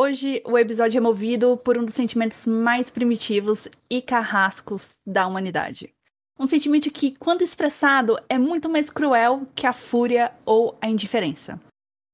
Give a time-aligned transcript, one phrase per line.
[0.00, 5.92] Hoje o episódio é movido por um dos sentimentos mais primitivos e carrascos da humanidade.
[6.38, 11.60] Um sentimento que, quando expressado, é muito mais cruel que a fúria ou a indiferença.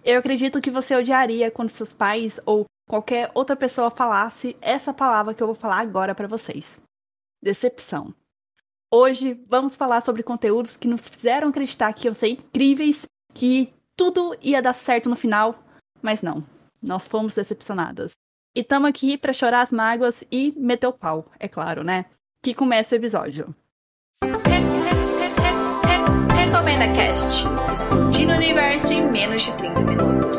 [0.03, 5.35] Eu acredito que você odiaria quando seus pais ou qualquer outra pessoa falasse essa palavra
[5.35, 6.81] que eu vou falar agora para vocês:
[7.43, 8.15] decepção.
[8.91, 13.05] Hoje vamos falar sobre conteúdos que nos fizeram acreditar que iam ser incríveis,
[13.35, 15.63] que tudo ia dar certo no final,
[16.01, 16.54] mas não.
[16.87, 18.13] Nós fomos decepcionadas.
[18.55, 22.05] E estamos aqui para chorar as mágoas e meter o pau, é claro, né?
[22.43, 23.55] Que começa o episódio.
[26.37, 30.39] Recomenda Cast, explodindo o universo em menos de 30 minutos.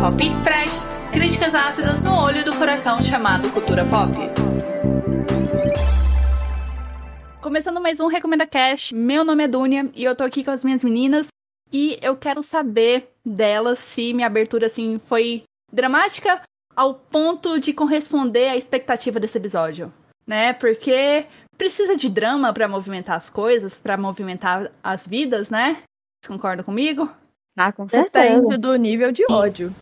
[0.00, 4.10] Palpites freshes, críticas ácidas no olho do furacão chamado cultura pop.
[7.42, 10.64] Começando mais um Recomenda Cast, meu nome é Dunia e eu tô aqui com as
[10.64, 11.28] minhas meninas
[11.72, 16.42] e eu quero saber delas se minha abertura assim foi dramática
[16.76, 19.92] ao ponto de corresponder à expectativa desse episódio,
[20.26, 20.52] né?
[20.52, 25.74] Porque precisa de drama para movimentar as coisas, para movimentar as vidas, né?
[26.20, 27.10] Vocês concordam comigo?
[27.56, 28.40] Ah, com certeza.
[28.40, 29.74] Depende do nível de ódio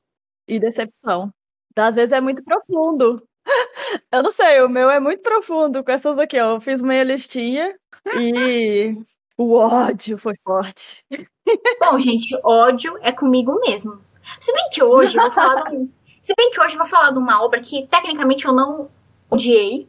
[0.48, 1.30] e decepção.
[1.76, 3.22] Às vezes é muito profundo.
[4.12, 6.56] Eu não sei, o meu é muito profundo com essas aqui, ó.
[6.56, 7.74] Eu fiz meia listinha
[8.16, 8.96] e
[9.36, 11.04] o ódio foi forte.
[11.80, 14.00] Bom, gente, ódio é comigo mesmo.
[14.40, 15.90] Se bem que hoje eu vou falar de um,
[16.22, 18.90] Se bem que hoje eu vou falar de uma obra que tecnicamente eu não
[19.30, 19.88] odiei,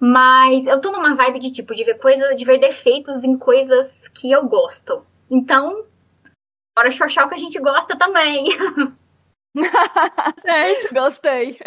[0.00, 3.90] mas eu tô numa vibe de tipo de ver coisas, de ver defeitos em coisas
[4.14, 5.04] que eu gosto.
[5.30, 5.84] Então,
[6.76, 8.46] bora xoxar o que a gente gosta também.
[10.38, 11.58] certo, gostei.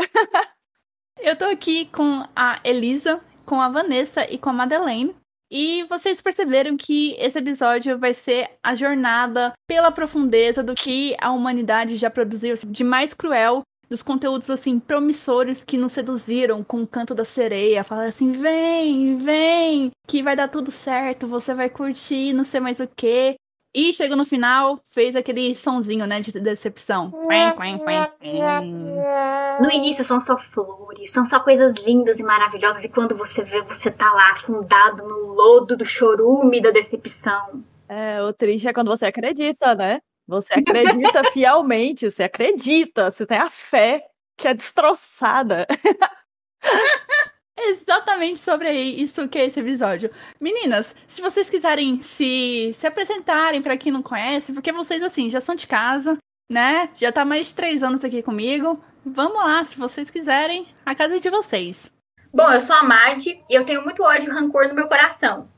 [1.19, 5.16] Eu tô aqui com a Elisa, com a Vanessa e com a Madeleine.
[5.52, 11.30] E vocês perceberam que esse episódio vai ser a jornada pela profundeza do que a
[11.32, 16.82] humanidade já produziu assim, de mais cruel, dos conteúdos assim promissores que nos seduziram com
[16.82, 21.70] o canto da sereia, falar assim: "Vem, vem, que vai dar tudo certo, você vai
[21.70, 23.36] curtir, não sei mais o quê".
[23.74, 27.14] E chegou no final, fez aquele sonzinho, né, de decepção.
[29.62, 33.62] No início são só flores, são só coisas lindas e maravilhosas, e quando você vê,
[33.62, 37.64] você tá lá afundado no lodo do chorume da decepção.
[37.88, 40.02] É, o triste é quando você acredita, né?
[40.28, 44.04] Você acredita fielmente, você acredita, você tem a fé
[44.38, 45.66] que é destroçada.
[47.57, 50.09] Exatamente sobre isso que é esse episódio.
[50.39, 55.41] Meninas, se vocês quiserem se, se apresentarem para quem não conhece, porque vocês, assim, já
[55.41, 56.17] são de casa,
[56.50, 56.89] né?
[56.95, 58.84] Já tá mais de três anos aqui comigo.
[59.06, 61.91] Vamos lá, se vocês quiserem, a casa é de vocês.
[62.34, 65.50] Bom, eu sou a Mad e eu tenho muito ódio e rancor no meu coração.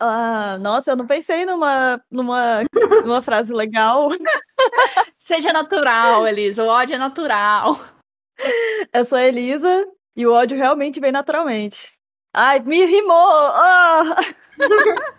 [0.00, 2.62] Ah, nossa, eu não pensei numa, numa,
[3.04, 4.10] numa frase legal.
[5.18, 6.64] Seja natural, Elisa.
[6.64, 7.78] O ódio é natural.
[8.92, 9.86] Eu sou a Elisa
[10.18, 11.92] e o ódio realmente vem naturalmente.
[12.34, 13.14] Ai, me rimou!
[13.14, 14.58] Oh!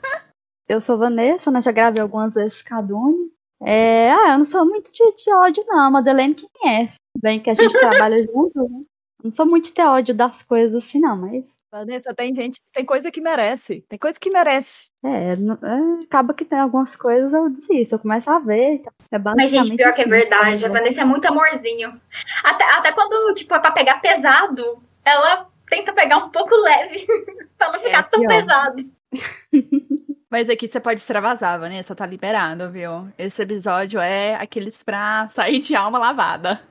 [0.68, 1.62] eu sou Vanessa, né?
[1.62, 3.32] Já gravei algumas vezes Cadune.
[3.62, 5.88] É, ah, eu não sou muito de, de ódio, não.
[5.88, 6.96] A Madeleine que conhece.
[7.18, 8.84] Bem que a gente trabalha junto, né?
[9.24, 11.58] Não sou muito de ter ódio das coisas assim, não, mas.
[11.72, 13.86] Vanessa, tem gente, tem coisa que merece.
[13.88, 14.88] Tem coisa que merece.
[15.04, 18.76] É, é acaba que tem algumas coisas, eu desisto, eu começo a ver.
[18.76, 22.00] Então, é mas, gente, pior assim, que é assim, verdade, a Vanessa é muito amorzinho.
[22.44, 27.06] Até, até quando, tipo, é pra pegar pesado, ela tenta pegar um pouco leve,
[27.58, 28.86] pra não ficar é, tão pesado.
[30.31, 33.12] Mas aqui você pode extravasar, Vanessa, tá liberado, viu?
[33.18, 36.62] Esse episódio é aqueles pra sair de alma lavada.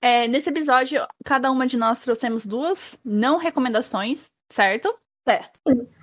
[0.00, 4.96] É, nesse episódio, cada uma de nós trouxemos duas não recomendações, certo?
[5.28, 5.60] Certo.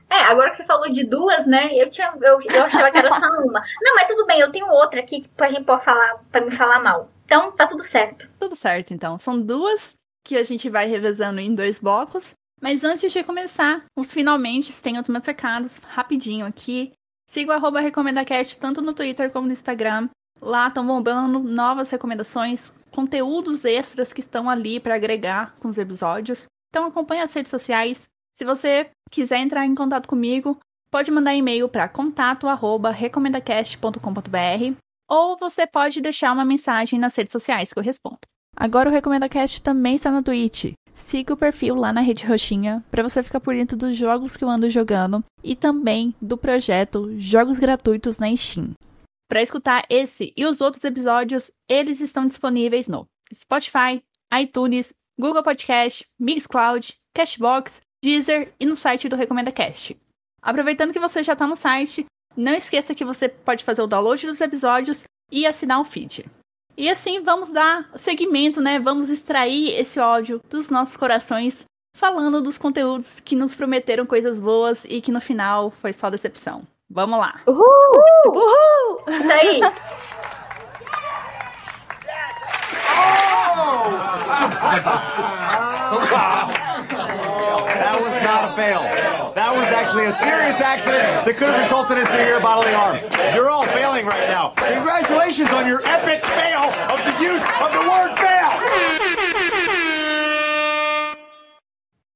[0.10, 1.70] É, agora que você falou de duas, né?
[1.74, 3.62] Eu, tinha, eu, eu achava que era só uma.
[3.82, 6.56] Não, mas tudo bem, eu tenho outra aqui que a gente pode falar pra me
[6.56, 7.10] falar mal.
[7.26, 8.30] Então, tá tudo certo.
[8.40, 9.20] Tudo certo, então.
[9.20, 9.98] São duas
[10.28, 12.34] que a gente vai revezando em dois blocos.
[12.62, 16.92] Mas antes de começar, os finalmente tem os meus recados rapidinho aqui.
[17.30, 20.10] Siga o arroba RecomendaCast tanto no Twitter como no Instagram.
[20.42, 26.46] Lá estão bombando novas recomendações, conteúdos extras que estão ali para agregar com os episódios.
[26.70, 28.10] Então acompanhe as redes sociais.
[28.34, 30.60] Se você quiser entrar em contato comigo,
[30.92, 34.78] pode mandar e-mail para contato@recomendacast.com.br
[35.10, 38.20] ou você pode deixar uma mensagem nas redes sociais que eu respondo.
[38.60, 40.74] Agora o Recomenda Cast também está na Twitch.
[40.92, 44.44] Siga o perfil lá na Rede Roxinha para você ficar por dentro dos jogos que
[44.44, 48.72] eu ando jogando e também do projeto Jogos Gratuitos na Steam.
[49.30, 54.02] Para escutar esse e os outros episódios, eles estão disponíveis no Spotify,
[54.34, 59.96] iTunes, Google Podcast, Mixcloud, Cashbox, Deezer e no site do Recomenda Cast.
[60.42, 62.06] Aproveitando que você já está no site,
[62.36, 66.26] não esqueça que você pode fazer o download dos episódios e assinar o feed.
[66.78, 68.80] E assim vamos dar seguimento, né?
[68.80, 71.66] Vamos extrair esse ódio dos nossos corações,
[71.96, 76.62] falando dos conteúdos que nos prometeram coisas boas e que no final foi só decepção.
[76.88, 77.42] Vamos lá.
[77.48, 77.64] Uhul!
[78.28, 79.02] Uhul!
[79.10, 79.60] Isso aí.
[87.88, 88.84] That was not a fail.
[89.34, 93.00] That was actually a serious accident that could have resulted in severe bodily harm.
[93.34, 94.52] You're all failing right now.
[94.60, 98.52] Congratulations on your epic fail of the use of the word fail.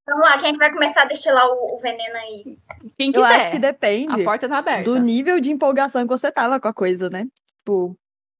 [0.08, 2.58] Vamos lá, quem é que vai começar a destilar o, o veneno aí?
[2.98, 3.36] Quem Eu quiser.
[3.40, 4.84] acho que depende A porta tá aberta.
[4.84, 7.28] do nível de empolgação que você tava com a coisa, né?
[7.60, 7.98] Tipo,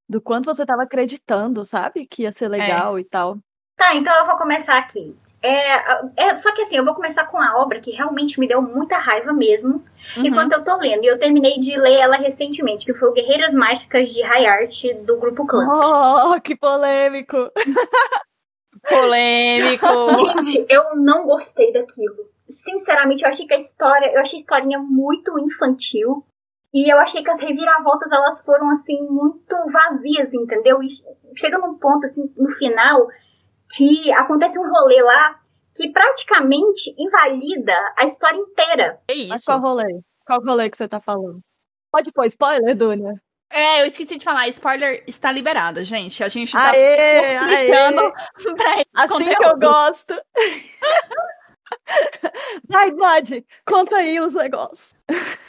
[0.10, 2.06] do quanto você tava acreditando, sabe?
[2.06, 3.38] Que ia ser legal e tal.
[3.78, 5.16] Tá, então eu vou começar aqui.
[5.44, 5.76] É,
[6.18, 8.98] é, só que assim, eu vou começar com a obra que realmente me deu muita
[8.98, 9.84] raiva mesmo,
[10.18, 10.26] Uhum.
[10.26, 11.04] enquanto eu tô lendo.
[11.04, 14.84] E eu terminei de ler ela recentemente, que foi o Guerreiras Mágicas de High Art
[15.06, 15.66] do Grupo Clã.
[15.68, 17.52] Oh, que polêmico!
[18.90, 19.86] Polêmico.
[20.44, 22.30] Gente, eu não gostei daquilo.
[22.48, 26.26] Sinceramente, eu achei que a história, eu achei a historinha muito infantil.
[26.74, 30.82] E eu achei que as reviravoltas, elas foram, assim, muito vazias, entendeu?
[30.82, 30.88] E
[31.38, 33.08] chega num ponto, assim, no final,
[33.76, 35.40] que acontece um rolê lá
[35.76, 39.00] que praticamente invalida a história inteira.
[39.10, 39.46] É Mas isso.
[39.46, 40.02] qual rolê?
[40.26, 41.40] Qual rolê que você tá falando?
[41.92, 43.14] Pode pôr spoiler, Dunia?
[43.50, 46.24] É, eu esqueci de falar, spoiler está liberado, gente.
[46.24, 48.12] A gente tá Aê, explicando aê!
[48.56, 49.60] pra Assim que eu conteúdo.
[49.60, 50.14] gosto!
[52.70, 54.96] Vai, Bud, conta aí os negócios.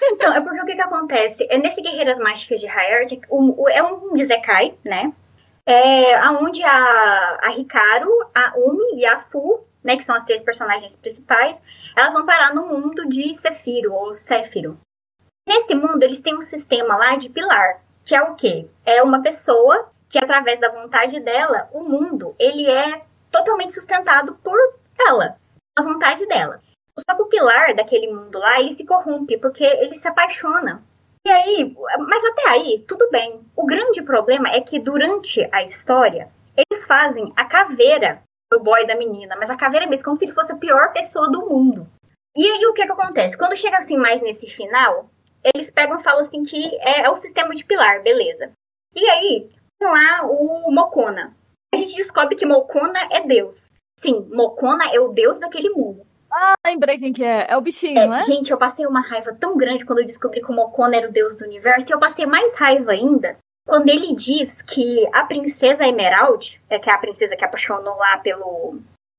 [0.04, 1.46] Então, é porque o que que acontece?
[1.50, 5.12] É nesse Guerreiras Mágicas de Hayard, o, é um Isekai, né?
[5.66, 10.42] É onde a, a Hikaru, a Umi e a Fu, né, que são as três
[10.42, 11.62] personagens principais,
[11.96, 14.78] elas vão parar no mundo de Sefiro, ou Séfiro.
[15.46, 18.68] Nesse mundo, eles têm um sistema lá de pilar, que é o quê?
[18.84, 24.58] É uma pessoa que, através da vontade dela, o mundo, ele é totalmente sustentado por
[25.06, 25.36] ela,
[25.76, 26.60] a vontade dela.
[26.98, 30.82] Só que o pilar daquele mundo lá, ele se corrompe, porque ele se apaixona.
[31.24, 33.40] E aí, mas até aí, tudo bem.
[33.56, 38.22] O grande problema é que durante a história, eles fazem a caveira
[38.52, 41.30] do boy da menina, mas a caveira mesmo, como se ele fosse a pior pessoa
[41.30, 41.86] do mundo.
[42.36, 43.36] E aí, o que que acontece?
[43.36, 45.10] Quando chega assim mais nesse final,
[45.54, 48.52] eles pegam e falam assim que é, é o sistema de pilar, beleza.
[48.94, 51.36] E aí, lá o Mokona.
[51.72, 53.70] A gente descobre que Mokona é Deus.
[53.98, 56.06] Sim, Mokona é o Deus daquele mundo.
[56.32, 57.46] Ah, lembrei quem que é.
[57.49, 58.23] É o bichinho, É, não é?
[58.23, 61.12] Gente, eu passei uma raiva tão grande quando eu descobri que o Mokona era o
[61.12, 63.37] deus do universo, e eu passei mais raiva ainda
[63.67, 68.19] quando ele diz que a princesa Emerald, é que é a princesa que apaixonou lá
[68.19, 68.79] pelo,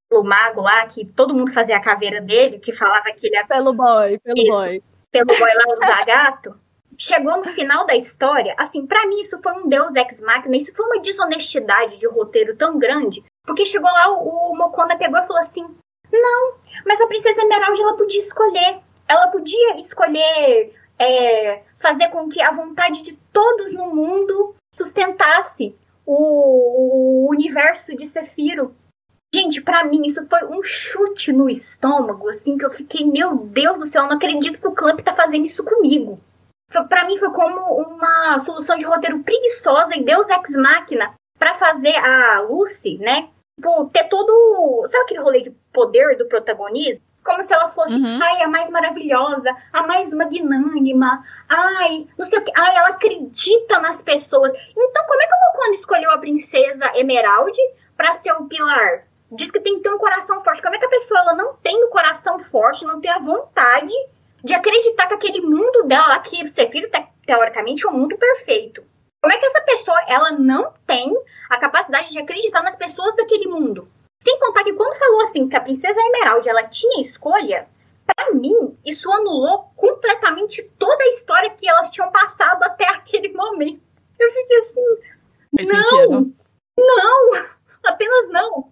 [0.10, 3.48] pelo mago lá, que todo mundo fazia a caveira dele, que falava que ele era
[3.48, 4.50] Pelo boy, pelo Isso.
[4.50, 4.84] boy.
[5.12, 6.60] pelo boy lá, o Zagato,
[6.98, 10.76] chegou no final da história, assim, pra mim isso foi um deus ex machina, isso
[10.76, 15.28] foi uma desonestidade de roteiro tão grande, porque chegou lá, o, o Mokona pegou e
[15.28, 15.66] falou assim,
[16.14, 16.56] não,
[16.86, 22.52] mas a princesa Emerald, ela podia escolher, ela podia escolher é, fazer com que a
[22.52, 25.76] vontade de todos no mundo sustentasse
[26.06, 28.76] o, o universo de Sefiro.
[29.34, 33.80] Gente, pra mim isso foi um chute no estômago, assim, que eu fiquei, meu Deus
[33.80, 36.20] do céu, eu não acredito que o Clamp tá fazendo isso comigo.
[36.88, 41.96] Pra mim foi como uma solução de roteiro preguiçosa e Deus Ex Machina pra fazer
[41.96, 43.30] a Lucy, né?
[43.60, 44.88] Tipo, ter todo.
[44.88, 47.04] Sabe aquele rolê de poder do protagonismo?
[47.26, 48.20] Como se ela fosse, Uhum.
[48.22, 53.80] ai, a mais maravilhosa, a mais magnânima, ai, não sei o que, ai, ela acredita
[53.80, 54.52] nas pessoas.
[54.76, 57.58] Então, como é que o Mokona escolheu a princesa Emerald
[57.96, 59.06] pra ser o pilar?
[59.32, 60.62] Diz que tem que ter um coração forte.
[60.62, 63.94] Como é que a pessoa ela não tem o coração forte, não tem a vontade
[64.44, 68.84] de acreditar que aquele mundo dela, lá, que Sefiro, te- teoricamente, é um mundo perfeito?
[69.22, 71.10] Como é que essa pessoa ela não tem
[71.50, 73.88] a capacidade de acreditar nas pessoas daquele mundo?
[74.24, 77.68] Sem contar que quando falou assim que a princesa Emerald ela tinha escolha,
[78.06, 83.82] pra mim isso anulou completamente toda a história que elas tinham passado até aquele momento.
[84.20, 84.82] Eu fiquei assim,
[85.56, 86.36] Faz não, sentido.
[86.78, 87.44] não,
[87.84, 88.72] apenas não.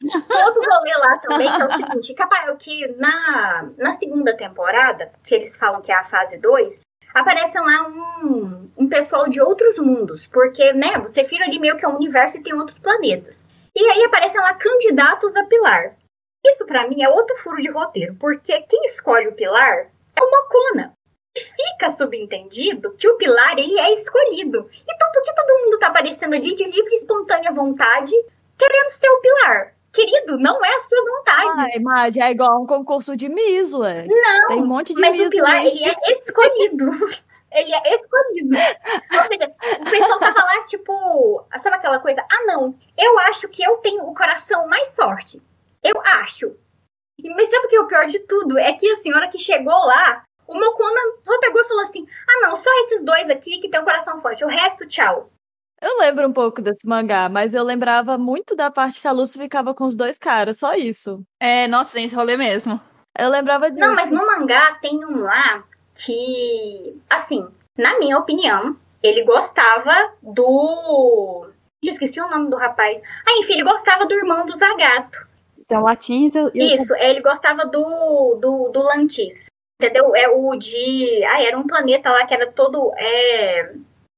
[0.00, 5.34] Todo rolê lá também que é o seguinte, capaz que na, na segunda temporada, que
[5.34, 6.80] eles falam que é a fase 2,
[7.14, 11.84] aparecem lá um, um pessoal de outros mundos, porque, né, você vira ali meio que
[11.84, 13.38] é um universo e tem outros planetas.
[13.80, 15.96] E aí aparecem lá candidatos a Pilar.
[16.44, 20.30] Isso pra mim é outro furo de roteiro, porque quem escolhe o Pilar é o
[20.30, 20.92] Mokona.
[21.34, 24.68] E fica subentendido que o Pilar ele é escolhido.
[24.86, 28.12] Então por que todo mundo tá aparecendo ali de livre e espontânea vontade
[28.58, 29.74] querendo ser o Pilar?
[29.92, 31.72] Querido, não é a sua vontade.
[31.72, 34.06] Ai, Madi, é igual um concurso de Miss, ué.
[34.06, 36.90] não, Tem um monte de mas Miss o Pilar ele é escolhido.
[37.52, 38.56] Ele é escolhido.
[39.14, 42.22] Ou seja, o pessoal tava lá, tipo, sabe aquela coisa?
[42.30, 45.42] Ah, não, eu acho que eu tenho o coração mais forte.
[45.82, 46.54] Eu acho.
[47.18, 48.58] E- Mas sabe o que é o pior de tudo?
[48.58, 52.46] É que a senhora que chegou lá, o Mokona só pegou e falou assim: ah,
[52.46, 54.44] não, só esses dois aqui que tem o coração forte.
[54.44, 55.30] O resto, tchau.
[55.82, 59.38] Eu lembro um pouco desse mangá, mas eu lembrava muito da parte que a Lucy
[59.38, 61.22] ficava com os dois caras, só isso.
[61.40, 62.78] É, nossa, tem esse rolê mesmo.
[63.18, 63.80] Eu lembrava disso.
[63.80, 65.64] Não, mas no mangá tem um lá
[66.04, 71.46] que, assim, na minha opinião, ele gostava do.
[71.82, 73.00] Eu esqueci o nome do rapaz.
[73.26, 75.26] Ah, enfim, ele gostava do irmão do Zagato.
[75.58, 79.40] Então, latins e o- e o Isso, ele gostava do, do, do Lantis.
[79.80, 80.14] Entendeu?
[80.14, 81.24] É o de.
[81.24, 82.92] Ah, era um planeta lá que era todo.
[82.98, 83.72] É...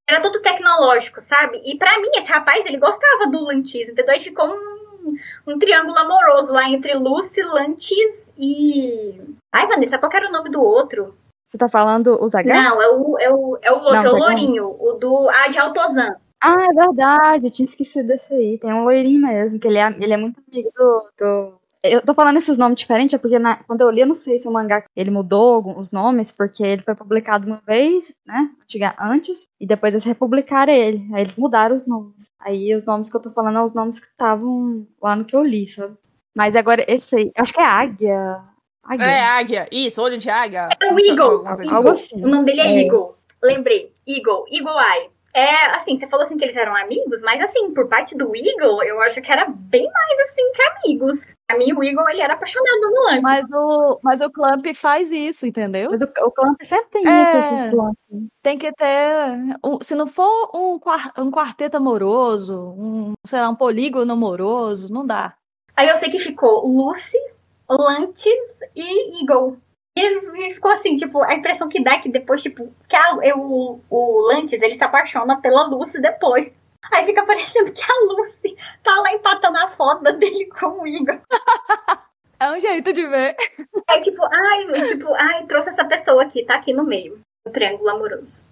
[0.08, 1.60] Era todo tecnológico, sabe?
[1.64, 4.12] E pra mim, esse rapaz, ele gostava do Lantis, entendeu?
[4.14, 9.20] Aí ficou um, um triângulo amoroso lá entre Lucy, Lantis e.
[9.54, 11.16] Ai, Vanessa, qual era o nome do outro?
[11.52, 12.56] Você tá falando o Zagat?
[12.56, 14.16] Não, é o, é o, é o outro, Não, é o.
[14.18, 15.28] Lourinho, o do.
[15.28, 16.16] Ah, de Altozan.
[16.42, 18.58] Ah, é verdade, eu tinha esquecido desse aí.
[18.58, 22.14] Tem um loirinho mesmo, que ele é, ele é muito amigo do, do- Eu tô
[22.14, 24.52] falando esses nomes diferentes, é porque na- quando eu li, eu não sei se o
[24.52, 28.50] mangá ele mudou os nomes, porque ele foi publicado uma vez, né?
[28.98, 31.06] Antes, e depois eles republicaram ele.
[31.12, 32.30] Aí eles mudaram os nomes.
[32.40, 35.36] Aí os nomes que eu tô falando são os nomes que estavam lá no que
[35.36, 35.96] eu li, sabe?
[36.34, 38.42] Mas agora esse aí, acho que é Águia.
[38.84, 39.04] Águia.
[39.06, 39.68] É, águia.
[39.70, 40.68] Isso, olho de águia.
[40.82, 41.44] É o Eagle.
[41.70, 42.22] Algo assim.
[42.24, 42.82] O nome dele é, É.
[42.84, 43.14] Eagle.
[43.42, 43.92] Lembrei.
[44.06, 44.44] Eagle.
[44.50, 45.10] Eagle Eye.
[45.34, 48.82] É, assim, você falou assim que eles eram amigos, mas assim, por parte do Eagle,
[48.84, 51.18] eu acho que era bem mais assim que amigos.
[51.50, 53.20] A mim, o Eagle, ele era apaixonado no Lance.
[53.22, 55.90] Mas o, mas o Clamp faz isso, entendeu?
[55.90, 57.22] Mas o, o Clamp sempre tem É.
[57.22, 58.28] isso, esses.
[58.42, 59.56] Tem que ter.
[59.64, 60.78] um- se não for um,
[61.18, 65.34] um quarteto amoroso, um, sei lá, um polígono amoroso, não dá.
[65.74, 67.16] Aí eu sei que ficou Lucy,
[67.80, 68.32] Lantis
[68.74, 69.58] e Eagle.
[69.96, 73.38] E ficou assim, tipo, a impressão que dá é que depois, tipo, que a, eu,
[73.38, 76.52] o, o Lantis, ele se apaixona pela Lucy depois.
[76.90, 81.20] Aí fica parecendo que a Lucy tá lá empatando a foda dele com o Eagle.
[82.42, 83.36] É um jeito de ver.
[83.88, 87.88] Aí, tipo, ai, tipo, ai, trouxe essa pessoa aqui, tá aqui no meio, do triângulo
[87.88, 88.42] amoroso.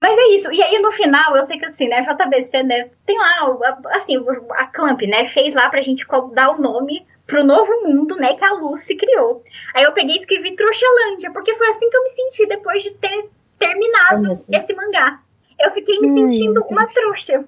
[0.00, 0.52] Mas é isso.
[0.52, 3.58] E aí, no final, eu sei que assim, né, JBC, né, tem lá,
[3.92, 4.14] assim,
[4.52, 8.44] a Clamp, né, fez lá pra gente dar o nome pro novo mundo, né, que
[8.44, 9.42] a Lucy criou.
[9.74, 12.92] Aí eu peguei e escrevi Trouxelândia, porque foi assim que eu me senti depois de
[12.92, 13.28] ter
[13.58, 15.20] terminado esse mangá.
[15.58, 17.44] Eu fiquei me Ai, sentindo uma trouxa.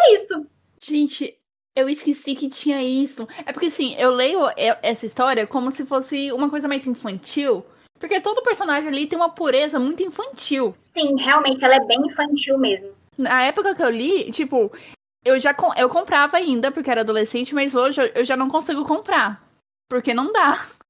[0.00, 0.46] É isso.
[0.80, 1.36] Gente,
[1.74, 3.26] eu esqueci que tinha isso.
[3.44, 4.42] É porque, assim, eu leio
[4.80, 7.64] essa história como se fosse uma coisa mais infantil.
[7.98, 10.74] Porque todo personagem ali tem uma pureza muito infantil.
[10.80, 12.90] Sim, realmente, ela é bem infantil mesmo.
[13.16, 14.70] Na época que eu li, tipo,
[15.24, 18.84] eu já com- eu comprava ainda, porque era adolescente, mas hoje eu, já não consigo
[18.84, 19.42] comprar.
[19.88, 20.52] Porque não dá.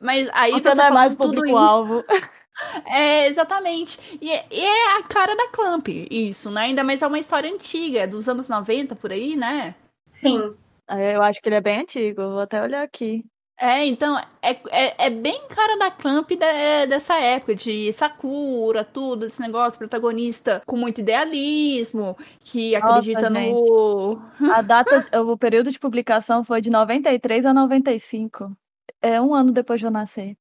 [0.00, 2.02] Mas aí Você não é mais público-alvo.
[2.86, 3.98] É, exatamente.
[4.20, 6.62] E é, e é a cara da Clamp, isso, né?
[6.62, 9.74] Ainda mais é uma história antiga, é dos anos 90, por aí, né?
[10.10, 10.54] Sim.
[10.88, 13.24] É, Eu acho que ele é bem antigo, vou até olhar aqui.
[13.62, 19.26] É, então, é, é, é bem cara da Clamp de- dessa época, de Sakura, tudo,
[19.26, 24.18] esse negócio, protagonista com muito idealismo, que Nossa, acredita no.
[24.50, 28.56] A data, o período de publicação foi de 93 a 95.
[29.02, 30.38] É um ano depois de eu nascer.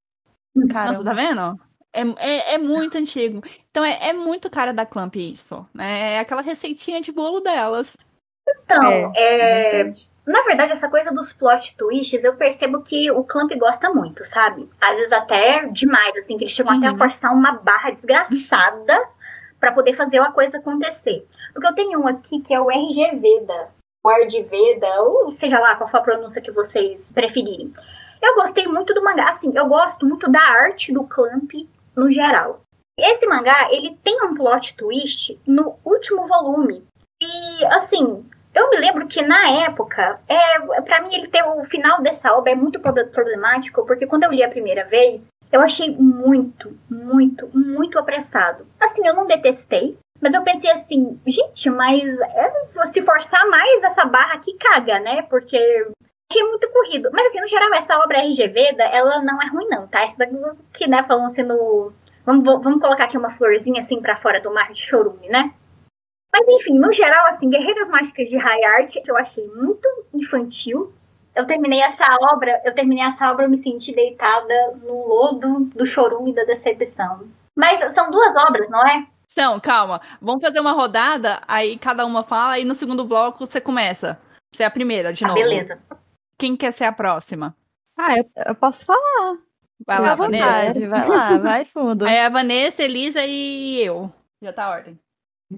[0.56, 1.04] Nossa, Caramba.
[1.04, 1.60] tá vendo?
[1.92, 3.42] É, é, é muito antigo.
[3.70, 6.14] Então é, é muito cara da Clamp isso, né?
[6.14, 7.98] É aquela receitinha de bolo delas.
[8.64, 9.94] Então, É, é,
[10.30, 14.70] na verdade, essa coisa dos plot twists, eu percebo que o Clamp gosta muito, sabe?
[14.80, 16.98] Às vezes até demais, assim, que eles chegam até a Uhum.
[16.98, 19.08] forçar uma barra desgraçada
[19.60, 21.26] pra poder fazer uma coisa acontecer.
[21.54, 23.70] Porque eu tenho um aqui que é o RG Veda,
[24.06, 27.74] o RG Veda, ou seja lá qual for a pronúncia que vocês preferirem.
[28.22, 31.52] Eu gostei muito do mangá, assim, eu gosto muito da arte do Clamp
[31.96, 32.62] no geral.
[32.98, 36.86] Esse mangá, ele tem um plot twist no último volume.
[37.22, 38.26] E, assim,
[38.60, 42.51] eu me lembro que na época, é, para mim ele ter o final dessa obra
[42.51, 47.50] é muito prob- problemático, porque quando eu li a primeira vez, eu achei muito, muito,
[47.54, 48.68] muito apressado.
[48.80, 54.06] Assim, eu não detestei, mas eu pensei assim, gente, mas é, se forçar mais essa
[54.06, 55.22] barra aqui caga, né?
[55.24, 55.58] Porque
[56.32, 57.10] achei muito corrido.
[57.12, 60.04] Mas assim, no geral, essa obra RGV, ela não é ruim não, tá?
[60.04, 60.36] Essa daqui,
[60.74, 61.92] que, né, falando assim no...
[62.25, 65.51] Vamos, vamos colocar aqui uma florzinha assim pra fora do mar de chorume, né?
[66.32, 70.94] Mas enfim, no geral, assim, Guerreiras Mágicas de High Art, eu achei muito infantil.
[71.36, 75.86] Eu terminei essa obra, eu terminei essa obra, eu me senti deitada no lodo do
[75.86, 77.28] chorume da decepção.
[77.56, 79.08] Mas são duas obras, não é?
[79.32, 80.02] Então, calma.
[80.22, 84.20] Vamos fazer uma rodada, aí cada uma fala, e no segundo bloco você começa.
[84.54, 85.40] Você é a primeira, de Ah, novo.
[85.40, 85.80] beleza.
[86.38, 87.56] Quem quer ser a próxima?
[87.98, 89.38] Ah, eu, eu posso falar.
[89.86, 90.88] Vai lá, Vanessa.
[90.88, 92.06] vai lá, vai fundo.
[92.06, 94.12] Aí é a Vanessa, Elisa e eu.
[94.42, 95.00] Já tá a ordem.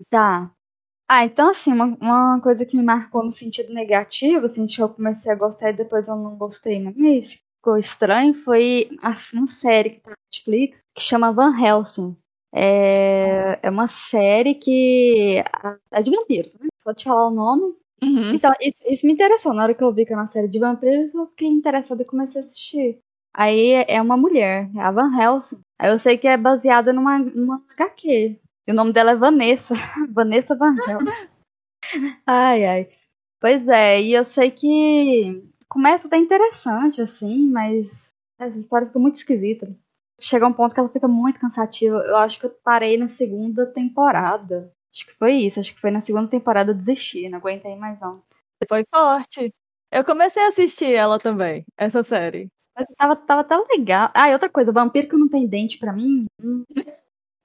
[0.10, 0.50] Tá.
[1.14, 4.88] Ah, então assim, uma, uma coisa que me marcou no sentido negativo, assim, que eu
[4.88, 9.90] comecei a gostar e depois eu não gostei mais, ficou estranho, foi assim, uma série
[9.90, 12.16] que tá na Netflix que chama Van Helsing.
[12.56, 15.44] É, é uma série que
[15.92, 16.68] é de vampiros, né?
[16.82, 17.76] Só te falar o nome.
[18.02, 18.34] Uhum.
[18.34, 19.54] Então, isso, isso me interessou.
[19.54, 22.06] Na hora que eu vi que era uma série de vampiros, eu fiquei interessada e
[22.06, 23.00] comecei a assistir.
[23.34, 25.60] Aí é uma mulher, é a Van Helsing.
[25.78, 28.40] Aí eu sei que é baseada numa, numa HQ.
[28.68, 29.74] E o nome dela é Vanessa.
[30.12, 30.76] Vanessa Van
[32.26, 32.90] ai, ai.
[33.40, 39.18] Pois é, e eu sei que começa até interessante, assim, mas essa história fica muito
[39.18, 39.76] esquisita.
[40.20, 41.98] Chega um ponto que ela fica muito cansativa.
[41.98, 44.72] Eu acho que eu parei na segunda temporada.
[44.94, 45.60] Acho que foi isso.
[45.60, 47.28] Acho que foi na segunda temporada eu desisti.
[47.28, 48.22] Não aguentei mais, não.
[48.68, 49.52] Foi forte.
[49.92, 52.48] Eu comecei a assistir ela também, essa série.
[52.78, 54.12] Mas tava, tava tão legal.
[54.14, 56.26] Ah, e outra coisa, vampiro que não tem dente pra mim.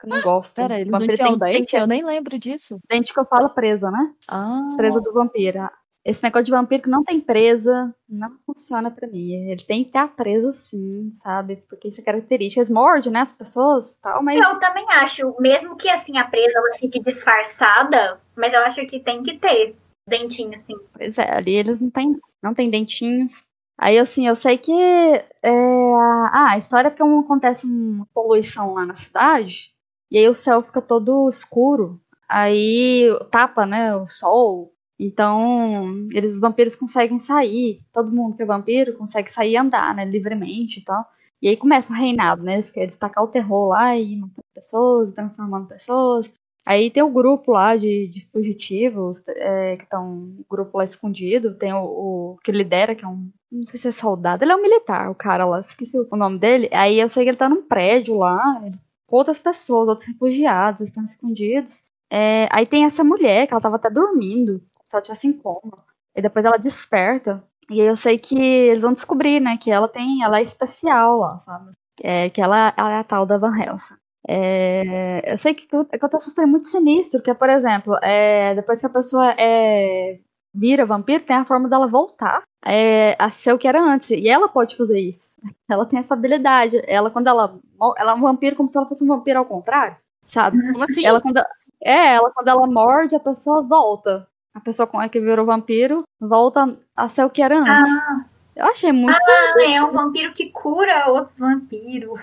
[0.05, 0.55] Eu não gosto.
[0.55, 1.77] Pera, ele não vampiro tinha um tem dente?
[1.77, 2.79] Eu nem lembro disso.
[2.89, 4.13] Dente que eu falo presa, né?
[4.29, 5.69] Ah, Presa do vampiro.
[6.05, 9.51] Esse negócio de vampiro que não tem presa não funciona pra mim.
[9.51, 11.57] Ele tem que ter a presa sim, sabe?
[11.69, 12.61] Porque isso é característica.
[12.61, 14.39] Eles mordem, né, as pessoas tal, mas.
[14.39, 19.01] Eu também acho, mesmo que assim a presa ela fique disfarçada, mas eu acho que
[19.01, 19.75] tem que ter
[20.09, 20.75] dentinho assim.
[20.93, 23.45] Pois é, ali eles não têm, não tem dentinhos.
[23.79, 24.73] Aí, assim, eu sei que.
[24.73, 29.75] É, ah, a história é que acontece uma poluição lá na cidade,
[30.11, 32.01] e aí o céu fica todo escuro.
[32.29, 34.73] Aí tapa, né, o sol.
[34.99, 37.83] Então, eles, os vampiros conseguem sair.
[37.93, 41.05] Todo mundo que é vampiro consegue sair e andar, né, livremente e tal.
[41.41, 42.55] E aí começa o reinado, né?
[42.55, 46.31] Eles querem destacar o terror lá e matando pessoas, transformando pessoas.
[46.65, 51.55] Aí tem o grupo lá de, de fugitivos, é, que estão um grupo lá escondido.
[51.55, 53.31] Tem o, o, que lidera, que é um.
[53.53, 54.43] Não sei se é soldado.
[54.43, 56.69] Ele é um militar, o cara lá, esqueci o nome dele.
[56.73, 61.05] Aí eu sei que ele tá num prédio lá, com outras pessoas, outros refugiados, estão
[61.05, 61.85] escondidos.
[62.11, 65.85] É, aí tem essa mulher, que ela tava até dormindo, se ela tivesse em coma.
[66.15, 67.45] E depois ela desperta.
[67.71, 70.23] E aí eu sei que eles vão descobrir, né, que ela tem.
[70.23, 71.73] Ela é especial lá, sabe?
[72.03, 73.95] É, que ela, ela é a tal da Van Helsing.
[74.29, 78.87] É, eu sei que acontece é muito sinistro, que é, por exemplo, é, depois que
[78.87, 80.19] a pessoa é,
[80.57, 84.11] vira vampiro, tem a forma dela voltar é, a ser o que era antes.
[84.11, 85.37] E ela pode fazer isso.
[85.69, 86.81] Ela tem essa habilidade.
[86.87, 87.59] Ela, quando ela.
[87.99, 90.61] Ela é um vampiro como se ela fosse um vampiro ao contrário, sabe?
[90.73, 91.05] Como assim?
[91.05, 91.39] Ela, quando,
[91.83, 94.27] é, ela, quando ela morde, a pessoa volta.
[94.55, 97.91] A pessoa com a que virou vampiro volta a ser o que era antes.
[97.91, 99.15] Ah, Eu achei muito.
[99.15, 102.19] ah, é um vampiro que cura outros vampiros.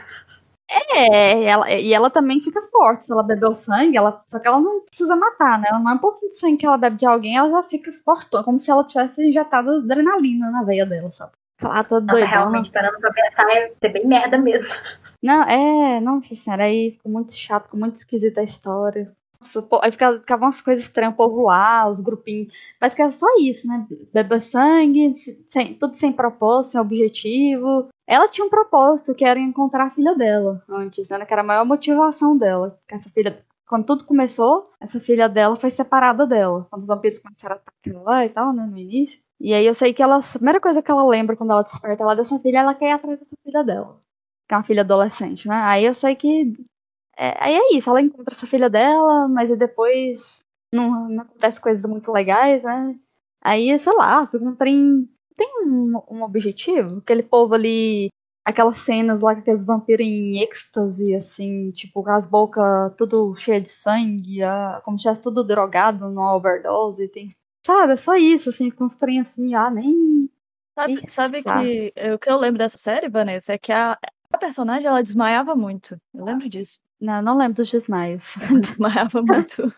[0.95, 3.05] É, ela, e ela também fica forte.
[3.05, 5.67] Se ela bebeu sangue, ela, só que ela não precisa matar, né?
[5.69, 7.91] Ela não é um pouquinho de sangue que ela bebe de alguém, ela já fica
[7.91, 11.31] forte, como se ela tivesse injetado adrenalina na veia dela, sabe?
[11.61, 12.25] Ela toda Nossa, doida.
[12.25, 14.73] realmente, parando pra pensar, é ser bem merda mesmo.
[15.21, 19.15] Não, é, nossa senhora, aí ficou muito chato, ficou muito esquisita a história.
[19.81, 22.53] Aí ficava, ficavam umas coisas estranhas, o povo lá, os grupinhos.
[22.79, 23.87] Parece que era só isso, né?
[24.13, 25.15] Beber sangue,
[25.51, 27.89] sem, tudo sem propósito, sem objetivo.
[28.07, 31.25] Ela tinha um propósito, que era encontrar a filha dela antes, né?
[31.25, 32.77] Que era a maior motivação dela.
[32.89, 36.67] Essa filha, quando tudo começou, essa filha dela foi separada dela.
[36.69, 38.65] Quando os vampiros começaram a atacar lá e tal, né?
[38.65, 39.21] No início.
[39.39, 42.03] E aí eu sei que ela, a primeira coisa que ela lembra quando ela desperta
[42.05, 44.01] lá dessa filha, ela quer ir atrás dessa filha dela.
[44.47, 45.55] Que é uma filha adolescente, né?
[45.55, 46.53] Aí eu sei que.
[47.17, 51.61] É, aí é isso, ela encontra essa filha dela, mas aí depois não, não acontece
[51.61, 52.95] coisas muito legais, né?
[53.41, 56.99] Aí, sei lá, fica um trem tem um, um, objetivo?
[56.99, 58.09] Aquele povo ali,
[58.45, 63.69] aquelas cenas lá com aqueles vampiros em êxtase, assim, tipo, as bocas tudo cheia de
[63.69, 64.39] sangue,
[64.83, 67.07] como se tivesse tudo drogado numa overdose.
[67.07, 67.29] Tem,
[67.65, 70.29] sabe, é só isso, assim, com uns trem assim, ah, nem.
[70.77, 73.97] Sabe, sabe que o que eu lembro dessa série, Vanessa, é que a,
[74.33, 75.97] a personagem ela desmaiava muito.
[76.13, 76.79] Eu lembro disso.
[76.99, 78.33] Não, não lembro dos desmaios.
[78.61, 79.73] Desmaiava muito.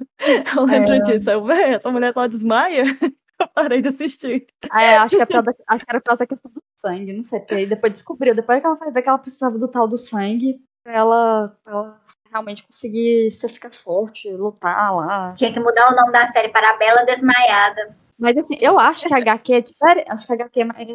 [0.56, 1.00] Eu lembro É.
[1.00, 1.30] disso.
[1.30, 2.84] Eu, essa mulher só desmaia.
[3.38, 4.48] Eu parei de assistir.
[4.72, 7.12] Ah, é, acho que, é da- acho que era por causa da questão do sangue,
[7.12, 9.68] não sei, porque aí depois descobriu, depois que ela foi ver que ela precisava do
[9.68, 15.34] tal do sangue, pra ela, pra ela realmente conseguir se ficar forte, lutar lá.
[15.34, 17.98] Tinha que mudar o nome da série para a Bela Desmaiada.
[18.18, 20.88] Mas assim, eu acho que a HQ é diferente, acho que a HQ é mais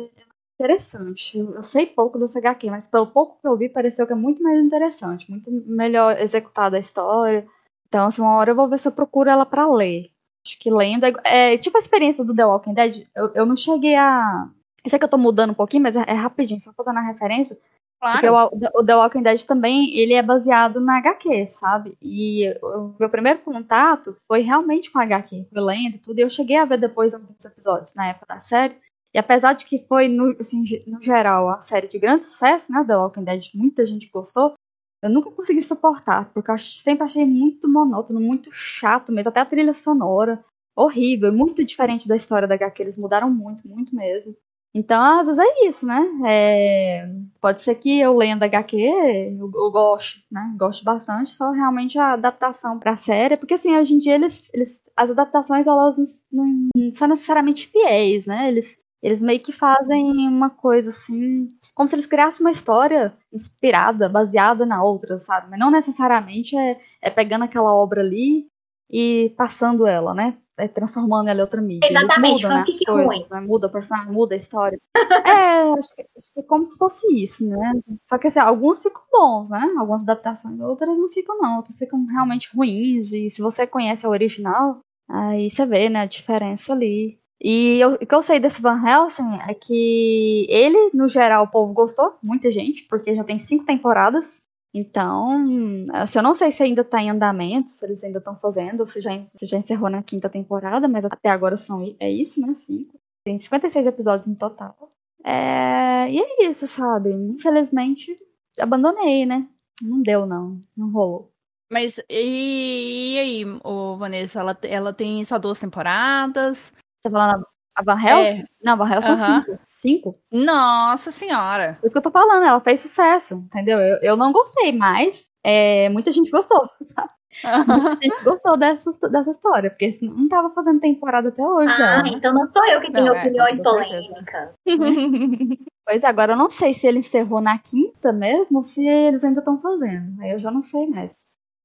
[0.61, 1.39] interessante.
[1.39, 4.17] Eu eu sei pouco dessa HQ, mas pelo pouco que eu vi, pareceu que é
[4.17, 7.47] muito mais interessante, muito melhor executada a história.
[7.89, 10.11] Então, assim, uma hora eu vou ver se eu procuro ela pra ler.
[10.47, 13.07] Acho que lendo é, é tipo a experiência do The Walking Dead.
[13.15, 14.49] Eu, eu não cheguei a.
[14.85, 17.03] Isso é que eu tô mudando um pouquinho, mas é, é rapidinho, só fazendo a
[17.03, 17.59] referência.
[18.01, 18.51] Porque Claro.
[18.75, 21.99] o, o The Walking Dead também, ele é baseado na HQ, sabe?
[22.01, 26.19] E o meu primeiro contato foi realmente com a HQ, foi lendo e tudo.
[26.19, 28.75] E eu cheguei a ver depois alguns episódios na época da série.
[29.15, 32.85] E apesar de que foi, no, assim, no geral, a série de grande sucesso, né?
[32.87, 34.55] The Walking Dead, muita gente gostou.
[35.03, 39.47] Eu nunca consegui suportar, porque eu sempre achei muito monótono, muito chato mesmo, até a
[39.47, 40.45] trilha sonora.
[40.77, 44.37] Horrível, muito diferente da história da HQ, eles mudaram muito, muito mesmo.
[44.73, 46.07] Então, às vezes é isso, né?
[46.27, 47.09] É...
[47.41, 50.55] Pode ser que eu lendo HQ, eu, eu gosto, né?
[50.57, 54.81] Gosto bastante, só realmente a adaptação pra série, porque assim, hoje em dia eles, eles
[54.97, 55.97] as adaptações, elas
[56.31, 58.49] não, não são necessariamente fiéis, né?
[58.49, 64.09] Eles, eles meio que fazem uma coisa assim, como se eles criassem uma história inspirada,
[64.09, 65.49] baseada na outra, sabe?
[65.49, 68.47] Mas não necessariamente é, é pegando aquela obra ali
[68.91, 70.37] e passando ela, né?
[70.59, 71.89] É transformando ela em outra mídia.
[71.89, 73.25] Exatamente, mudam, né, as coisas, ruim.
[73.31, 73.41] né?
[73.41, 74.79] Muda o personagem, muda a história.
[75.27, 77.73] é, acho que, acho que é como se fosse isso, né?
[78.07, 79.75] Só que assim, alguns ficam bons, né?
[79.79, 83.11] Algumas adaptações, outras não ficam não, outras ficam realmente ruins.
[83.13, 87.19] E se você conhece a original, aí você vê, né, a diferença ali.
[87.43, 91.51] E eu- o que eu sei desse Van Helsing é que ele, no geral, o
[91.51, 94.43] povo gostou, muita gente, porque já tem cinco temporadas.
[94.73, 95.45] Então,
[95.93, 98.87] assim, eu não sei se ainda tá em andamento, se eles ainda estão fazendo, ou
[98.87, 102.55] se já, se já encerrou na quinta temporada, mas até agora são, é isso, né?
[102.55, 102.99] Cinco.
[103.25, 104.93] Tem 56 episódios no total.
[105.25, 107.11] É, e é isso, sabe?
[107.11, 108.17] Infelizmente,
[108.59, 109.47] abandonei, né?
[109.83, 110.63] Não deu, não.
[110.77, 111.33] Não rolou.
[111.73, 116.73] Mas e, e aí, ô, Vanessa, ela, ela tem só duas temporadas?
[117.03, 118.45] Você tá falando a Van Helsing?
[118.63, 119.41] Não, a Van Helsing são É.
[119.41, 119.59] Cinco.
[119.67, 120.19] Cinco?
[120.31, 121.79] Nossa senhora!
[121.81, 123.79] Por isso que eu tô falando, ela fez sucesso, entendeu?
[123.79, 126.61] Eu, eu não gostei, mas é, muita gente gostou.
[127.69, 132.03] Muita gente gostou dessa, dessa história, porque senão não tava fazendo temporada até hoje Ah,
[132.03, 132.11] né?
[132.13, 133.63] então não sou eu que tenho Não, é, opiniões certeza.
[133.63, 134.51] polêmicas.
[135.87, 139.23] Pois é, agora eu não sei se ele encerrou na quinta mesmo ou se eles
[139.25, 140.21] ainda estão fazendo.
[140.21, 141.15] Aí eu já não sei mais.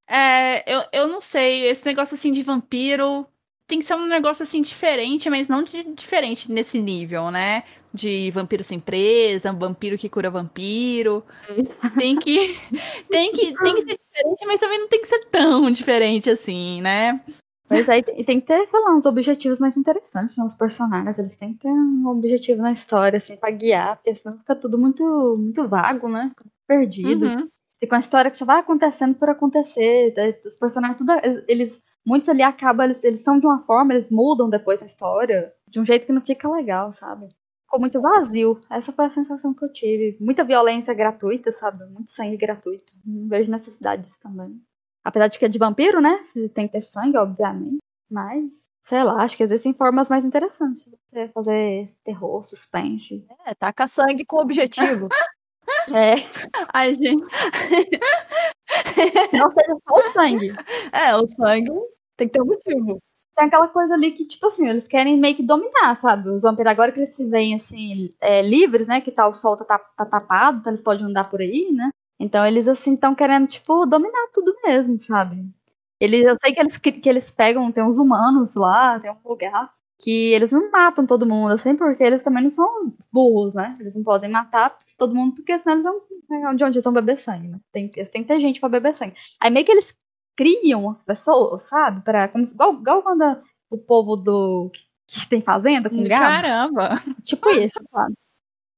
[0.07, 3.25] É, eu, eu não sei, esse negócio assim de vampiro
[3.67, 7.63] tem que ser um negócio assim diferente, mas não de, diferente nesse nível, né?
[7.93, 11.23] De vampiro sem presa, vampiro que cura vampiro.
[11.97, 12.57] Tem que,
[13.09, 16.81] tem que, tem que ser diferente, mas também não tem que ser tão diferente assim,
[16.81, 17.21] né?
[17.69, 20.43] Mas aí tem, que ter, sei lá, uns objetivos mais interessantes, né?
[20.43, 24.37] Os personagens, eles têm que ter um objetivo na história, assim, pra guiar, porque senão
[24.37, 25.03] fica tudo muito,
[25.37, 26.29] muito vago, né?
[26.29, 27.25] Fica Perdido.
[27.25, 27.49] Uhum.
[27.79, 30.13] Fica uma história que só vai acontecendo por acontecer.
[30.17, 31.11] eh, Os personagens, tudo,
[31.47, 35.53] eles, muitos ali acabam, eles, eles são de uma forma, eles mudam depois a história,
[35.67, 37.27] de um jeito que não fica legal, sabe?
[37.63, 38.61] Ficou muito vazio.
[38.69, 40.17] Essa foi a sensação que eu tive.
[40.19, 41.83] Muita violência gratuita, sabe?
[41.85, 42.93] Muito sangue gratuito.
[43.03, 44.61] Não vejo necessidade disso também.
[45.03, 46.23] Apesar de que é de vampiro, né?
[46.53, 47.79] Tem que ter sangue, obviamente.
[48.09, 53.25] Mas, sei lá, acho que existem formas mais interessantes de você fazer terror, suspense.
[53.45, 55.09] É, taca sangue com objetivo.
[55.93, 56.15] É,
[56.73, 57.25] Ai, gente.
[59.33, 60.53] Não seja só o sangue.
[60.91, 61.71] é, o sangue
[62.17, 62.99] tem que ter um motivo.
[63.35, 66.29] tem aquela coisa ali que, tipo assim, eles querem meio que dominar, sabe?
[66.29, 69.01] Os vampiros agora que eles se veem, assim, é, livres, né?
[69.01, 71.89] Que tá, o sol tá, tá tapado, então eles podem andar por aí, né?
[72.19, 75.45] Então eles, assim, estão querendo, tipo, dominar tudo mesmo, sabe?
[75.99, 79.29] Eles, eu sei que eles, que, que eles pegam, tem uns humanos lá, tem um
[79.29, 83.75] lugar que eles não matam todo mundo, assim, porque eles também não são burros, né?
[83.79, 86.93] Eles não podem matar todo mundo, porque senão eles vão, né, de onde eles vão
[86.93, 87.59] beber sangue, né?
[87.71, 89.13] Tem, eles têm que ter gente pra beber sangue.
[89.39, 89.95] Aí meio que eles
[90.35, 92.01] criam as pessoas, sabe?
[92.01, 94.69] Pra, como, igual, igual quando a- o povo do
[95.07, 96.21] que tem fazenda com gado.
[96.43, 96.89] Caramba!
[97.23, 98.13] Tipo isso, sabe?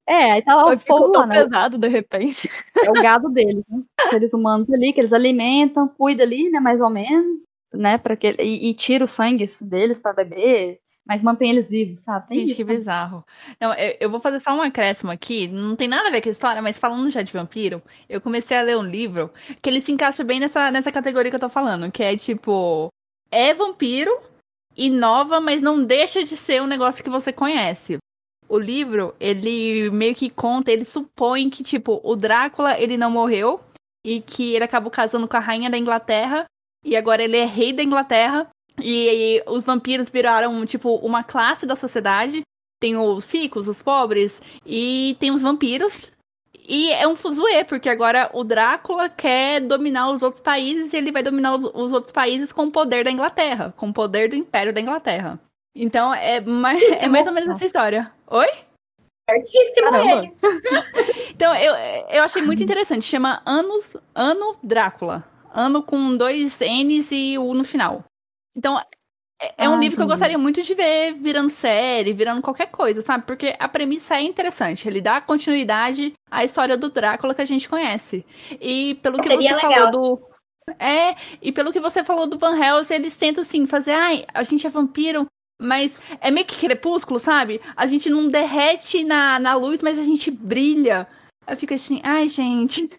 [0.08, 1.44] É, aí tá lá povos tão lá, né?
[1.44, 2.50] pesado de repente.
[2.82, 3.82] É o gado deles, né?
[4.10, 7.40] Seres humanos ali, que eles alimentam, cuida ali, né, mais ou menos,
[7.74, 12.02] né, para que e, e tira o sangue deles pra beber, mas mantém eles vivos,
[12.02, 12.28] sabe?
[12.28, 12.76] Tem Gente, isso, que né?
[12.76, 13.26] bizarro.
[13.60, 15.48] Não, eu, eu vou fazer só um acréscimo aqui.
[15.48, 18.58] Não tem nada a ver com a história, mas falando já de vampiro, eu comecei
[18.58, 21.50] a ler um livro que ele se encaixa bem nessa, nessa categoria que eu tô
[21.50, 22.90] falando, que é tipo.
[23.30, 24.12] É vampiro,
[24.76, 27.98] inova, mas não deixa de ser um negócio que você conhece.
[28.48, 33.60] O livro, ele meio que conta, ele supõe que, tipo, o Drácula, ele não morreu
[34.06, 36.46] e que ele acabou casando com a rainha da Inglaterra
[36.86, 38.48] e agora ele é rei da Inglaterra
[38.82, 42.42] e, aí os vampiros viraram, tipo, uma classe da sociedade.
[42.80, 46.12] Tem os ricos, os pobres e tem os vampiros.
[46.68, 51.12] E é um fuzuê, porque agora o Drácula quer dominar os outros países e ele
[51.12, 54.36] vai dominar os, os outros países com o poder da Inglaterra, com o poder do
[54.36, 55.40] Império da Inglaterra.
[55.74, 58.12] Então é mais, é mais ou menos essa história.
[58.28, 58.48] Oi?
[59.30, 60.32] Certíssimo Caramba.
[61.30, 61.74] Então, eu,
[62.10, 63.06] eu achei muito interessante.
[63.06, 65.24] Chama Anos, Ano Drácula.
[65.54, 68.04] Ano com dois N's e U no final.
[68.58, 68.80] Então,
[69.40, 72.72] é, é um Ah, livro que eu gostaria muito de ver virando série, virando qualquer
[72.72, 73.26] coisa, sabe?
[73.26, 74.88] Porque a premissa é interessante.
[74.88, 78.26] Ele dá continuidade à história do Drácula que a gente conhece.
[78.60, 79.92] E pelo que Seria você legal.
[79.92, 80.28] falou do.
[80.80, 84.44] É, e pelo que você falou do Van Helsing, eles tentam assim fazer, ai, a
[84.44, 85.26] gente é vampiro,
[85.62, 87.62] mas é meio que crepúsculo, sabe?
[87.76, 91.08] A gente não derrete na, na luz, mas a gente brilha.
[91.46, 92.90] Aí fica assim, ai, gente.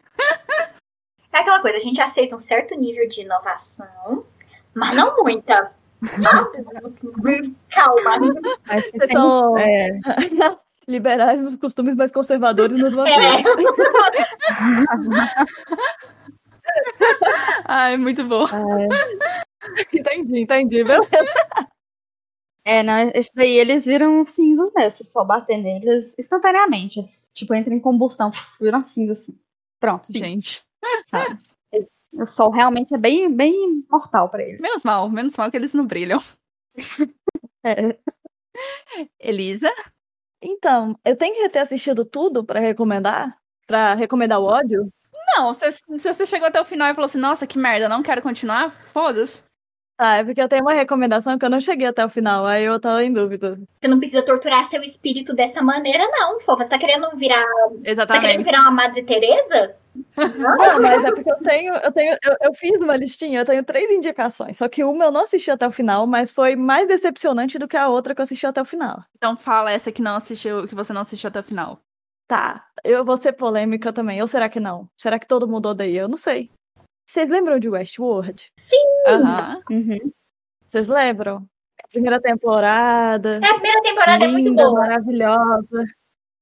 [1.30, 4.24] É aquela coisa, a gente aceita um certo nível de inovação,
[4.78, 5.72] mas não muita.
[7.70, 8.18] Calma.
[8.66, 9.90] Vocês são é,
[10.88, 12.96] liberais nos costumes mais conservadores nos É.
[12.96, 13.44] vampiros.
[17.64, 18.46] Ai, muito bom.
[19.92, 20.84] entendi, entendi.
[20.84, 21.08] beleza.
[22.64, 24.96] é, não, esse daí eles viram cinzas mesmo.
[24.98, 27.02] Se só bater neles instantaneamente.
[27.34, 29.38] Tipo, entra em combustão, viram cinza assim.
[29.80, 30.24] Pronto, gente.
[30.24, 30.62] Gente.
[31.10, 31.38] Sabe?
[32.12, 34.60] O sol realmente é bem, bem mortal pra eles.
[34.60, 36.20] Menos mal, menos mal que eles não brilham.
[37.64, 37.98] É.
[39.20, 39.70] Elisa?
[40.42, 43.36] Então, eu tenho que ter assistido tudo pra recomendar?
[43.66, 44.88] Pra recomendar o ódio?
[45.36, 48.02] Não, se, se você chegou até o final e falou assim, nossa, que merda, não
[48.02, 49.42] quero continuar, foda-se.
[50.00, 52.64] Ah, é porque eu tenho uma recomendação que eu não cheguei até o final, aí
[52.64, 53.58] eu tava em dúvida.
[53.80, 56.62] Você não precisa torturar seu espírito dessa maneira, não, fofa.
[56.62, 57.42] Você tá querendo virar.
[57.42, 58.44] Tá querendo Exatamente.
[58.44, 59.76] virar uma Madre Teresa?
[60.16, 63.64] Não, mas é porque eu tenho, eu tenho, eu, eu fiz uma listinha, eu tenho
[63.64, 64.58] três indicações.
[64.58, 67.76] Só que uma eu não assisti até o final, mas foi mais decepcionante do que
[67.76, 69.04] a outra que eu assisti até o final.
[69.16, 71.80] Então fala essa que não assistiu, que você não assistiu até o final.
[72.28, 74.20] Tá, eu vou ser polêmica também.
[74.20, 74.88] Ou será que não?
[74.96, 76.00] Será que todo mundo odeia?
[76.00, 76.50] Eu não sei.
[77.08, 78.52] Vocês lembram de Westworld?
[79.06, 79.62] Aham.
[79.70, 80.12] Uhum.
[80.66, 81.48] Vocês lembram?
[81.82, 83.40] A primeira temporada.
[83.42, 84.80] É, a primeira temporada é muito linda, boa.
[84.80, 85.84] maravilhosa.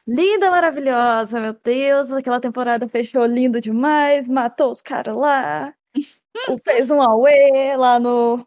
[0.07, 2.13] Linda, maravilhosa, meu Deus.
[2.13, 5.75] Aquela temporada fechou lindo demais, matou os caras lá.
[6.49, 8.47] O- Fez um auê lá no.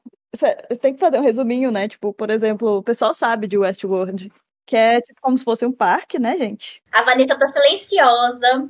[0.79, 1.87] Tem que fazer um resuminho, né?
[1.87, 4.31] Tipo, por exemplo, o pessoal sabe de Westworld.
[4.65, 6.83] Que é tipo como se fosse um parque, né, gente?
[6.91, 8.69] A Vanessa tá silenciosa.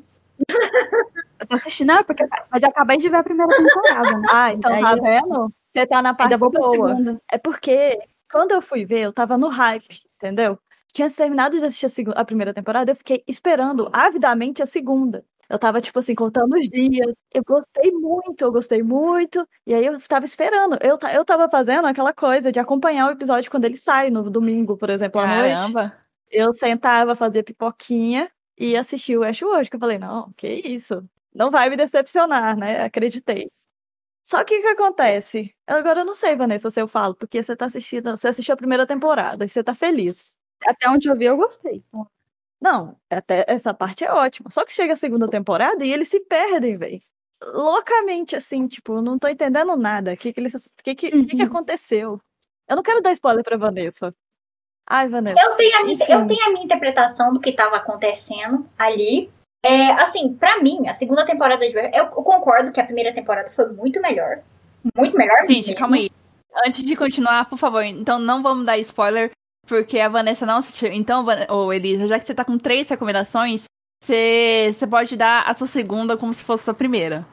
[1.40, 4.28] Eu tô assistindo, não, porque mas eu acabei de ver a primeira temporada, né?
[4.32, 5.54] Ah, então Daí tá eu vendo?
[5.70, 7.20] Você tá na parte boa.
[7.30, 8.00] É porque
[8.32, 10.58] quando eu fui ver, eu tava no hype, entendeu?
[10.94, 15.24] Tinha terminado de assistir a, segu- a primeira temporada, eu fiquei esperando avidamente a segunda.
[15.50, 17.14] Eu tava, tipo assim, contando os dias.
[17.34, 19.48] Eu gostei muito, eu gostei muito.
[19.66, 20.78] E aí eu tava esperando.
[20.82, 24.78] Eu, eu tava fazendo aquela coisa de acompanhar o episódio quando ele sai no domingo,
[24.78, 25.74] por exemplo, à noite.
[25.74, 25.98] Caramba.
[26.32, 31.04] Eu sentava, fazia pipoquinha e assistia o Westworld, que eu falei, não, que isso.
[31.34, 32.84] Não vai me decepcionar, né?
[32.84, 33.50] Acreditei.
[34.24, 35.56] Só que o que acontece?
[35.68, 38.58] Agora eu não sei, Vanessa, se eu falo, porque você tá assistindo, você assistiu a
[38.58, 40.39] primeira temporada e você tá feliz.
[40.66, 41.84] Até onde eu vi, eu gostei.
[42.62, 44.52] Não, até essa parte é ótima.
[44.52, 47.00] Só que chega a segunda temporada e eles se perdem, velho.
[47.42, 50.14] Loucamente, assim, tipo, não tô entendendo nada.
[50.14, 51.48] O que que, eles, que, que, que que Uhum.
[51.48, 52.22] aconteceu?
[52.68, 54.14] Eu não quero dar spoiler pra Vanessa.
[54.88, 55.40] Ai, Vanessa.
[55.42, 56.12] Eu tenho, a minha, enfim.
[56.12, 59.32] eu tenho a minha interpretação do que tava acontecendo ali.
[59.64, 63.50] É, assim, pra mim, a segunda temporada de eu, eu concordo que a primeira temporada
[63.52, 64.42] foi muito melhor.
[64.96, 65.76] Muito melhor Gente, mesmo.
[65.76, 66.10] calma aí.
[66.66, 69.32] Antes de continuar, por favor, então não vamos dar spoiler,
[69.68, 70.92] porque a Vanessa não assistiu.
[70.92, 73.64] Então, Van- ô Elisa, já que você tá com três recomendações,
[74.04, 77.26] você, você pode dar a sua segunda como se fosse a sua primeira.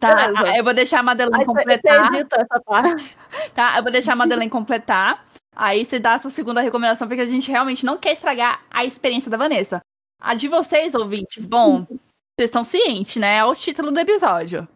[0.00, 0.32] Tá?
[0.36, 2.14] Ah, Eu vou deixar a Madeleine você- você completar.
[2.14, 3.16] edita essa parte.
[3.54, 3.76] Tá?
[3.76, 5.26] Eu vou deixar a Madeleine completar.
[5.54, 8.84] Aí você dá a sua segunda recomendação, porque a gente realmente não quer estragar a
[8.84, 9.80] experiência da Vanessa.
[10.20, 13.36] A de vocês, ouvintes, bom, vocês estão cientes, né?
[13.38, 14.66] É o título do episódio.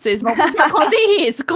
[0.00, 1.54] Vocês vão sua conta em risco.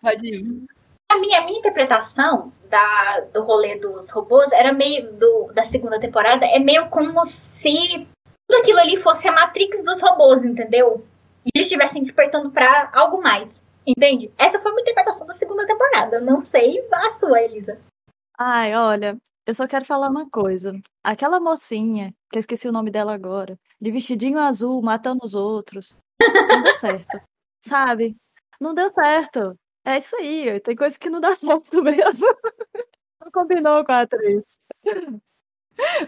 [0.00, 0.64] Pode ir.
[1.10, 5.12] A minha, a minha interpretação da, do rolê dos robôs era meio.
[5.14, 8.06] Do, da segunda temporada é meio como se
[8.48, 11.04] tudo aquilo ali fosse a Matrix dos robôs, entendeu?
[11.44, 13.52] E eles estivessem despertando pra algo mais.
[13.84, 14.30] Entende?
[14.38, 16.16] Essa foi a minha interpretação da segunda temporada.
[16.16, 17.76] Eu não sei a sua, Elisa.
[18.38, 20.78] Ai, olha, eu só quero falar uma coisa.
[21.02, 25.96] Aquela mocinha, que eu esqueci o nome dela agora, de vestidinho azul, matando os outros,
[26.20, 27.20] não deu certo.
[27.58, 28.16] Sabe?
[28.60, 29.58] Não deu certo.
[29.94, 32.26] É isso aí, tem coisa que não dá certo mesmo.
[33.20, 34.58] Não combinou com a atriz.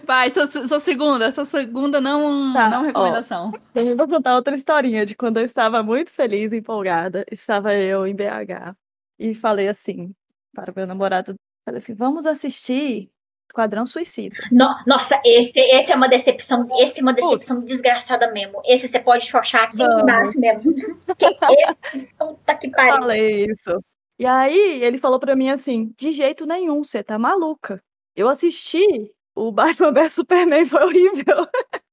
[0.04, 1.32] Vai, sua, sua segunda.
[1.32, 2.82] Sua segunda não, Tá, não ó.
[2.84, 3.52] recomendação.
[3.74, 7.24] Eu vou contar outra historinha de quando eu estava muito feliz empolgada.
[7.30, 8.76] Estava eu em BH
[9.18, 10.14] e falei assim
[10.54, 13.10] para o meu namorado, falei assim, vamos assistir
[13.52, 14.34] Esquadrão Suicida.
[14.50, 16.66] No- nossa, esse, esse é uma decepção.
[16.80, 18.62] Esse é uma decepção desgraçada mesmo.
[18.64, 20.02] Esse você pode xoxar aqui Vamos.
[20.02, 20.74] embaixo mesmo.
[20.74, 22.94] Esse, puta que pariu.
[22.94, 23.78] Falei isso.
[24.18, 27.82] E aí ele falou pra mim assim, de jeito nenhum, você tá maluca.
[28.16, 31.46] Eu assisti o Batman vs Superman, foi horrível.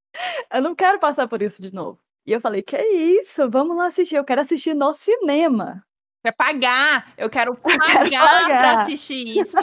[0.53, 1.99] eu não quero passar por isso de novo.
[2.25, 5.83] E eu falei, que isso, vamos lá assistir, eu quero assistir no cinema.
[6.23, 7.11] Quer pagar?
[7.17, 8.47] Eu quero pagar, quero pagar.
[8.47, 9.57] pra assistir isso.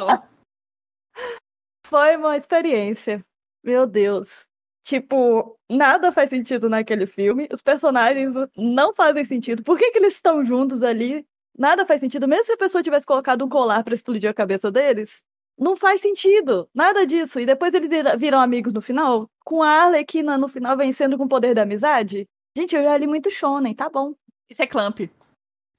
[1.88, 3.24] Foi uma experiência.
[3.62, 4.46] Meu Deus.
[4.84, 7.48] Tipo, nada faz sentido naquele filme.
[7.52, 9.62] Os personagens não fazem sentido.
[9.64, 11.26] Por que, que eles estão juntos ali?
[11.58, 12.28] Nada faz sentido.
[12.28, 15.24] Mesmo se a pessoa tivesse colocado um colar pra explodir a cabeça deles,
[15.58, 16.68] não faz sentido.
[16.74, 17.40] Nada disso.
[17.40, 21.24] E depois eles vira- viram amigos no final, com a Arlequina no final vencendo com
[21.24, 22.26] o poder da amizade.
[22.56, 24.14] Gente, eu já li muito shonen, tá bom.
[24.48, 25.00] Isso é Clamp.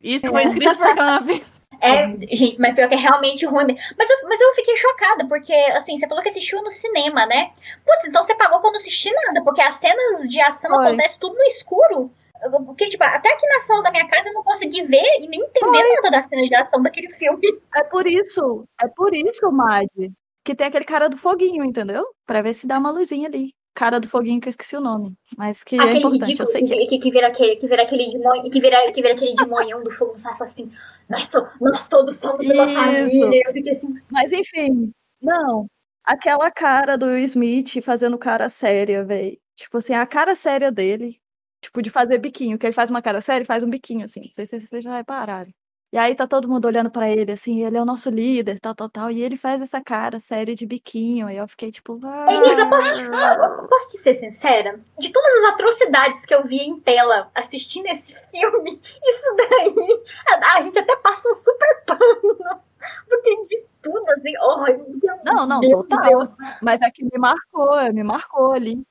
[0.02, 1.30] Isso foi escrito por Clamp.
[1.82, 3.76] É, gente, mas pior que é realmente ruim.
[3.98, 7.52] Mas eu, mas eu fiquei chocada, porque, assim, você falou que assistiu no cinema, né?
[7.86, 10.88] Putz, então você pagou pra não assistir nada, porque as cenas de ação Foi.
[10.88, 12.12] acontecem tudo no escuro.
[12.44, 15.28] Eu- Porque, tipo, até aqui na sala da minha casa eu não consegui ver e
[15.28, 17.42] nem entender nada das cenas de ação daquele filme.
[17.76, 19.88] É por isso, é por isso, Mad,
[20.46, 22.06] que tem aquele cara do foguinho, entendeu?
[22.26, 23.54] Pra ver se dá uma luzinha ali.
[23.74, 25.14] Cara do foguinho que eu esqueci o nome.
[25.38, 26.86] Mas que é aquele importante, eu ridículo sei que é.
[26.88, 28.06] que, que, vira aquele, que vira aquele
[28.50, 30.44] que vira, que vira aquele demonhão do fogo, sabe?
[30.44, 30.72] Assim,
[31.10, 32.74] nós, to- nós todos somos uma Isso.
[32.76, 33.42] família.
[33.48, 34.92] Eu fiquei assim, Mas enfim,
[35.22, 35.68] não.
[36.04, 39.38] Aquela cara do Smith fazendo cara séria, velho.
[39.56, 41.20] Tipo assim, a cara séria dele.
[41.62, 42.58] Tipo, de fazer biquinho.
[42.58, 44.22] Que ele faz uma cara séria e faz um biquinho, assim.
[44.22, 45.52] Não sei se vocês já repararam.
[45.92, 48.76] E aí tá todo mundo olhando pra ele, assim, ele é o nosso líder, tal,
[48.76, 49.10] tal, tal.
[49.10, 51.28] E ele faz essa cara séria de biquinho.
[51.28, 51.98] Aí eu fiquei tipo.
[52.28, 53.66] Elisa, posso, "Ah".
[53.70, 54.80] posso te ser sincera?
[55.00, 60.58] De todas as atrocidades que eu vi em tela assistindo esse filme, isso daí, a,
[60.58, 62.38] a gente até passa um super pano.
[63.10, 66.10] Porque de tudo, assim, oh, meu Não, não, Deus, total.
[66.10, 66.30] Deus.
[66.62, 68.82] Mas é que me marcou, me marcou ali.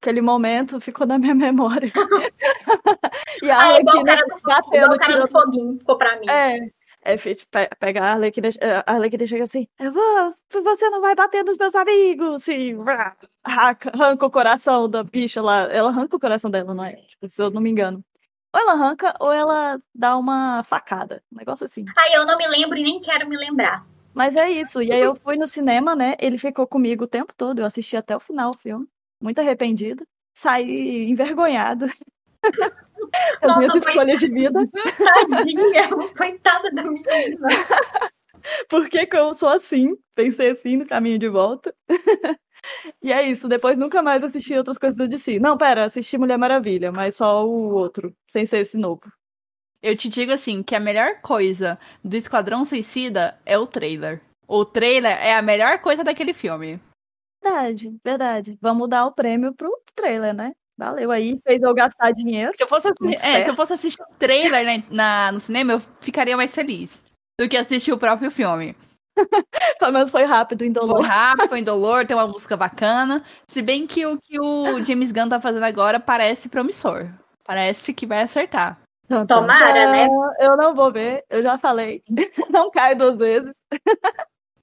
[0.00, 1.92] Aquele momento ficou na minha memória.
[3.42, 5.78] e a Ah, é igual o Arlequina cara do, igual batendo, o cara do foguinho,
[5.78, 6.30] ficou pra mim.
[6.30, 6.78] É.
[7.02, 7.14] É,
[7.78, 11.56] pega a Arlequina, eh, a Arlequina chega assim, eu vou, você não vai bater nos
[11.56, 12.76] meus amigos, assim,
[13.42, 16.96] arranca, arranca o coração da bicha lá, ela arranca o coração dela, não é?
[16.96, 18.04] Tipo, se eu não me engano.
[18.52, 21.84] Ou ela arranca, ou ela dá uma facada, um negócio assim.
[21.96, 23.86] Aí eu não me lembro e nem quero me lembrar.
[24.12, 27.32] Mas é isso, e aí eu fui no cinema, né, ele ficou comigo o tempo
[27.34, 28.86] todo, eu assisti até o final o filme,
[29.20, 30.04] muito arrependida,
[30.36, 31.86] saí envergonhada.
[33.40, 34.60] As Nossa, minhas foi- escolhas de vida.
[35.30, 37.48] Tadinha, coitada da menina.
[38.68, 39.96] Por que, que eu sou assim?
[40.14, 41.74] Pensei assim no caminho de volta.
[43.02, 45.38] e é isso, depois nunca mais assisti outras coisas da DC.
[45.38, 49.02] Não, pera, assisti Mulher Maravilha, mas só o outro, sem ser esse novo.
[49.82, 54.20] Eu te digo assim, que a melhor coisa do Esquadrão Suicida é o trailer.
[54.46, 56.80] O trailer é a melhor coisa daquele filme.
[57.42, 58.58] Verdade, verdade.
[58.60, 60.52] Vamos dar o prêmio pro trailer, né?
[60.76, 62.52] Valeu aí, fez eu gastar dinheiro.
[62.56, 62.88] Se eu fosse,
[63.24, 67.02] é, se eu fosse assistir o trailer né, na, no cinema, eu ficaria mais feliz
[67.38, 68.76] do que assistir o próprio filme.
[69.80, 71.00] Pelo menos foi rápido, Foi indolor.
[71.04, 73.24] rápido, foi indolor, tem uma música bacana.
[73.48, 77.08] Se bem que o que o James Gunn tá fazendo agora parece promissor.
[77.44, 78.78] Parece que vai acertar.
[79.26, 80.06] Tomara, né?
[80.38, 82.02] Eu não vou ver, eu já falei.
[82.50, 83.52] não cai duas vezes.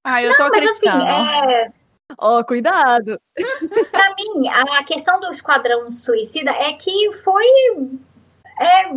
[0.03, 1.03] Ah, eu tô Mas assim, acreditando.
[1.51, 1.73] é,
[2.17, 3.19] Ó, cuidado.
[3.91, 7.45] pra mim, a questão do Esquadrão Suicida é que foi
[8.59, 8.87] é,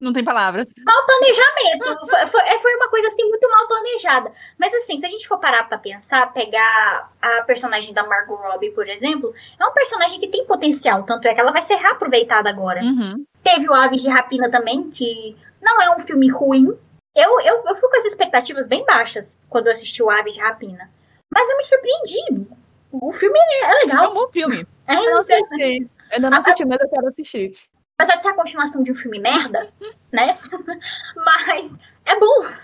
[0.00, 0.66] Não tem palavras.
[0.84, 2.06] planejamento.
[2.06, 4.32] Foi, foi, é, foi uma coisa assim muito mal planejada.
[4.58, 8.70] Mas assim, se a gente for parar pra pensar, pegar a personagem da Margot Robbie,
[8.70, 12.48] por exemplo, é um personagem que tem potencial, tanto é que ela vai ser reaproveitada
[12.48, 12.82] agora.
[12.82, 13.24] Uhum.
[13.42, 16.76] Teve o Aves de Rapina também, que não é um filme ruim.
[17.14, 20.40] Eu, eu, eu fui com as expectativas bem baixas quando eu assisti o Aves de
[20.40, 20.90] Rapina.
[21.32, 22.46] Mas eu me surpreendi.
[22.92, 24.14] O filme é É um legal.
[24.14, 24.66] bom filme.
[24.86, 25.90] É, Eu não assisti.
[26.12, 27.52] Ainda não assisti, mas eu quero assistir.
[27.98, 29.68] apesar de ser a continuação de um filme merda,
[30.12, 30.38] né?
[31.16, 32.42] Mas é bom.
[32.42, 32.60] Nossa,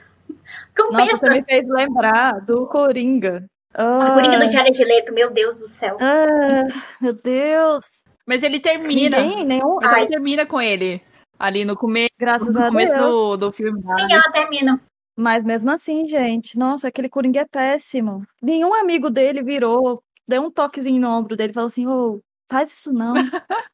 [0.77, 1.17] Compensa.
[1.19, 3.45] você me fez lembrar do Coringa.
[3.77, 5.97] Nossa, Ah, Coringa do Jared Leto, meu Deus do céu.
[6.01, 6.69] ah,
[7.01, 7.85] meu Deus.
[8.27, 9.19] Mas ele termina.
[9.21, 9.77] Ninguém, nenhum.
[9.83, 11.03] Mas ela termina com ele.
[11.39, 13.11] Ali no começo, Graças no a começo Deus.
[13.11, 13.81] do, do filme.
[13.83, 14.81] Sim, ela termina.
[15.17, 18.27] Mas mesmo assim, gente, nossa, aquele Coringa é péssimo.
[18.41, 22.73] Nenhum amigo dele virou, deu um toquezinho no ombro dele e falou assim: ô, faz
[22.73, 23.13] isso não.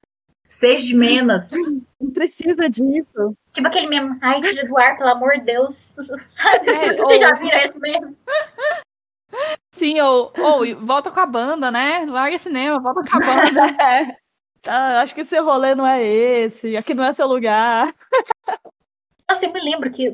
[0.49, 1.43] Seja menos.
[2.01, 3.37] Não precisa disso.
[3.53, 4.17] Tipo aquele mesmo.
[4.23, 5.87] Ai, tira do ar, pelo amor de Deus.
[6.67, 8.17] É, Você ou- já viram esse mesmo?
[9.73, 12.07] Sim, ou, ou volta com a banda, né?
[12.07, 13.67] Larga cinema, volta com a banda.
[13.83, 14.17] É.
[14.67, 17.95] Ah, acho que seu rolê não é esse, aqui não é seu lugar.
[19.29, 20.11] Nossa, eu me lembro que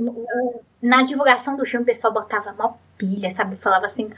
[0.82, 3.56] na divulgação do filme o pessoal botava mal pilha, sabe?
[3.56, 4.10] Falava assim,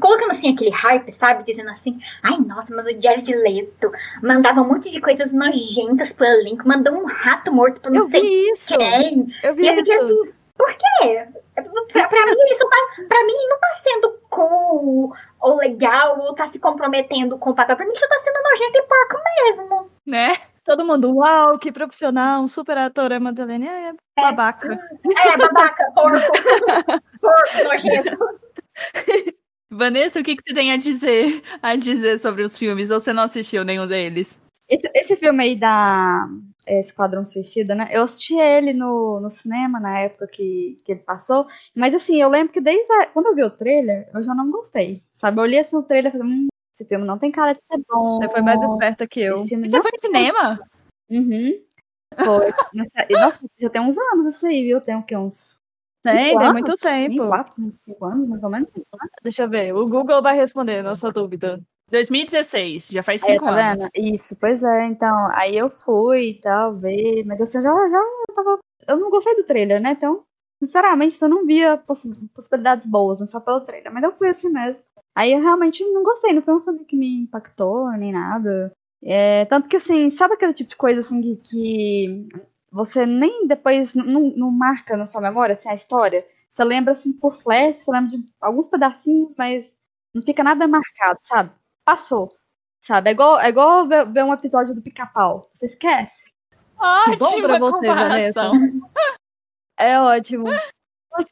[0.00, 1.42] colocando assim aquele hype, sabe?
[1.42, 3.90] Dizendo assim, ai nossa, mas o Jared Leto
[4.22, 8.10] mandava um monte de coisas nojentas pro elenco, mandou um rato morto pra não Eu
[8.10, 8.76] sei vi isso.
[8.76, 9.34] quem.
[9.42, 9.92] Eu vi E eu isso.
[9.92, 11.26] assim, por quê?
[11.92, 12.76] Pra, pra mim, só tá,
[13.08, 17.76] pra mim, não tá sendo cool ou legal ou tá se comprometendo com o papel.
[17.76, 19.22] Pra mim, só tá sendo nojento e porco
[19.68, 19.90] mesmo.
[20.06, 20.34] Né?
[20.64, 23.66] Todo mundo, uau, que profissional, um super ator, é Madeleine.
[23.68, 24.72] É, babaca.
[24.72, 26.32] É, babaca, porco.
[27.20, 28.18] porco, nojento.
[29.70, 32.90] Vanessa, o que, que você tem a dizer, a dizer sobre os filmes?
[32.90, 34.40] Ou você não assistiu nenhum deles?
[34.68, 36.28] Esse, esse filme aí da
[36.66, 37.88] é, Esquadrão Suicida, né?
[37.92, 41.46] Eu assisti ele no, no cinema na época que, que ele passou.
[41.74, 44.50] Mas assim, eu lembro que desde a- quando eu vi o trailer, eu já não
[44.50, 45.00] gostei.
[45.14, 45.38] Sabe?
[45.38, 47.82] Eu olhei assim o trailer e falei, hum, esse filme não tem cara de ser
[47.88, 48.18] bom.
[48.18, 49.36] Você foi mais esperta que eu.
[49.36, 50.60] Esse filme Você foi no cinema?
[51.10, 51.64] Uhum.
[52.22, 52.52] Foi.
[53.10, 54.80] Nossa, já tem uns anos isso aí, viu?
[54.82, 55.16] Tem o quê?
[55.16, 55.58] Uns.
[56.02, 56.52] Tem, cinco tem anos?
[56.52, 57.12] muito tempo.
[57.12, 58.68] Cinco, quatro, cinco anos, mais ou menos.
[59.22, 59.74] Deixa eu ver.
[59.74, 61.60] O Google vai responder nossa dúvida.
[61.90, 63.88] 2016, já faz Aí, cinco tá anos.
[63.94, 64.14] vendo?
[64.14, 64.84] Isso, pois é.
[64.86, 67.24] Então, aí eu fui e tal, ver.
[67.24, 68.00] Mas assim, eu já, já
[68.34, 68.58] tava.
[68.86, 69.92] Eu não gostei do trailer, né?
[69.92, 70.24] Então,
[70.62, 73.92] sinceramente, eu não via possi- possibilidades boas, não só pelo trailer.
[73.92, 74.82] Mas eu fui assim mesmo.
[75.16, 78.70] Aí eu realmente não gostei, não foi um filme que me impactou, nem nada.
[79.02, 82.28] É, tanto que, assim, sabe aquele tipo de coisa assim que, que
[82.70, 86.22] você nem depois não, não marca na sua memória assim, a história?
[86.52, 89.74] Você lembra assim por flash, você lembra de alguns pedacinhos, mas
[90.14, 91.50] não fica nada marcado, sabe?
[91.82, 92.28] Passou.
[92.82, 93.08] Sabe?
[93.08, 95.48] É igual, é igual ver, ver um episódio do pica-pau.
[95.54, 96.30] Você esquece.
[96.78, 98.52] Ótima Bom pra você, comparação.
[99.78, 100.46] É ótimo.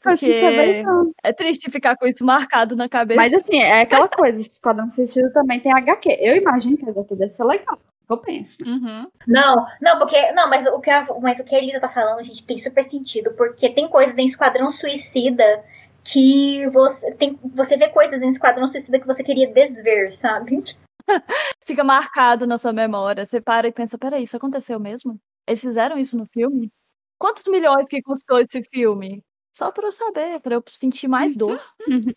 [0.03, 0.27] Porque...
[0.27, 0.85] É
[1.23, 3.21] é triste ficar com isso marcado na cabeça.
[3.21, 6.17] Mas assim, é aquela coisa, Esquadrão Suicida também tem HQ.
[6.21, 7.79] Eu imagino que a HQ deve ser legal.
[8.09, 8.59] Eu penso.
[8.67, 9.09] Uhum.
[9.27, 10.33] Não, não, porque.
[10.33, 12.85] Não, mas o que a, mas o que a Elisa tá falando, gente, tem super
[12.85, 13.33] sentido.
[13.33, 15.65] Porque tem coisas em Esquadrão Suicida
[16.05, 17.13] que você.
[17.13, 20.63] Tem, você vê coisas em Esquadrão Suicida que você queria desver, sabe?
[21.65, 23.25] Fica marcado na sua memória.
[23.25, 25.19] Você para e pensa, peraí, isso aconteceu mesmo?
[25.47, 26.71] Eles fizeram isso no filme?
[27.19, 29.23] Quantos milhões que custou esse filme?
[29.55, 31.61] Só pra eu saber, pra eu sentir mais dor.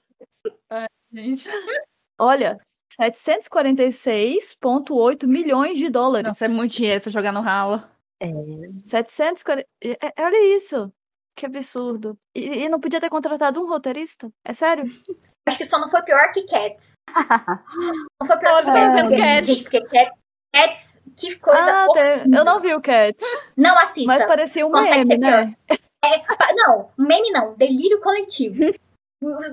[1.14, 1.48] Gente.
[2.20, 2.60] Olha,
[3.00, 6.28] 746,8 milhões de dólares.
[6.28, 7.82] Nossa, é muito dinheiro pra jogar no ralo.
[8.84, 9.68] 740.
[9.84, 10.92] é- é- Olha isso.
[11.36, 12.18] Que absurdo.
[12.36, 14.32] E, e não podia ter contratado um roteirista?
[14.44, 14.86] É sério?
[15.48, 16.84] Acho que só não foi pior que Cats.
[18.20, 18.72] Não foi pior que
[19.18, 19.64] Cats.
[19.64, 19.82] porque,
[20.54, 20.90] Cats.
[21.16, 21.88] Que coisa ah,
[22.26, 23.24] eu não vi o Cats,
[23.56, 24.04] Não assista.
[24.06, 25.56] mas parecia um Consegue meme, ser né?
[26.16, 28.56] É, não, meme não, delírio coletivo.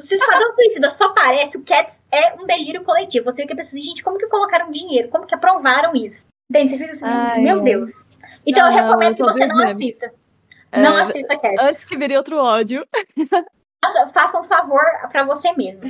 [0.03, 3.25] Se o Esquadrão Suicida só parece, o Cats é um delírio coletivo.
[3.25, 5.09] Você fica pensando, gente, como que colocaram dinheiro?
[5.09, 6.23] Como que aprovaram isso?
[6.51, 7.63] Bem, você fica assim, Ai, meu ai.
[7.63, 7.91] Deus.
[8.47, 9.73] Então eu Não, recomendo eu que só vi você não memes.
[9.77, 10.15] assista.
[10.71, 11.61] É, Não assista Cats.
[11.63, 12.87] Antes que vire outro ódio.
[13.83, 15.83] Faça, faça um favor pra você mesmo.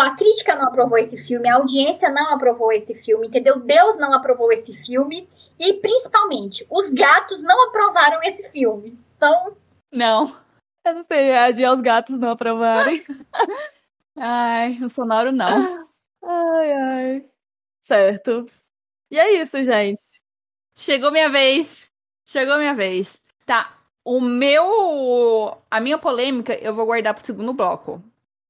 [0.00, 3.58] A crítica não aprovou esse filme, a audiência não aprovou esse filme, entendeu?
[3.60, 5.28] Deus não aprovou esse filme.
[5.58, 8.98] E principalmente, os gatos não aprovaram esse filme.
[9.16, 9.52] Então,
[9.92, 10.36] Não.
[10.84, 13.04] Eu não sei reagir aos gatos não aprovarem.
[14.16, 15.88] Ai, o sonoro não.
[16.22, 17.30] Ai, ai.
[17.80, 18.46] Certo.
[19.10, 20.00] E é isso, gente.
[20.76, 21.90] Chegou minha vez.
[22.26, 23.20] Chegou minha vez.
[23.46, 23.78] Tá.
[24.04, 25.58] O meu.
[25.70, 28.02] A minha polêmica eu vou guardar pro segundo bloco.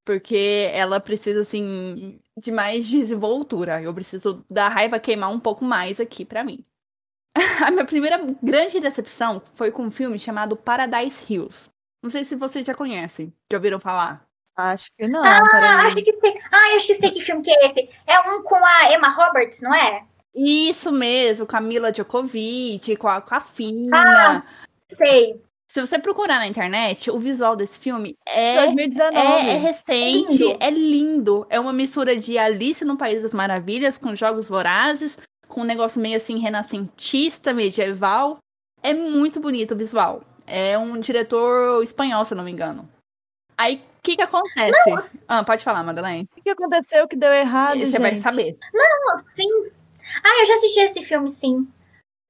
[0.05, 3.83] Porque ela precisa, assim, de mais desenvoltura.
[3.83, 6.63] Eu preciso da raiva queimar um pouco mais aqui pra mim.
[7.65, 11.71] A minha primeira grande decepção foi com um filme chamado Paradise Hills.
[12.03, 13.33] Não sei se vocês já conhecem.
[13.53, 14.27] Já ouviram falar?
[14.57, 15.23] Acho que não.
[15.25, 15.87] Ah, peraí.
[15.87, 16.35] acho que sei.
[16.51, 17.89] Ah, acho que sei que filme que é esse.
[18.07, 20.05] É um com a Emma Roberts, não é?
[20.35, 23.97] Isso mesmo, com a Mila Djokovic, com a, com a Fina.
[23.97, 24.43] Ah,
[24.89, 25.41] Sei.
[25.67, 29.17] Se você procurar na internet, o visual desse filme é 2019.
[29.17, 30.57] É, é recente, Lindo.
[30.59, 31.47] é lindo.
[31.49, 35.17] É uma mistura de Alice no País das Maravilhas com Jogos Vorazes,
[35.51, 38.39] com um negócio meio assim renascentista, medieval.
[38.83, 40.23] É muito bonito o visual.
[40.47, 42.89] É um diretor espanhol, se eu não me engano.
[43.59, 45.19] Aí, o que que acontece?
[45.29, 46.27] Ah, pode falar, Madeleine.
[46.37, 48.01] O que aconteceu que deu errado, Você gente?
[48.01, 48.57] vai saber.
[49.37, 49.71] Sim.
[50.25, 51.69] Ah, eu já assisti esse filme, sim.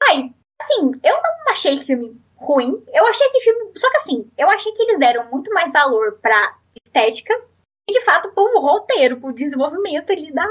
[0.02, 2.82] Ai, assim, eu não achei esse filme ruim.
[2.92, 3.78] Eu achei esse filme.
[3.78, 7.40] Só que assim, eu achei que eles deram muito mais valor pra estética
[7.88, 10.46] e, de fato, pro roteiro, pro desenvolvimento ali da,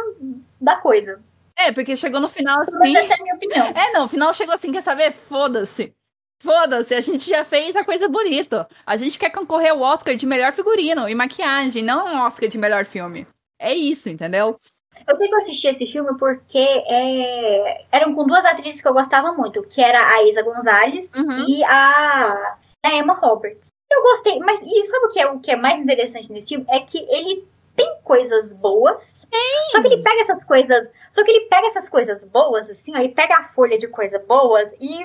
[0.62, 1.22] da coisa.
[1.60, 2.96] É, porque chegou no final assim.
[2.96, 3.66] essa é a minha opinião.
[3.68, 5.12] É, não, o final chegou assim, quer saber?
[5.12, 5.94] Foda-se.
[6.42, 8.68] Foda-se, a gente já fez a coisa bonita.
[8.86, 12.58] A gente quer concorrer ao Oscar de melhor figurino e maquiagem, não um Oscar de
[12.58, 13.28] melhor filme.
[13.60, 14.58] É isso, entendeu?
[15.06, 18.94] Eu sei que eu assisti esse filme porque é, eram com duas atrizes que eu
[18.94, 21.46] gostava muito, que era a Isa Gonzalez Uhum.
[21.48, 22.56] e a,
[22.86, 23.68] a Emma Roberts.
[23.92, 26.66] Eu gostei, mas e sabe o que, é, o que é mais interessante nesse filme?
[26.70, 27.46] É que ele
[27.76, 29.02] tem coisas boas,
[29.72, 30.88] só que ele pega essas coisas.
[31.12, 34.24] Só que ele pega essas coisas boas, assim, ó, ele pega a folha de coisas
[34.26, 35.04] boas e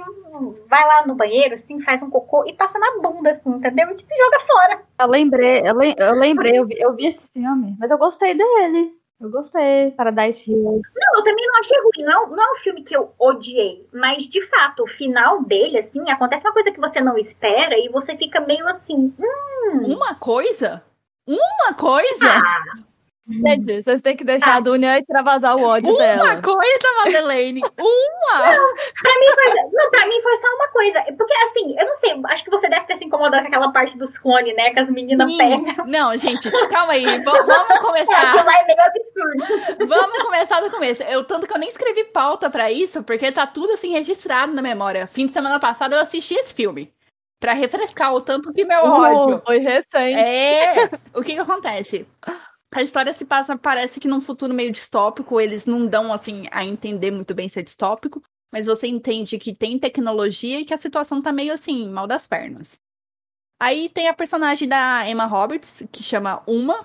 [0.68, 3.90] vai lá no banheiro, assim, faz um cocô e passa na bunda, assim, entendeu?
[3.90, 4.82] E tipo, joga fora.
[5.00, 8.34] Eu lembrei, eu, lem- eu lembrei, eu vi, eu vi esse filme, mas eu gostei
[8.34, 8.92] dele.
[9.20, 10.62] Eu gostei, Paradise Hill.
[10.94, 12.04] Não, eu também não achei ruim.
[12.04, 13.88] Não é, um- não é um filme que eu odiei.
[13.92, 17.88] Mas, de fato, o final dele, assim, acontece uma coisa que você não espera e
[17.90, 19.14] você fica meio assim.
[19.18, 20.82] Hum, Uma coisa?
[21.26, 22.26] Uma coisa?
[22.28, 22.62] ah,
[23.26, 24.56] Gente, vocês têm que deixar Ah.
[24.56, 26.42] a Dunia extravasar o ódio Uma dela.
[26.42, 27.60] coisa, Madeleine!
[27.80, 28.42] Uma!
[28.42, 29.54] Pra mim foi.
[29.72, 31.02] Não, pra mim foi só uma coisa.
[31.16, 33.96] Porque assim, eu não sei, acho que você deve ter se incomodado com aquela parte
[33.96, 34.70] dos clones, né?
[34.70, 35.38] Que as meninas Sim.
[35.38, 35.64] pegam.
[35.86, 37.04] Não, gente, calma aí.
[37.22, 38.22] vamos É, começar.
[38.30, 39.86] aquilo lá é meio absurdo.
[39.88, 41.02] Vamos começar do começo.
[41.04, 44.60] Eu, tanto que eu nem escrevi pauta pra isso, porque tá tudo assim registrado na
[44.60, 45.06] memória.
[45.06, 46.92] Fim de semana passado eu assisti esse filme.
[47.40, 49.36] Pra refrescar o tanto que meu ódio.
[49.36, 50.18] Uh, foi recente.
[50.18, 50.90] É!
[51.14, 52.06] O que que acontece?
[52.74, 56.64] A história se passa, parece que num futuro meio distópico, eles não dão, assim, a
[56.64, 58.20] entender muito bem se é distópico,
[58.52, 62.26] mas você entende que tem tecnologia e que a situação tá meio assim, mal das
[62.26, 62.76] pernas.
[63.62, 66.84] Aí tem a personagem da Emma Roberts, que chama Uma,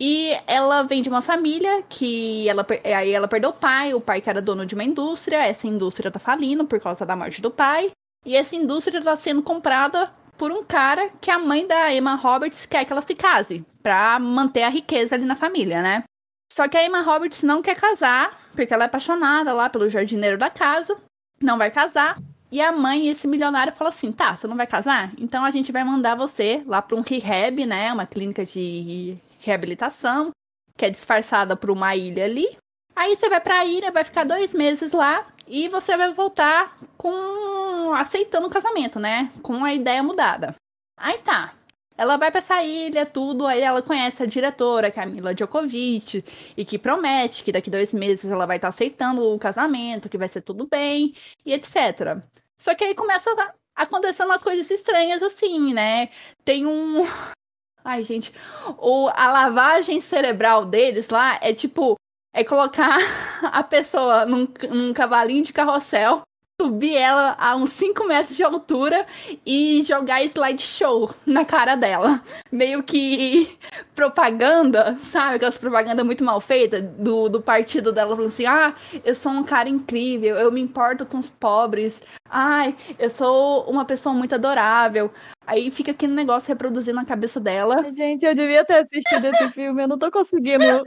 [0.00, 4.00] e ela vem de uma família que ela, per- aí ela perdeu o pai, o
[4.00, 7.42] pai que era dono de uma indústria, essa indústria tá falindo por causa da morte
[7.42, 7.90] do pai,
[8.24, 12.64] e essa indústria tá sendo comprada por um cara que a mãe da Emma Roberts
[12.64, 16.04] quer que ela se case, pra manter a riqueza ali na família, né?
[16.50, 20.38] Só que a Emma Roberts não quer casar, porque ela é apaixonada lá pelo jardineiro
[20.38, 20.96] da casa,
[21.42, 22.18] não vai casar.
[22.50, 25.12] E a mãe, esse milionário, fala assim: tá, você não vai casar?
[25.18, 27.92] Então a gente vai mandar você lá pra um rehab, né?
[27.92, 30.30] Uma clínica de reabilitação,
[30.76, 32.56] que é disfarçada por uma ilha ali.
[32.96, 37.92] Aí você vai pra ilha, vai ficar dois meses lá e você vai voltar com.
[37.94, 39.30] aceitando o casamento, né?
[39.42, 40.54] Com a ideia mudada.
[40.96, 41.54] Aí tá.
[41.96, 46.24] Ela vai pra essa ilha, tudo, aí ela conhece a diretora, que é Djokovic,
[46.56, 50.28] e que promete que daqui dois meses ela vai estar aceitando o casamento, que vai
[50.28, 51.12] ser tudo bem,
[51.44, 52.22] e etc.
[52.56, 53.28] Só que aí começa
[53.74, 56.08] a acontecer umas coisas estranhas assim, né?
[56.44, 57.02] Tem um.
[57.84, 58.32] Ai, gente.
[58.78, 61.96] O, a lavagem cerebral deles lá é tipo.
[62.38, 62.98] É colocar
[63.42, 66.22] a pessoa num, num cavalinho de carrossel,
[66.62, 69.04] subir ela a uns 5 metros de altura
[69.44, 72.22] e jogar slideshow na cara dela.
[72.52, 73.58] Meio que
[73.92, 75.34] propaganda, sabe?
[75.34, 78.72] Aquelas propagandas muito mal feitas do, do partido dela falando assim: ah,
[79.04, 83.84] eu sou um cara incrível, eu me importo com os pobres, ai, eu sou uma
[83.84, 85.10] pessoa muito adorável.
[85.44, 87.84] Aí fica aquele negócio reproduzindo na cabeça dela.
[87.92, 90.84] Gente, eu devia ter assistido esse filme, eu não tô conseguindo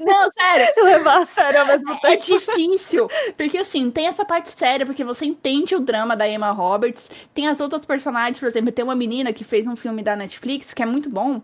[0.00, 2.24] Não, sério, levar a sério ao mesmo É tempo.
[2.24, 7.10] difícil, porque assim, tem essa parte séria, porque você entende o drama da Emma Roberts,
[7.34, 10.72] tem as outras personagens, por exemplo, tem uma menina que fez um filme da Netflix,
[10.72, 11.42] que é muito bom,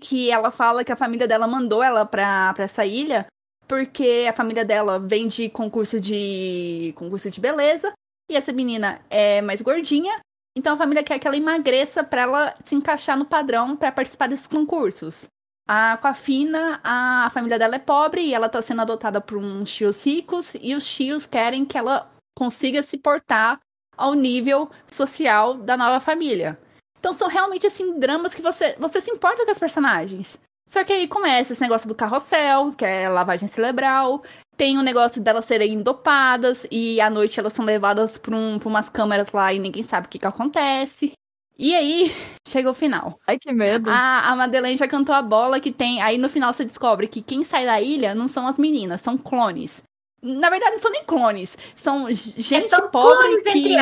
[0.00, 3.26] que ela fala que a família dela mandou ela pra, pra essa ilha,
[3.66, 7.92] porque a família dela vem de concurso de concurso de beleza,
[8.30, 10.20] e essa menina é mais gordinha,
[10.56, 14.28] então a família quer que ela emagreça pra ela se encaixar no padrão pra participar
[14.28, 15.26] desses concursos.
[15.70, 19.36] A, com a Fina, a, família dela é pobre e ela tá sendo adotada por
[19.36, 23.60] uns tios ricos e os tios querem que ela consiga se portar
[23.94, 26.58] ao nível social da nova família.
[26.98, 30.40] Então são realmente assim dramas que você você se importa com as personagens.
[30.66, 34.22] Só que aí começa esse negócio do carrossel, que é lavagem cerebral,
[34.56, 38.88] tem o negócio delas serem dopadas e à noite elas são levadas para um, umas
[38.88, 41.12] câmeras lá e ninguém sabe o que, que acontece.
[41.58, 42.12] E aí
[42.46, 43.18] chega o final.
[43.26, 43.90] Ai, que medo.
[43.90, 46.00] A, a Madeleine já cantou a bola que tem.
[46.00, 49.18] Aí no final você descobre que quem sai da ilha não são as meninas, são
[49.18, 49.82] clones.
[50.22, 51.56] Na verdade, não são nem clones.
[51.76, 53.76] São j- gente São pobre que se.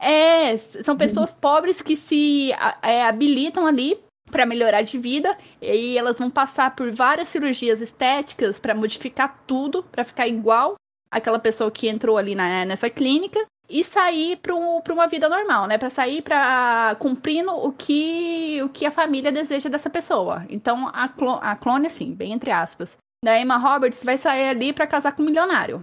[0.00, 2.50] É, são pessoas pobres que se
[2.82, 3.96] é, habilitam ali
[4.30, 5.36] para melhorar de vida.
[5.60, 10.74] E elas vão passar por várias cirurgias estéticas para modificar tudo, para ficar igual
[11.10, 15.78] aquela pessoa que entrou ali na, nessa clínica e sair para uma vida normal, né?
[15.78, 20.44] Para sair para cumprindo o que o que a família deseja dessa pessoa.
[20.50, 24.74] Então a, clo a clone assim, bem entre aspas, da Emma Roberts vai sair ali
[24.74, 25.82] para casar com um milionário.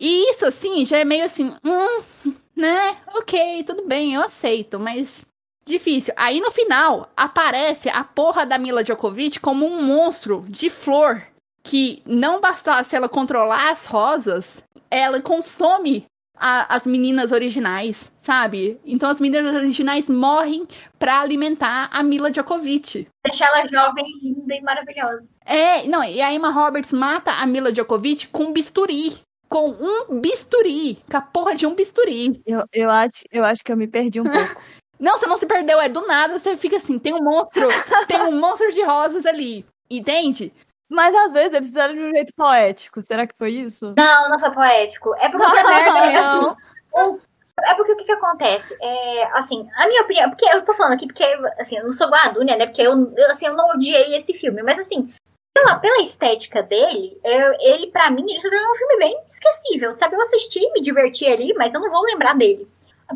[0.00, 2.98] E isso assim já é meio assim, hum, né?
[3.14, 5.24] OK, tudo bem, eu aceito, mas
[5.64, 6.12] difícil.
[6.16, 11.22] Aí no final aparece a porra da Mila Djokovic como um monstro de flor
[11.62, 14.60] que não bastasse ela controlar as rosas,
[14.90, 16.04] ela consome
[16.40, 18.80] a- as meninas originais, sabe?
[18.84, 20.66] Então as meninas originais morrem
[20.98, 23.06] pra alimentar a Mila Djokovic.
[23.24, 25.26] Deixar ela jovem, linda e maravilhosa.
[25.44, 29.16] É, não, e a Emma Roberts mata a Mila Djokovic com um bisturi.
[29.48, 30.98] Com um bisturi.
[31.10, 32.40] Com a porra de um bisturi.
[32.46, 34.60] Eu, eu, acho, eu acho que eu me perdi um pouco.
[35.00, 37.68] Não, você não se perdeu, é do nada, você fica assim, tem um monstro,
[38.08, 39.64] tem um monstro de rosas ali.
[39.88, 40.52] Entende?
[40.88, 43.02] Mas às vezes eles fizeram de um jeito poético.
[43.02, 43.94] Será que foi isso?
[43.96, 45.14] Não, não foi poético.
[45.16, 46.38] É porque merda, é assim.
[46.40, 46.56] Não.
[46.92, 47.20] o-
[47.60, 48.76] é porque o que que acontece?
[48.80, 51.24] É, assim, a minha opinião, porque eu tô falando aqui porque,
[51.58, 52.66] assim, eu não sou igual a Dunia, né?
[52.66, 55.12] Porque eu, eu, assim, eu não odiei esse filme, mas assim,
[55.52, 60.14] pela, pela estética dele, eu- ele, pra mim, ele tornou um filme bem esquecível, sabe?
[60.14, 62.68] Eu assisti, me diverti ali, mas eu não vou lembrar dele.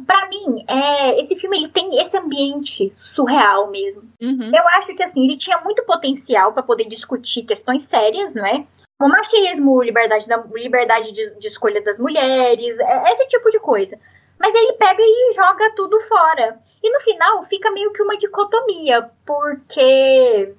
[0.06, 4.02] Pra mim, é, esse filme ele tem esse ambiente surreal mesmo.
[4.22, 4.50] Uhum.
[4.54, 8.64] Eu acho que assim, ele tinha muito potencial pra poder discutir questões sérias, não é?
[8.98, 13.98] O machismo, liberdade, da, liberdade de, de escolha das mulheres, é- esse tipo de coisa.
[14.38, 16.58] Mas ele pega e joga tudo fora.
[16.82, 20.54] E no final fica meio que uma dicotomia, porque.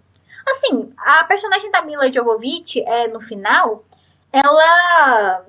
[0.46, 3.84] Assim, a personagem da Mila Jovovich, é, no final,
[4.32, 5.46] ela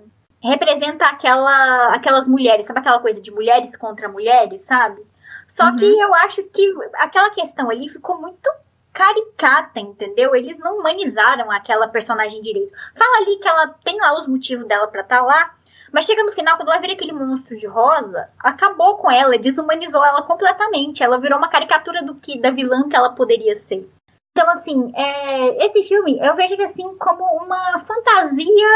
[0.51, 5.03] representa aquela, aquelas mulheres, sabe aquela coisa de mulheres contra mulheres, sabe?
[5.49, 5.77] Só Uhum.
[5.77, 8.51] que eu acho que aquela questão ali ficou muito
[8.93, 10.35] caricata, entendeu?
[10.35, 12.73] Eles não humanizaram aquela personagem direito.
[12.97, 15.53] Fala ali que ela tem lá os motivos dela pra estar lá,
[15.93, 20.05] mas chega no final, quando ela vira aquele monstro de rosa, acabou com ela, desumanizou
[20.05, 21.03] ela completamente.
[21.03, 23.89] Ela virou uma caricatura do que da vilã que ela poderia ser.
[24.37, 28.68] Então, assim, é, esse filme eu vejo ele assim como uma fantasia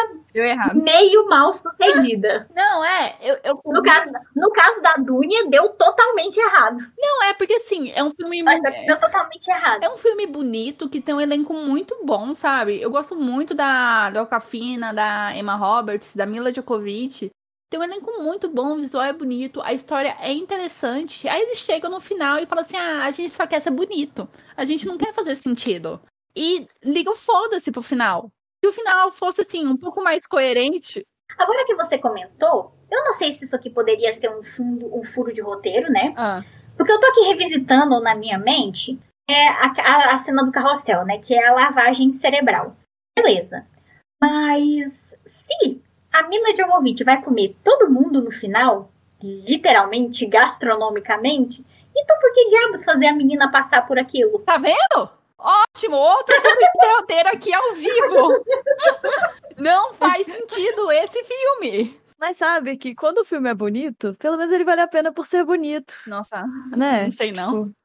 [0.73, 2.49] meio mal sucedida.
[2.55, 3.17] Não, é.
[3.21, 3.61] Eu, eu...
[3.67, 6.79] No caso, no caso da Dunia, deu totalmente errado.
[6.97, 8.41] Não, é porque assim, é um filme.
[8.45, 9.83] Mas Deu totalmente errado.
[9.83, 12.81] É um filme bonito que tem um elenco muito bom, sabe?
[12.81, 17.33] Eu gosto muito da, da Alcafina, da Emma Roberts, da Mila Djokovic.
[17.71, 21.29] Tem um elenco muito bom, o visual é bonito, a história é interessante.
[21.29, 24.29] Aí eles chegam no final e falam assim: ah, a gente só quer ser bonito.
[24.57, 26.01] A gente não quer fazer sentido.
[26.35, 28.31] E ligam foda-se pro final.
[28.65, 31.05] Se o final fosse assim, um pouco mais coerente.
[31.37, 35.05] Agora que você comentou, eu não sei se isso aqui poderia ser um, fundo, um
[35.05, 36.15] furo de roteiro, né?
[36.17, 36.43] Ah,
[36.77, 38.99] Porque eu tô aqui revisitando na minha mente
[39.31, 41.19] é a, a- a cena do carrossel, né?
[41.19, 42.75] Que é a lavagem cerebral.
[43.17, 43.67] Beleza.
[44.21, 45.83] Mas se
[46.19, 48.91] a Mila Jovovich vai comer todo mundo no final,
[49.23, 51.65] literalmente, gastronomicamente,
[51.97, 54.39] então por que diabos fazer a menina passar por aquilo?
[54.41, 55.11] tá vendo?
[55.39, 55.97] Ótimo!
[55.97, 58.45] Outro filme de roteiro aqui ao vivo!
[59.57, 61.99] Não faz sentido esse filme!
[62.19, 65.25] Mas sabe que quando o filme é bonito, pelo menos ele vale a pena por
[65.27, 66.45] ser bonito, Nossa,
[66.77, 67.05] né?
[67.05, 67.67] não sei não.
[67.69, 67.77] Tipo,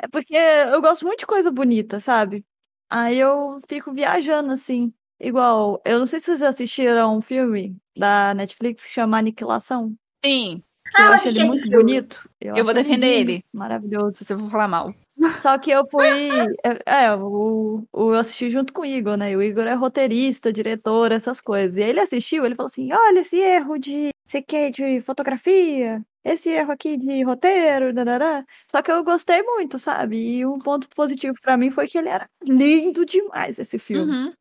[0.00, 2.44] É porque eu gosto muito de coisa bonita, sabe?
[2.88, 4.94] Aí eu fico viajando assim.
[5.20, 9.94] Igual, eu não sei se vocês já assistiram um filme da Netflix que chama Aniquilação.
[10.24, 10.62] Sim,
[10.94, 11.76] Que Ah, eu eu acho assisti ele esse muito filme.
[11.76, 12.30] bonito.
[12.40, 13.44] Eu vou acho defender lindo, ele.
[13.52, 14.16] Maravilhoso.
[14.18, 14.94] se você for falar mal.
[15.42, 16.30] Só que eu fui.
[16.86, 19.32] É, é, o, o, eu assisti junto com o Igor, né?
[19.32, 21.76] E o Igor é roteirista, diretor, essas coisas.
[21.76, 26.02] E aí ele assistiu, ele falou assim: olha esse erro de sei que de fotografia,
[26.24, 28.44] esse erro aqui de roteiro, darará.
[28.70, 30.16] Só que eu gostei muito, sabe?
[30.16, 34.12] E um ponto positivo pra mim foi que ele era lindo demais, esse filme.
[34.12, 34.32] Uhum.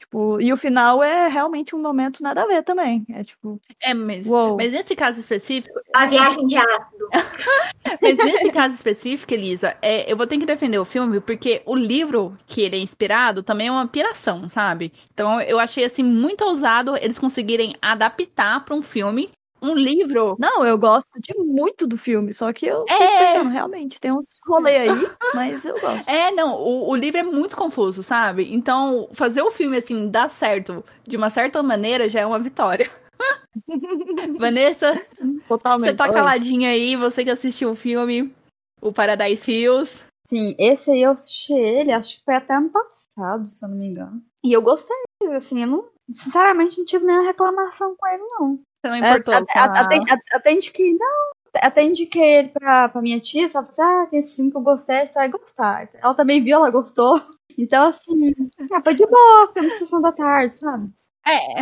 [0.00, 3.04] Tipo, e o final é realmente um momento nada a ver também.
[3.10, 4.56] É tipo, É, mas, Uou.
[4.56, 7.08] mas nesse caso específico, A viagem de ácido.
[8.00, 11.76] mas nesse caso específico, Elisa, é, eu vou ter que defender o filme porque o
[11.76, 14.92] livro que ele é inspirado também é uma piração, sabe?
[15.12, 19.30] Então eu achei assim muito ousado eles conseguirem adaptar pra um filme
[19.62, 20.36] um livro.
[20.38, 23.26] não, eu gosto de muito do filme, só que eu fico É.
[23.32, 24.88] pensando, realmente, tem uns rolê aí,
[25.34, 26.08] mas eu gosto.
[26.08, 28.52] É, não, o, o livro é muito confuso, sabe?
[28.52, 32.90] Então, fazer o filme assim dar certo de uma certa maneira já é uma vitória.
[34.38, 35.00] Vanessa,
[35.48, 35.90] Totalmente.
[35.90, 38.32] você tá caladinha aí, você que assistiu o filme,
[38.80, 40.06] o Paradise Hills.
[40.26, 43.76] Sim, esse aí eu assisti ele, acho que foi até ano passado, se eu não
[43.76, 44.22] me engano.
[44.42, 44.96] E eu gostei,
[45.36, 48.58] assim, eu não, sinceramente não tive nenhuma reclamação com ele, não.
[48.82, 49.46] Você não É, importou?
[49.46, 53.68] com a- até, até, até indiquei, não, até indiquei ele pra, pra minha tia, sabe?
[53.78, 55.88] Ah, tem esse filme que eu gostei, você vai gostar.
[55.94, 57.20] Ela também viu, ela gostou.
[57.58, 58.32] Então, assim,
[58.72, 60.88] ah, foi de boa, filme de sessão da tarde, sabe?
[61.26, 61.60] É,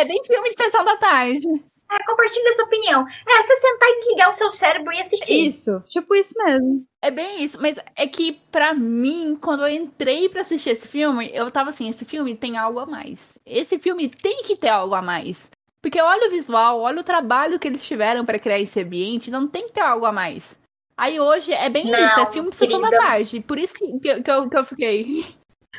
[0.00, 1.46] é, bem filme de sessão da tarde.
[1.92, 3.04] É, compartilha essa opinião.
[3.08, 5.48] É, você sentar e desligar o seu cérebro e assistir.
[5.48, 6.84] Isso, tipo isso mesmo.
[7.02, 11.30] É bem isso, mas é que pra mim, quando eu entrei pra assistir esse filme,
[11.32, 13.38] eu tava assim, esse filme tem algo a mais.
[13.46, 15.50] Esse filme tem que ter algo a mais.
[15.82, 19.48] Porque olha o visual, olha o trabalho que eles tiveram pra criar esse ambiente, não
[19.48, 20.58] tem que ter algo a mais.
[20.96, 23.40] Aí hoje é bem Não, isso, é filme de sessão da tarde.
[23.40, 25.24] Por isso que, que, que eu, que eu fiquei.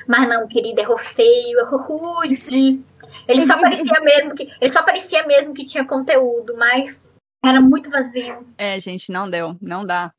[0.08, 2.84] Mas não, querida, errou feio, errou rude.
[3.28, 4.52] Ele só parecia mesmo que.
[4.60, 6.99] Ele só parecia mesmo que tinha conteúdo, mas
[7.43, 8.47] era muito vazio.
[8.58, 10.12] É, gente, não deu, não dá.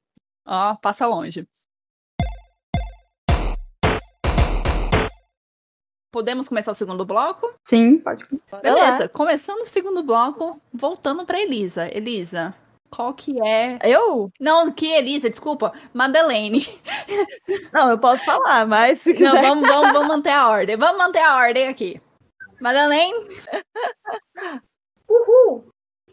[0.47, 1.47] Ó, passa longe.
[6.13, 7.51] Podemos começar o segundo bloco?
[7.67, 8.25] Sim, pode.
[8.63, 11.89] Beleza, começando o segundo bloco, voltando pra Elisa.
[11.91, 12.55] Elisa,
[12.91, 13.79] qual que é.
[13.83, 14.31] Eu?
[14.39, 16.61] Não, que Elisa, desculpa, Madeleine.
[17.73, 19.41] Não, eu posso falar, mas se Não, quiser.
[19.43, 20.77] vamos, vamos, vamos manter a ordem.
[20.77, 21.99] Vamos manter a ordem aqui.
[22.61, 23.27] Madeleine,
[25.09, 25.67] Uhul!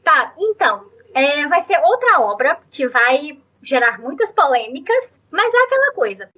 [0.03, 0.89] Tá, então.
[1.13, 6.29] é, vai ser outra obra que vai gerar muitas polêmicas, mas é aquela coisa.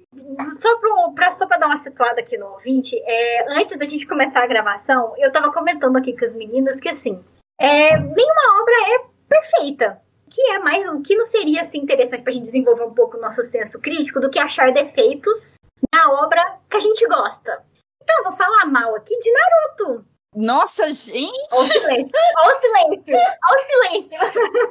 [0.58, 0.78] Só,
[1.14, 5.14] pra, só dar uma situada aqui no ouvinte, é, antes da gente começar a gravação,
[5.18, 7.22] eu tava comentando aqui com as meninas que assim,
[7.58, 10.00] é, nenhuma obra é perfeita.
[10.30, 13.20] que é mais, o que não seria assim interessante pra gente desenvolver um pouco o
[13.20, 15.52] nosso senso crítico do que achar defeitos
[15.92, 17.62] na obra que a gente gosta.
[18.02, 20.04] Então, eu vou falar mal aqui de Naruto.
[20.34, 21.30] Nossa, gente!
[21.52, 24.18] Olha o silêncio, olha o silêncio, olha o silêncio.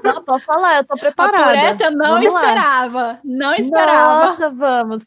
[0.04, 1.56] Não, pode falar, eu tô Por preparada.
[1.58, 2.40] essa eu não Vamos lá.
[2.42, 3.20] esperava.
[3.24, 4.26] Não esperava.
[4.26, 5.04] Nossa, vamos.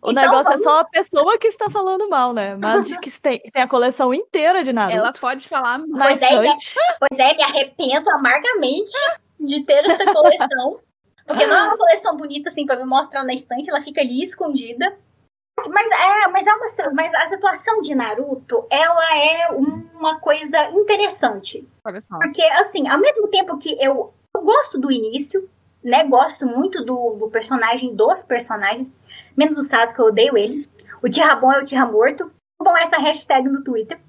[0.00, 2.54] O Então, negócio vamos- é só a pessoa que está falando mal, né?
[2.56, 4.96] Mas que tem, tem a coleção inteira de Naruto.
[4.98, 5.78] Ela pode falar.
[5.78, 6.28] na Pois é.
[6.38, 8.92] Pois é, me arrependo amargamente
[9.38, 10.80] de ter essa coleção.
[11.26, 14.22] Porque não é uma coleção bonita assim pra me mostrar na estante, ela fica ali
[14.24, 14.96] escondida.
[15.68, 21.68] Mas é, mas é uma, mas a situação de Naruto, ela é uma coisa interessante.
[21.84, 22.18] Olha só.
[22.18, 25.48] Porque, assim, ao mesmo tempo que eu, eu gosto do início,
[25.84, 26.04] né?
[26.04, 28.90] Gosto muito do, do personagem, dos personagens,
[29.36, 30.66] menos o Sasuke, eu odeio ele.
[31.02, 32.32] O Tira Bom é o Tira Morto.
[32.60, 34.00] Bom, essa hashtag no Twitter.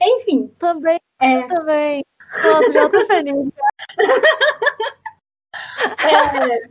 [0.00, 2.04] Enfim, Também, é, também.
[2.42, 3.34] Nossa, já tô feliz.
[6.00, 6.68] É,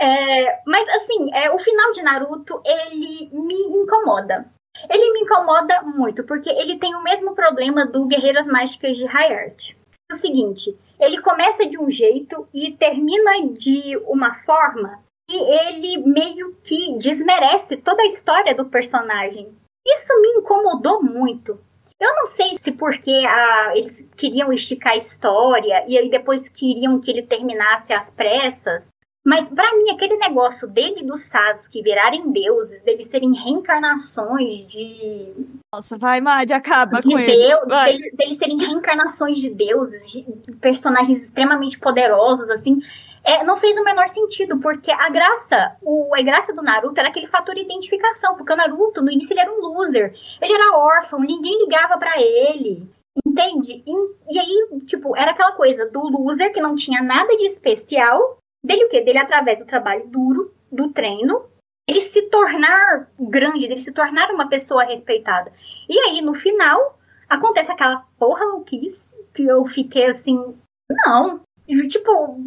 [0.00, 4.50] é, mas assim, é, o final de Naruto, ele me incomoda.
[4.88, 9.76] Ele me incomoda muito, porque ele tem o mesmo problema do Guerreiras Mágicas de Hayate.
[10.10, 16.56] O seguinte, ele começa de um jeito e termina de uma forma que ele meio
[16.64, 19.54] que desmerece toda a história do personagem.
[19.86, 21.58] Isso me incomodou muito.
[22.00, 26.98] Eu não sei se porque ah, eles queriam esticar a história e aí depois queriam
[26.98, 28.86] que ele terminasse às pressas.
[29.24, 35.34] Mas pra mim, aquele negócio dele e do Sasuke virarem deuses, deles serem reencarnações de,
[35.72, 37.36] Nossa, vai, Madi, acaba de com ele.
[37.36, 37.92] Deus, Vai.
[37.92, 40.24] deles, deles serem reencarnações de deuses, de
[40.60, 42.80] personagens extremamente poderosos, assim,
[43.22, 47.10] é, não fez o menor sentido, porque a graça, o, a graça do Naruto era
[47.10, 51.20] aquele fator identificação, porque o Naruto, no início, ele era um loser, ele era órfão,
[51.20, 52.88] ninguém ligava pra ele,
[53.26, 53.82] entende?
[53.86, 58.39] E, e aí, tipo, era aquela coisa do loser que não tinha nada de especial,
[58.64, 59.00] dele o quê?
[59.00, 61.44] Dele através do trabalho duro, do treino,
[61.88, 65.52] ele se tornar grande, ele se tornar uma pessoa respeitada.
[65.88, 66.98] E aí, no final,
[67.28, 69.00] acontece aquela porra louquice
[69.34, 70.54] que eu fiquei assim,
[70.88, 71.40] não.
[71.88, 72.40] Tipo,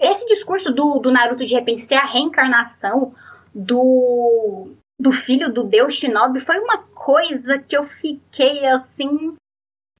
[0.00, 3.14] esse discurso do, do Naruto de repente ser a reencarnação
[3.54, 9.36] do, do filho do deus Shinobi foi uma coisa que eu fiquei assim.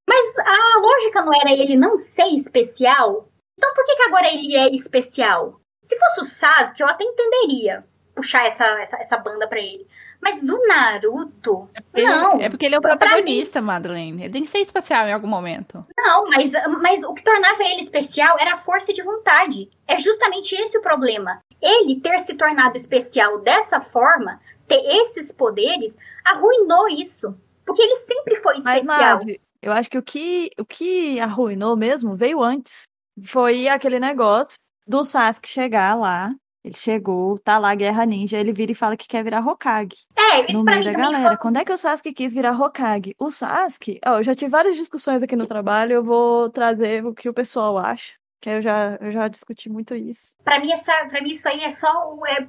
[0.08, 3.28] Mas a lógica não era ele não ser especial?
[3.58, 5.60] Então por que, que agora ele é especial?
[5.82, 7.84] Se fosse o Sasuke, eu até entenderia
[8.14, 9.84] puxar essa, essa, essa banda pra ele.
[10.20, 11.68] Mas o Naruto.
[11.94, 12.40] Ele- Não.
[12.40, 14.22] É porque ele é o protagonista, Madeleine.
[14.24, 15.84] Ele tem que ser especial em algum momento.
[15.96, 16.50] Não, mas,
[16.82, 19.68] mas o que tornava ele especial era a força de vontade.
[19.86, 21.40] É justamente esse o problema.
[21.60, 27.36] Ele ter se tornado especial dessa forma, ter esses poderes, arruinou isso.
[27.64, 29.18] Porque ele sempre foi Mas, especial.
[29.18, 32.88] Madi, eu acho que o que, o que arruinou mesmo veio antes.
[33.24, 36.32] Foi aquele negócio do Sasuke chegar lá.
[36.64, 39.96] Ele chegou, tá lá, Guerra Ninja, ele vira e fala que quer virar Hokage.
[40.16, 41.28] é, isso no pra meio mim da galera.
[41.28, 41.36] foi.
[41.38, 43.14] Quando é que o Sasuke quis virar Hokage?
[43.18, 47.14] O Sasuke, ó, eu já tive várias discussões aqui no trabalho, eu vou trazer o
[47.14, 50.34] que o pessoal acha, que eu já, eu já discuti muito isso.
[50.44, 51.88] Pra mim, essa, pra mim, isso aí é só.
[52.26, 52.46] É,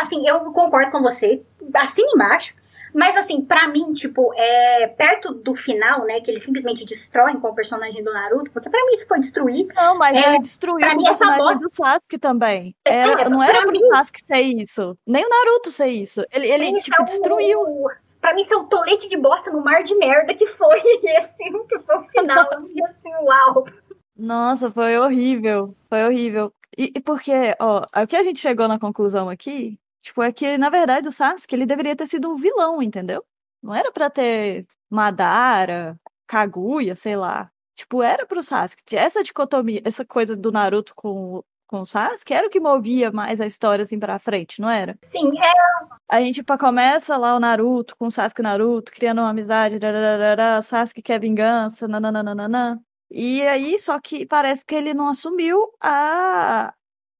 [0.00, 1.42] assim, eu concordo com você.
[1.74, 2.54] Assim embaixo.
[2.94, 6.20] Mas, assim, pra mim, tipo, é, perto do final, né?
[6.20, 8.50] Que eles simplesmente destroem com o personagem do Naruto.
[8.50, 9.66] Porque pra mim isso foi destruir.
[9.74, 12.74] Não, mas É, ele destruiu o essa personagem do Sasuke também.
[12.84, 14.96] É, Era, não era pro mim- Sasuke ser isso.
[15.06, 16.24] Nem o Naruto ser isso.
[16.32, 17.60] Ele, ele Isso tipo, é um- destruiu.
[18.20, 21.78] Pra mim, é o tolete de bosta no mar de merda que foi esse que
[21.80, 22.46] foi o final.
[22.74, 23.66] E assim, uau.
[24.16, 25.74] Nossa, foi horrível.
[25.88, 26.52] Foi horrível.
[26.76, 30.58] E, e porque, ó, o que a gente chegou na conclusão aqui, tipo, é que,
[30.58, 33.24] na verdade, o Sasuke, ele deveria ter sido um vilão, entendeu?
[33.62, 37.50] Não era pra ter Madara, Kaguya, sei lá.
[37.76, 38.96] Tipo, era pro Sasuke.
[38.96, 43.40] Essa dicotomia, essa coisa do Naruto com, com o Sasuke era o que movia mais
[43.40, 44.98] a história, assim, pra frente, não era?
[45.02, 45.52] Sim, é,
[46.08, 49.30] A gente pá, começa lá o Naruto com o Sasuke e o Naruto, criando uma
[49.30, 52.82] amizade, dararara, Sasuke quer vingança, nananana.
[53.10, 56.72] E aí, só que parece que ele não assumiu a.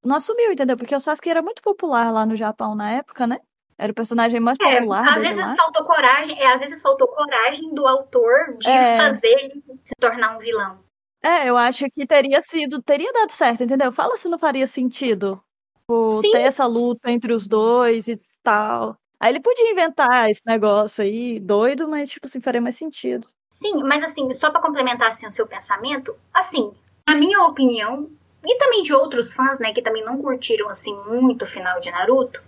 [0.04, 0.76] Não assumiu, entendeu?
[0.76, 3.38] Porque o Sasuke era muito popular lá no Japão na época, né?
[3.78, 5.56] Era o personagem mais é, popular às vezes lá.
[5.56, 8.96] faltou coragem, é, às vezes faltou coragem do autor de É.
[8.96, 10.78] fazer ele se tornar um vilão.
[11.22, 13.92] É, eu acho que teria sido, teria dado certo, entendeu?
[13.92, 15.42] Fala se não faria sentido
[15.86, 16.32] por Sim.
[16.32, 18.96] ter essa luta entre os dois e tal.
[19.20, 23.28] Aí ele podia inventar esse negócio aí, doido, mas, tipo assim, faria mais sentido.
[23.50, 26.72] Sim, mas assim, só pra complementar assim, o seu pensamento, assim,
[27.08, 28.10] na minha opinião,
[28.44, 31.90] e também de outros fãs, né, que também não curtiram assim muito o final de
[31.90, 32.40] Naruto,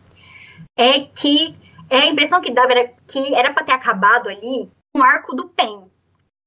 [0.77, 1.55] é que
[1.91, 5.49] é a impressão que dava era que era pra ter acabado ali um arco do
[5.49, 5.85] Pen.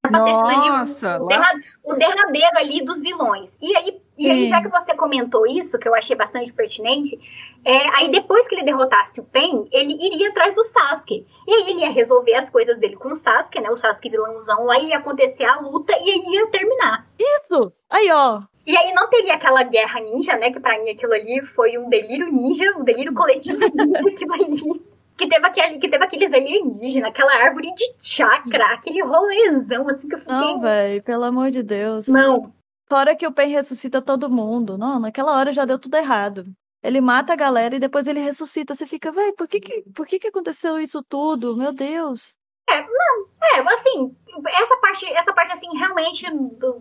[0.05, 3.49] Era ter Nossa, o, derra- o derradeiro ali dos vilões.
[3.61, 7.19] E aí, E aí, já que você comentou isso, que eu achei bastante pertinente,
[7.65, 11.25] é, aí depois que ele derrotasse o Pen, ele iria atrás do Sasuke.
[11.45, 13.69] E aí ele ia resolver as coisas dele com o Sasuke, né?
[13.69, 17.05] O Sasuke vilãozão lá, ia acontecer a luta e aí ia terminar.
[17.19, 17.73] Isso!
[17.89, 18.41] Aí, ó.
[18.67, 20.51] E aí não teria aquela guerra ninja, né?
[20.51, 24.81] Que pra mim aquilo ali foi um delírio ninja, um delírio coletivo ninja, aquilo ali.
[25.17, 30.13] Que teve, aquele, que teve aqueles alienígenas, aquela árvore de chakra, aquele rolezão, assim, que
[30.13, 30.35] eu fiquei...
[30.35, 32.07] Não, velho, pelo amor de Deus.
[32.07, 32.53] Não,
[32.87, 34.77] Fora que o Pen ressuscita todo mundo.
[34.77, 36.45] Não, naquela hora já deu tudo errado.
[36.81, 38.73] Ele mata a galera e depois ele ressuscita.
[38.73, 41.57] Você fica, velho, por que que, por que que aconteceu isso tudo?
[41.57, 42.36] Meu Deus.
[42.69, 44.15] É, assim,
[44.47, 46.29] essa parte, essa parte assim, realmente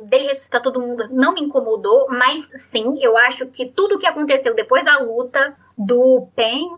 [0.05, 4.55] dele ressuscitar todo mundo não me incomodou, mas sim, eu acho que tudo que aconteceu
[4.55, 6.69] depois da luta do Pen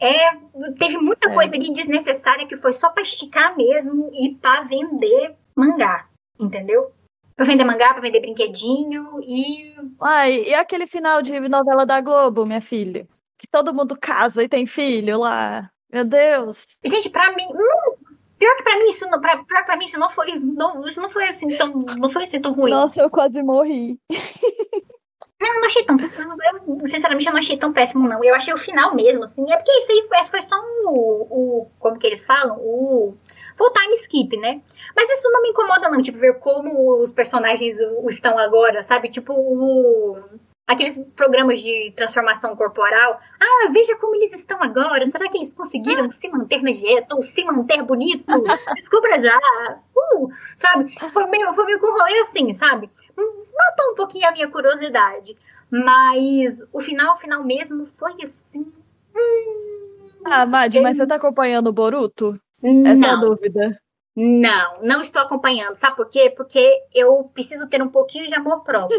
[0.00, 0.34] é,
[0.78, 1.34] teve muita É.
[1.34, 6.08] coisa ali desnecessária que foi só pra esticar mesmo e pra vender mangá,
[6.38, 6.90] entendeu?
[7.36, 9.74] Pra vender mangá, pra vender brinquedinho e.
[10.00, 13.08] Ai, e aquele final de novela da Globo, minha filha?
[13.38, 15.68] Que todo mundo casa e tem filho lá.
[15.92, 16.66] Meu Deus.
[16.84, 17.46] Gente, pra mim.
[17.52, 17.93] hum,
[18.44, 20.38] pior que pra mim, isso não, pra, pior pra mim, isso não foi.
[20.38, 21.72] Não, isso não foi assim tão.
[21.72, 22.70] Não foi assim tão ruim.
[22.70, 23.98] Nossa, eu quase morri.
[25.40, 25.96] Eu não achei tão.
[25.98, 28.22] Eu, eu, sinceramente, eu não achei tão péssimo, não.
[28.24, 29.44] Eu achei o final mesmo, assim.
[29.50, 31.70] É porque isso aí foi, foi só um, o.
[31.78, 32.56] Como que eles falam?
[32.60, 33.14] O.
[33.56, 34.60] Foi o time skip, né?
[34.96, 36.00] Mas isso não me incomoda, não.
[36.02, 39.08] Tipo, ver como os personagens o- estão agora, sabe?
[39.10, 40.16] Tipo, o.
[40.66, 43.20] Aqueles programas de transformação corporal.
[43.38, 45.04] Ah, veja como eles estão agora.
[45.06, 48.24] Será que eles conseguiram se manter na dieta ou se manter bonitos?
[48.74, 49.38] Descubra já.
[49.94, 50.94] Uh, sabe?
[51.12, 52.90] Foi meio, foi meio com um rolê assim, sabe?
[53.18, 55.36] Hum, Matou um pouquinho a minha curiosidade.
[55.70, 58.72] Mas o final, o final mesmo foi assim.
[59.14, 62.32] hum, Ah, Madi, mas você tá acompanhando o Boruto?
[62.86, 63.78] Essa é a não, dúvida.
[64.16, 65.76] Não, não estou acompanhando.
[65.76, 66.32] Sabe por quê?
[66.36, 68.98] Porque eu preciso ter um pouquinho de amor próprio.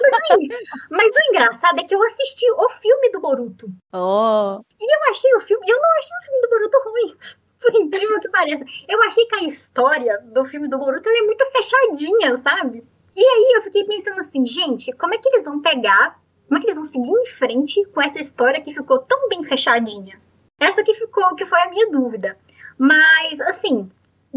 [0.00, 0.48] mas, assim,
[0.88, 3.66] mas o engraçado é que eu assisti o filme do Boruto.
[3.92, 5.68] Oh, E eu achei o filme.
[5.68, 7.16] Eu não achei o filme do Boruto ruim.
[7.60, 8.64] Por incrível que pareça.
[8.88, 12.84] Eu achei que a história do filme do Boruto é muito fechadinha, sabe?
[13.14, 16.18] E aí eu fiquei pensando assim, gente, como é que eles vão pegar?
[16.48, 19.44] Como é que eles vão seguir em frente com essa história que ficou tão bem
[19.44, 20.20] fechadinha?
[20.58, 22.38] Essa que ficou, que foi a minha dúvida.
[22.78, 23.90] Mas, assim,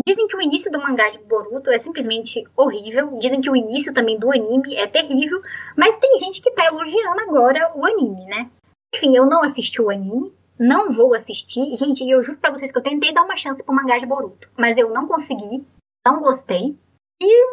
[0.06, 3.18] dizem que o início do mangá de Boruto é simplesmente horrível.
[3.20, 5.42] Dizem que o início também do anime é terrível.
[5.78, 8.50] Mas tem gente que tá elogiando agora o anime, né?
[8.96, 10.34] Enfim, eu não assisti o anime.
[10.60, 11.76] Não vou assistir.
[11.76, 14.50] Gente, eu juro pra vocês que eu tentei dar uma chance pro mangá de Boruto.
[14.58, 15.66] Mas eu não consegui.
[16.06, 16.78] Não gostei.
[17.22, 17.46] E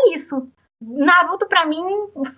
[0.00, 0.48] é isso.
[0.88, 1.84] Naruto, pra mim,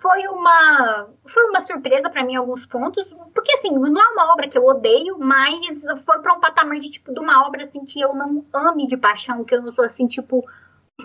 [0.01, 1.07] foi uma.
[1.27, 3.07] Foi uma surpresa pra mim em alguns pontos.
[3.33, 6.89] Porque, assim, não é uma obra que eu odeio, mas foi pra um patamar de,
[6.89, 9.85] tipo, de uma obra, assim, que eu não ame de paixão, que eu não sou,
[9.85, 10.43] assim, tipo,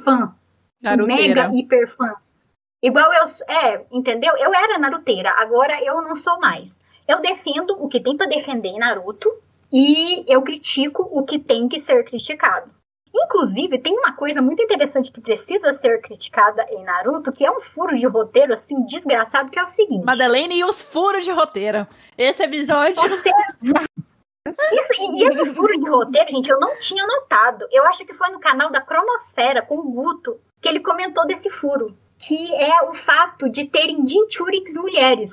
[0.02, 0.34] fã.
[0.80, 1.48] Naruteira.
[1.48, 2.14] Mega hiper fã.
[2.82, 3.28] Igual eu.
[3.48, 4.34] É, entendeu?
[4.36, 6.74] Eu era naruteira, agora eu não sou mais.
[7.06, 9.30] Eu defendo o que tem pra defender em Naruto
[9.72, 12.70] e eu critico o que tem que ser criticado.
[13.14, 17.60] Inclusive, tem uma coisa muito interessante que precisa ser criticada em Naruto, que é um
[17.60, 20.04] furo de roteiro, assim, desgraçado, que é o seguinte.
[20.04, 21.86] Madeleine e os furos de roteiro.
[22.18, 22.96] Esse episódio.
[22.96, 23.30] Você...
[24.72, 27.66] Isso, e e esse furo de roteiro, gente, eu não tinha notado.
[27.70, 31.48] Eu acho que foi no canal da Cronosfera, com o Guto, que ele comentou desse
[31.50, 31.96] furo.
[32.18, 35.32] Que é o fato de terem Jinchurix mulheres.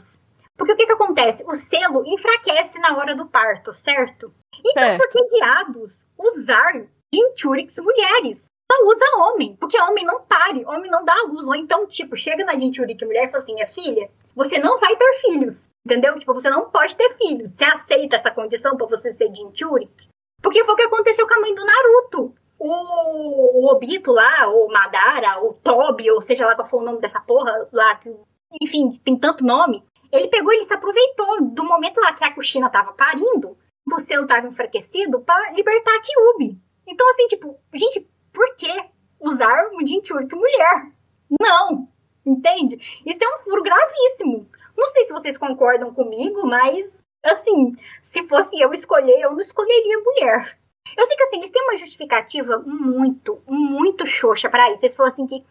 [0.57, 1.43] Porque o que que acontece?
[1.47, 4.31] O selo enfraquece na hora do parto, certo?
[4.63, 5.01] Então, Certo.
[5.01, 6.73] por que diabos usar
[7.13, 8.39] Jinchurix mulheres?
[8.71, 11.45] Só usa homem, porque homem não pare, homem não dá luz.
[11.45, 14.95] Ou então, tipo, chega na Jinchurix mulher e fala assim, minha filha, você não vai
[14.95, 15.69] ter filhos.
[15.85, 16.17] Entendeu?
[16.17, 17.51] Tipo, você não pode ter filhos.
[17.51, 20.07] Você aceita essa condição pra você ser Jinchuriki?
[20.41, 22.35] Porque foi o que aconteceu com a mãe do Naruto.
[22.59, 27.01] O, o Obito lá, o Madara, o Tobi, ou seja lá qual for o nome
[27.01, 27.99] dessa porra lá,
[28.61, 29.83] enfim, tem tanto nome.
[30.11, 33.57] Ele pegou, ele se aproveitou do momento lá que a Kushina tava parindo,
[33.91, 36.59] o selo tava enfraquecido, pra libertar a Kyubi.
[36.87, 38.71] Então, assim, tipo, gente, por que
[39.19, 40.91] usar um Jinchuriki mulher?
[41.39, 41.87] Não!
[42.25, 42.75] Entende?
[43.05, 44.47] Isso é um furo gravíssimo.
[44.77, 46.85] Não sei se vocês concordam comigo, mas,
[47.23, 50.57] assim, se fosse eu escolher, eu não escolheria mulher.
[50.97, 54.79] Eu sei que, assim, eles têm uma justificativa muito, muito xoxa pra isso.
[54.83, 55.43] Eles falam assim que,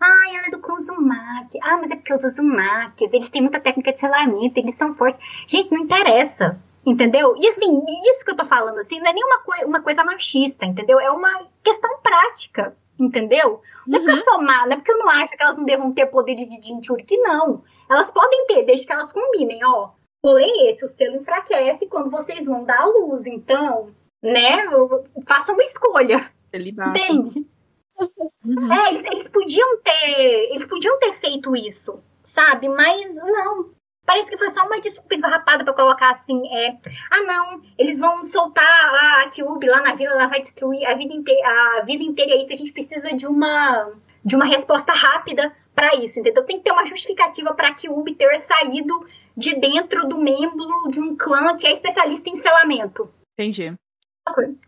[0.00, 1.58] ah, ela é do Uzumaki.
[1.62, 5.20] Ah, mas é porque os Uzumakis, eles têm muita técnica de selamento, eles são fortes.
[5.46, 6.60] Gente, não interessa.
[6.86, 7.34] Entendeu?
[7.36, 10.04] E assim, isso que eu tô falando, assim, não é nem uma, coi uma coisa
[10.04, 11.00] machista, entendeu?
[11.00, 13.62] É uma questão prática, entendeu?
[13.86, 15.64] Não é porque eu sou má, não é porque eu não acho que elas não
[15.64, 17.62] devam ter poderes de Jinchuriki, não.
[17.90, 19.90] Elas podem ter, desde que elas combinem, ó.
[20.22, 23.26] Porém, esse, o selo enfraquece quando vocês vão dar a luz.
[23.26, 23.90] Então,
[24.22, 24.64] né,
[25.26, 26.18] façam uma escolha,
[26.50, 26.98] Celibato.
[26.98, 27.46] entende?
[28.44, 28.72] Uhum.
[28.72, 30.50] É, eles, eles podiam ter.
[30.50, 32.02] Eles podiam ter feito isso.
[32.34, 32.68] sabe?
[32.68, 33.70] Mas não.
[34.06, 36.76] Parece que foi só uma desculpa esfarrapada pra colocar assim, é.
[37.10, 41.14] Ah, não, eles vão soltar a Kyubi lá na vila, ela vai destruir a vida
[41.14, 41.48] inteira,
[41.78, 42.32] a vida inteira.
[42.32, 43.92] É isso, a gente precisa de uma
[44.24, 46.44] de uma resposta rápida para isso, entendeu?
[46.44, 51.14] Tem que ter uma justificativa para o ter saído de dentro do membro de um
[51.16, 53.12] clã que é especialista em selamento.
[53.38, 53.74] Entendi.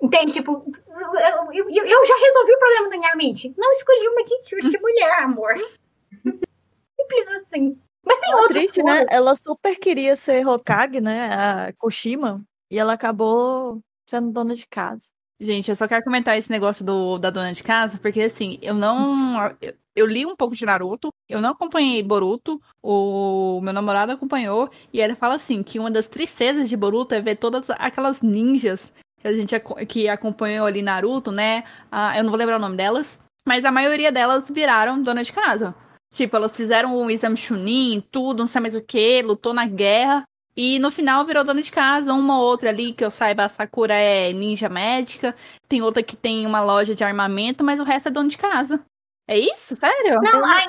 [0.03, 0.35] Entende?
[0.35, 0.53] Tipo,
[0.89, 3.55] eu, eu, eu, já resolvi o problema da minha mente.
[3.57, 4.23] Não escolhi uma
[4.71, 5.55] de mulher, amor.
[6.13, 7.79] Simples assim.
[8.07, 9.07] Mas tem Ela outros triste, né?
[9.11, 11.35] Ela super queria ser Hokage, né?
[11.35, 12.43] A Kushima.
[12.71, 15.07] E ela acabou sendo dona de casa.
[15.39, 18.75] Gente, eu só quero comentar esse negócio do, da dona de casa, porque assim, eu
[18.75, 19.55] não.
[19.61, 24.71] Eu, eu li um pouco de Naruto, eu não acompanhei Boruto, o meu namorado acompanhou,
[24.93, 28.95] e ele fala assim: que uma das tristezas de Boruto é ver todas aquelas ninjas
[29.21, 29.55] que a gente
[29.87, 31.65] que acompanhou ali Naruto, né?
[31.91, 35.33] Ah, eu não vou lembrar o nome delas, mas a maioria delas viraram dona de
[35.33, 35.75] casa.
[36.13, 40.25] Tipo, elas fizeram o exame Chunin, tudo, não sei mais o que, lutou na guerra.
[40.57, 43.49] E no final virou dona de casa, uma ou outra ali, que eu saiba, a
[43.49, 45.37] Sakura é ninja médica,
[45.69, 48.83] tem outra que tem uma loja de armamento, mas o resto é dona de casa.
[49.29, 49.77] É isso?
[49.77, 50.19] Sério?
[50.23, 50.67] Não, aí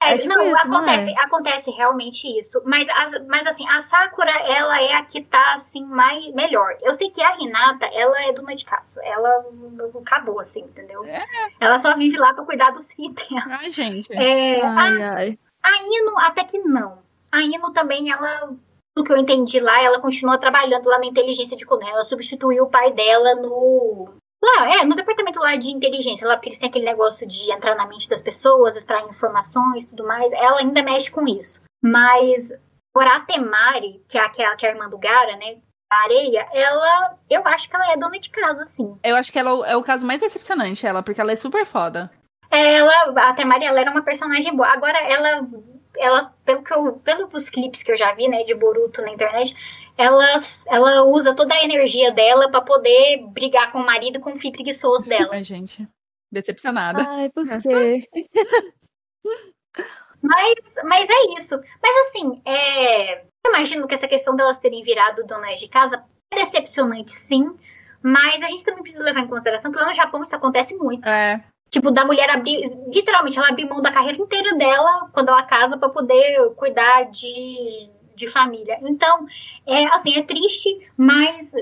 [0.00, 1.24] é, É tipo não, isso, não acontece, é?
[1.24, 2.62] acontece realmente isso.
[2.64, 6.76] Mas, a- mas assim, a Sakura, ela é a que tá, assim, mais, melhor.
[6.82, 9.00] Eu sei que a Hinata, ela é dona de casa.
[9.02, 9.44] Ela
[10.00, 11.04] acabou, assim, entendeu?
[11.04, 11.24] É.
[11.60, 13.58] Ela só vive lá pra cuidar dos filhos dela.
[13.60, 14.12] Ai, gente.
[14.12, 15.38] É, a, Ai, ai.
[15.62, 16.98] a Ino, até que não.
[17.32, 18.50] A Ino também, ela,
[18.94, 21.90] pelo que eu entendi lá, ela continua trabalhando lá na inteligência de Konoha.
[21.90, 24.10] Ela substituiu o pai dela no.
[24.42, 27.74] Lá, é, no departamento lá de inteligência, lá, porque eles têm aquele negócio de entrar
[27.74, 30.30] na mente das pessoas, extrair informações e tudo mais.
[30.32, 31.60] Ela ainda mexe com isso.
[31.82, 32.52] Mas
[32.94, 35.36] agora a Temari, que é a, que é a, que é a irmã do Gara,
[35.36, 35.56] né?
[35.90, 37.18] A areia, ela.
[37.28, 38.98] Eu acho que ela é dona de casa, sim.
[39.02, 41.36] Eu acho que ela é o- é o caso mais decepcionante, ela, porque ela é
[41.36, 42.10] super foda.
[42.50, 42.92] Ela,
[43.28, 44.68] a Temari, ela era uma personagem boa.
[44.68, 45.46] Agora, ela,
[45.96, 49.54] ela pelo que eu, pelos clipes que eu já vi, né, de Boruto na internet,
[49.98, 54.38] ela, ela usa toda a energia dela pra poder brigar com o marido com o
[54.38, 55.30] filho preguiçoso dela.
[55.32, 55.86] Ai, gente.
[56.30, 57.04] Decepcionada.
[57.06, 58.08] Ai, por quê?
[60.22, 61.60] Mas, mas é isso.
[61.82, 66.44] Mas assim, é, eu imagino que essa questão delas terem virado donas de casa é
[66.44, 67.56] decepcionante, sim.
[68.00, 71.08] Mas a gente também precisa levar em consideração que lá no Japão isso acontece muito.
[71.08, 71.42] É.
[71.70, 75.76] Tipo, da mulher abrir, literalmente, ela abrir mão da carreira inteira dela quando ela casa
[75.76, 78.78] pra poder cuidar de, de família.
[78.82, 79.26] Então,
[79.66, 81.52] é assim, é triste, mas,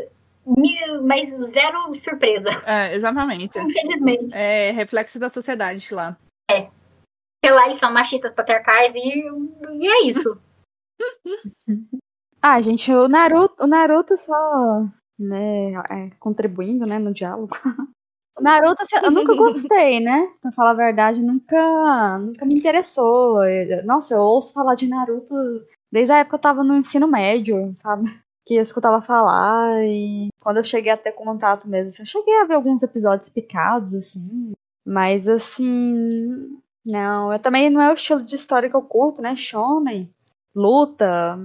[0.47, 3.57] me- mas zero surpresa, É, exatamente.
[3.59, 4.35] infelizmente.
[4.35, 6.17] É reflexo da sociedade lá.
[6.51, 9.25] Porque lá eles são machistas patriarcais e,
[9.79, 10.41] e é isso.
[12.43, 14.85] Ah, gente, o Naruto, o Naruto só,
[15.19, 17.57] né, é, contribuindo, né, no diálogo.
[18.39, 20.31] O Naruto, assim, eu nunca gostei, né?
[20.41, 23.41] Pra falar a verdade, nunca, nunca me interessou.
[23.85, 25.35] Nossa, eu ouço falar de Naruto
[25.91, 28.11] desde a época eu tava no ensino médio, sabe?
[28.47, 32.41] Que eu escutava falar e quando eu cheguei a ter contato mesmo, assim, eu cheguei
[32.41, 34.53] a ver alguns episódios picados, assim.
[34.87, 35.93] Mas, assim,
[36.85, 39.35] não, eu também não é o estilo de história que eu curto, né?
[39.35, 40.09] Shonen,
[40.55, 41.37] luta,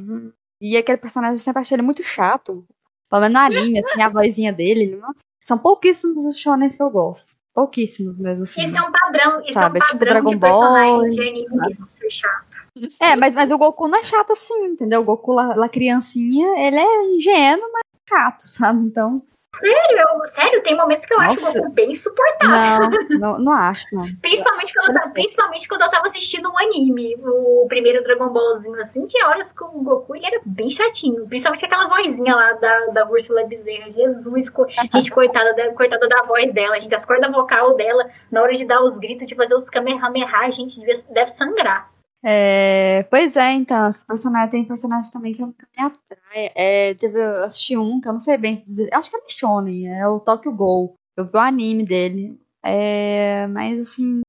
[0.61, 2.63] e aquele personagem eu sempre achei ele muito chato.
[3.09, 4.95] Pelo menos no anime, assim, a vozinha dele.
[4.95, 7.35] Nossa, são pouquíssimos os shonens que eu gosto.
[7.53, 8.63] Pouquíssimos mesmo, assim.
[8.63, 11.21] Isso é um padrão, isso Sabe, é um tipo padrão de Dragon personagem Ball, de
[11.21, 12.61] anime mesmo, ser chato.
[12.99, 15.01] É, mas, mas o Goku não é chato assim, entendeu?
[15.01, 18.79] O Goku lá, lá criancinha, ele é ingênuo, mas chato, sabe?
[18.79, 19.21] Então,
[19.53, 21.59] Sério, eu- sério, tem momentos que eu acho o Nossa.
[21.59, 22.89] Goku bem insuportável.
[23.09, 24.03] não, não, não acho, não.
[24.21, 28.79] Principalmente quando, eu, tava- principalmente quando eu tava assistindo o anime, o primeiro Dragon Ballzinho,
[28.79, 31.27] assim, tinha horas que o Goku ele era bem chatinho.
[31.27, 33.91] Principalmente aquela vozinha lá da, da Úrsula Bezerra.
[33.91, 38.41] Jesus, co- gente, coitada da, coitada da voz dela, gente, as cordas vocal dela, na
[38.41, 41.90] hora de dar os gritos, de fazer os kamehameha, a gente devia- deve sangrar.
[42.23, 46.51] É, pois é, então, os personagens, tem personagens também que nunca me atrai.
[46.55, 49.21] É, teve, eu assisti um que eu não sei bem se dizer, acho que é
[49.27, 50.95] Shonen, é o Tokyo Ghoul.
[51.17, 52.39] Eu vi o anime dele.
[52.63, 54.21] É, mas assim,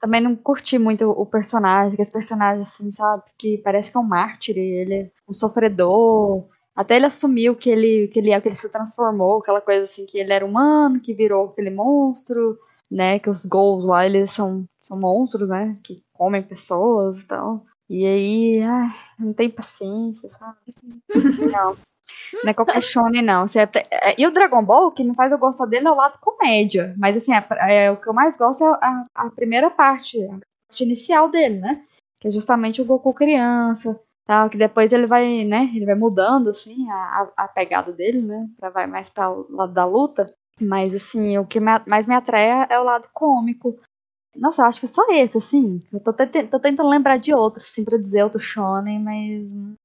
[0.00, 4.00] também não curti muito o personagem, que esse personagem assim, sabe, que parece que é
[4.00, 6.48] um mártir, ele é um sofredor.
[6.74, 10.06] Até ele assumiu que ele, que ele é, que ele se transformou, aquela coisa assim,
[10.06, 12.58] que ele era humano, que virou aquele monstro,
[12.90, 17.64] né, que os Ghouls lá, eles são, são monstros, né, que comem pessoas e tal.
[17.88, 20.58] E aí, ai, não tem paciência, sabe?
[21.50, 21.76] Não.
[22.44, 23.46] Não é qualquer shonen, não.
[23.46, 25.90] Você até- é, E o Dragon Ball, o que me faz eu gostar dele é
[25.90, 26.94] o lado comédia.
[26.98, 27.46] Mas, assim, é,
[27.86, 31.60] é, o que eu mais gosto é a, a primeira parte, a parte inicial dele,
[31.60, 31.84] né?
[32.20, 35.70] Que é justamente o Goku criança, tal, que depois ele vai, né?
[35.74, 38.48] Ele vai mudando, assim, a, a, pegada dele, né?
[38.58, 40.32] Pra vai mais para o lado da luta.
[40.60, 43.78] Mas, assim, o que mais me atrai é o lado cômico.
[44.36, 45.82] Nossa, eu acho que é só esse, assim.
[45.92, 49.76] Eu tô, te- tô tentando lembrar de outros, assim, pra dizer outro shonen, mas.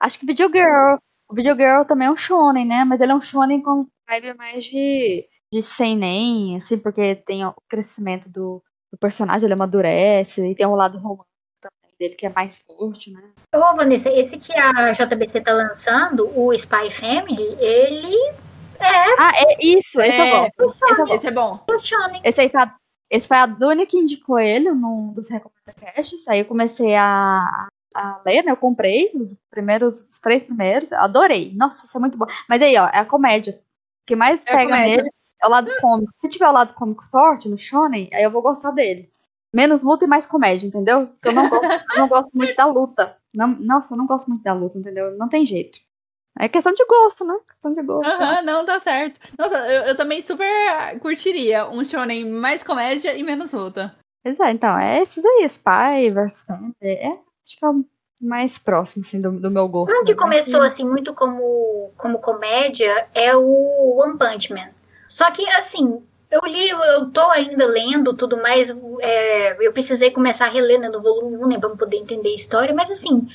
[0.00, 0.96] Acho que Video Girl.
[1.28, 2.84] O Video Girl também é um shonen, né?
[2.84, 7.54] Mas ele é um shonen com vibe mais de, de seinen, assim, porque tem o
[7.68, 11.26] crescimento do, do personagem, ele amadurece, e tem o lado romântico
[11.60, 13.22] também dele, que é mais forte, né?
[13.54, 18.14] Ô, Vanessa, esse que a JBC tá lançando, o Spy Family, ele
[18.78, 20.74] é Ah, é isso, esse eu É, gosto.
[20.90, 21.14] Esse eu gosto.
[21.14, 21.54] Esse é bom.
[21.54, 22.20] um.
[22.24, 22.74] Esse aí a,
[23.12, 25.74] esse foi a Duni que indicou ele num dos Recomenda.
[26.28, 28.52] Aí eu comecei a, a ler, né?
[28.52, 30.90] Eu comprei os primeiros, os três primeiros.
[30.90, 31.54] Eu adorei.
[31.54, 32.24] Nossa, isso é muito bom.
[32.48, 33.52] Mas aí, ó, é a comédia.
[33.52, 35.10] O que mais É pega nele
[35.42, 36.10] é o lado cômico.
[36.14, 39.12] Se tiver o lado cômico forte no Shonen, aí eu vou gostar dele.
[39.54, 41.08] Menos luta e mais comédia, entendeu?
[41.08, 43.18] Porque eu não gosto, eu não gosto muito da luta.
[43.34, 45.18] Não, nossa, eu não gosto muito da luta, entendeu?
[45.18, 45.78] Não tem jeito.
[46.38, 47.34] É questão de gosto, né?
[47.46, 48.10] Questão de gosto.
[48.10, 49.20] Aham, não, tá certo.
[49.38, 50.48] Nossa, eu, eu também super
[51.00, 53.94] curtiria um shonen mais comédia e menos luta.
[54.22, 56.74] Pois é, então, é esses aí, Spy vs Family.
[56.82, 57.84] É, acho que é o
[58.20, 59.94] mais próximo, assim, do, do meu gosto.
[59.94, 60.18] Um que né?
[60.18, 64.70] começou assim muito como, como comédia é o One Punch Man.
[65.08, 68.70] Só que assim, eu li, eu tô ainda lendo tudo mais.
[69.00, 72.34] é, eu precisei comear a reler né, no volume 1, né, pra poder entender a
[72.34, 73.28] história, mas assim,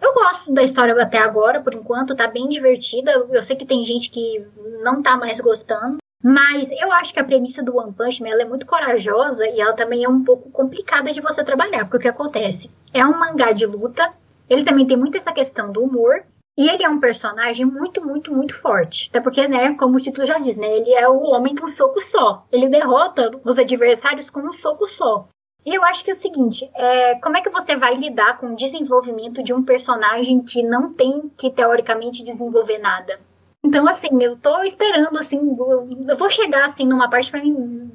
[0.00, 3.12] eu gosto da história até agora, por enquanto, tá bem divertida.
[3.30, 4.44] Eu sei que tem gente que
[4.82, 5.98] não tá mais gostando.
[6.22, 9.74] Mas eu acho que a premissa do One Punch Man é muito corajosa e ela
[9.74, 12.68] também é um pouco complicada de você trabalhar, porque o que acontece?
[12.92, 14.12] É um mangá de luta,
[14.50, 16.24] ele também tem muito essa questão do humor,
[16.58, 19.08] e ele é um personagem muito, muito, muito forte.
[19.10, 21.68] Até porque, né, como o título já diz, né, ele é o homem de um
[21.68, 22.44] soco só.
[22.50, 25.28] Ele derrota os adversários com um soco só.
[25.74, 28.56] Eu acho que é o seguinte, é, como é que você vai lidar com o
[28.56, 33.20] desenvolvimento de um personagem que não tem que, teoricamente, desenvolver nada?
[33.62, 37.90] Então, assim, eu tô esperando, assim, eu eu vou chegar, assim, numa parte pra mim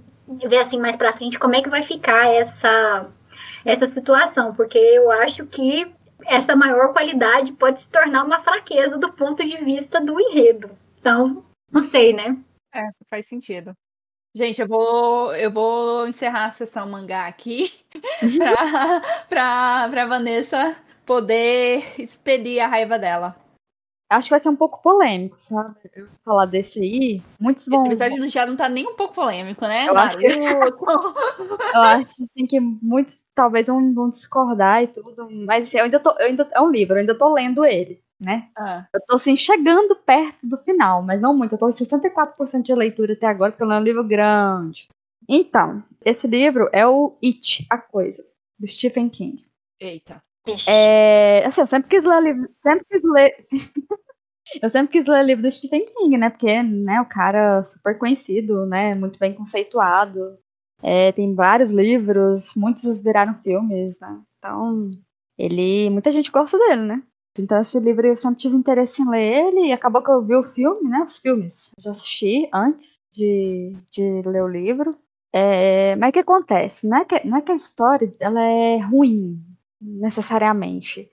[0.48, 3.10] ver, assim, mais pra frente como é que vai ficar essa,
[3.66, 4.54] essa situação.
[4.54, 5.92] Porque eu acho que
[6.26, 10.70] essa maior qualidade pode se tornar uma fraqueza do ponto de vista do enredo.
[11.00, 12.38] Então, não sei, né?
[12.74, 13.74] É, faz sentido.
[14.36, 17.72] Gente, eu vou, eu vou encerrar a sessão mangá aqui
[19.30, 20.76] pra, pra Vanessa
[21.06, 23.36] poder expedir a raiva dela.
[24.10, 25.76] Acho que vai ser um pouco polêmico, sabe?
[25.96, 27.22] Eu falar desse aí.
[27.40, 27.86] Muitos Esse vão.
[27.86, 29.88] episódio já não tá nem um pouco polêmico, né?
[29.88, 30.28] Eu acho que-.
[31.74, 35.28] Eu acho assim, que muitos talvez vão, vão discordar e tudo.
[35.32, 36.12] Mas assim, eu ainda tô.
[36.12, 38.50] Eu ainda, é um livro, eu ainda tô lendo ele, né?
[38.58, 41.54] Ah, Eu tô assim, chegando perto do final, mas não muito.
[41.54, 44.88] Eu tô em 64% de leitura até agora, porque eu leio um livro grande.
[45.28, 48.24] Então, esse livro é o It, a Coisa,
[48.60, 49.46] do Stephen King.
[49.80, 50.22] eita.
[50.68, 53.48] É, assim, eu sempre quis ler livro, sempre quis ler.
[54.62, 56.30] eu sempre quis ler livro do Stephen King, né?
[56.30, 58.94] Porque, né, o cara super conhecido, né?
[58.94, 60.38] Muito bem conceituado.
[60.82, 64.22] É, tem vários livros, muitos viraram filmes, né?
[64.38, 64.92] Então,
[65.38, 65.90] ele.
[65.90, 67.04] Muita gente gosta dele, né?
[67.38, 70.36] Então, esse livro eu sempre tive interesse em ler ele, e acabou que eu vi
[70.36, 71.02] o filme, né?
[71.04, 71.72] Os filmes.
[71.78, 74.96] Eu já assisti antes de, de ler o livro.
[75.32, 76.88] É, mas o que acontece?
[76.88, 79.44] Não é que, não é que a história ela é ruim,
[79.82, 81.10] necessariamente.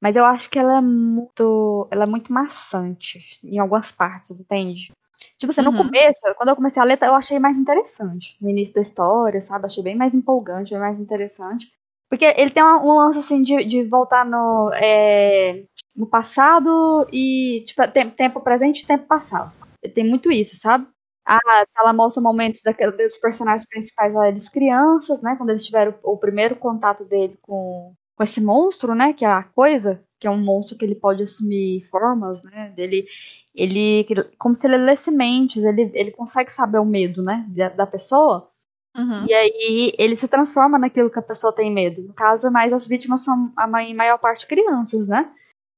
[0.00, 1.88] Mas eu acho que ela é muito.
[1.90, 4.92] Ela é muito maçante em algumas partes, entende?
[5.38, 5.76] Tipo assim, no Uhum.
[5.76, 8.36] começo, quando eu comecei a ler, eu achei mais interessante.
[8.40, 9.66] No início da história, sabe?
[9.66, 11.72] Achei bem mais empolgante, bem mais interessante.
[12.12, 15.64] Porque ele tem um lance assim de, de voltar no, é,
[15.96, 17.64] no passado e.
[17.66, 19.50] Tipo, tempo, tempo presente e tempo passado.
[19.82, 20.86] Ele tem muito isso, sabe?
[21.26, 21.38] Ah,
[21.78, 25.36] ela mostra momentos daquele, dos personagens principais lá, eles crianças, né?
[25.38, 29.14] Quando eles tiveram o, o primeiro contato dele com, com esse monstro, né?
[29.14, 32.74] Que é a coisa, que é um monstro que ele pode assumir formas, né?
[32.76, 33.06] Dele,
[33.54, 34.04] ele,
[34.38, 37.46] como se ele lesse mentes, ele, ele consegue saber o medo, né?
[37.48, 38.51] Da, da pessoa.
[38.96, 39.26] Uhum.
[39.26, 42.02] E aí ele se transforma naquilo que a pessoa tem medo.
[42.02, 45.32] No caso, mais as vítimas são, em maior parte, crianças, né?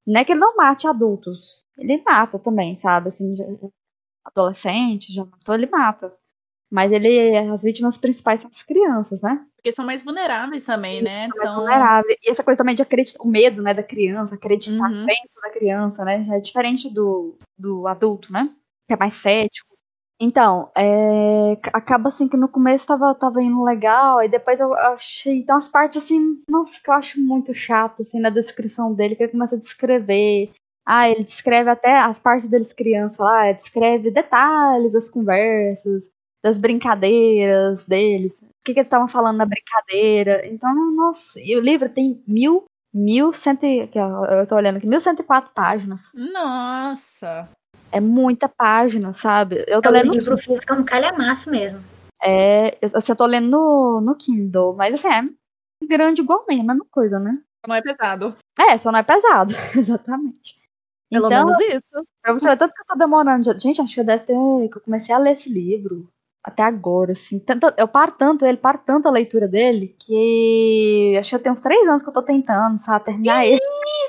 [0.06, 1.64] Não é que ele não mate adultos.
[1.78, 3.08] Ele mata também, sabe?
[3.08, 3.44] Assim, já-
[4.24, 6.12] adolescentes, já matou, ele mata.
[6.70, 9.46] Mas ele, as vítimas principais são as crianças, né?
[9.56, 11.28] Porque são mais vulneráveis também, né?
[11.28, 12.16] São mais Então, vulneráveis.
[12.22, 15.06] E essa coisa também de acreditar, o medo, né, da criança, acreditar Uhum.
[15.06, 16.24] dentro da criança, né?
[16.24, 18.42] Já é diferente do, do adulto, né?
[18.88, 19.73] Que é mais cético.
[20.20, 25.44] Então, é, acaba assim que no começo tava, tava indo legal, aí depois eu achei.
[25.44, 29.24] Tem umas partes assim, nossa, que eu acho muito chato, assim, na descrição dele, que
[29.24, 30.52] ele começa a descrever.
[30.86, 36.04] Ah, ele descreve até as partes deles criança lá, descreve detalhes das conversas,
[36.42, 38.40] das brincadeiras deles.
[38.42, 40.46] O que, que eles estavam falando na brincadeira.
[40.46, 44.76] Então, nossa, e o livro tem mil, mil cento, e- aqui, ó, eu tô olhando
[44.76, 46.12] aqui, mil cento e quatro páginas.
[46.14, 47.48] nossa.
[47.94, 49.64] É muita página, sabe?
[49.68, 51.78] Eu tô O lendo livro físico é um calhamaço mesmo.
[52.20, 56.64] É, eu, assim, eu tô lendo no, no Kindle, mas assim, é grande igualmente, a
[56.64, 57.32] mesma coisa, né?
[57.64, 58.34] Não é pesado.
[58.58, 60.56] É, só não é pesado, exatamente.
[61.08, 62.04] Pelo então, menos isso.
[62.20, 63.60] pra você ver, tanto que eu tô demorando.
[63.60, 64.34] Gente, acho que deve ter.
[64.68, 66.08] que eu comecei a ler esse livro
[66.42, 67.38] até agora, assim.
[67.38, 71.60] Tanto, eu paro tanto ele, paro tanto a leitura dele, que acho que tem uns
[71.60, 73.60] três anos que eu tô tentando, sabe, terminar ele.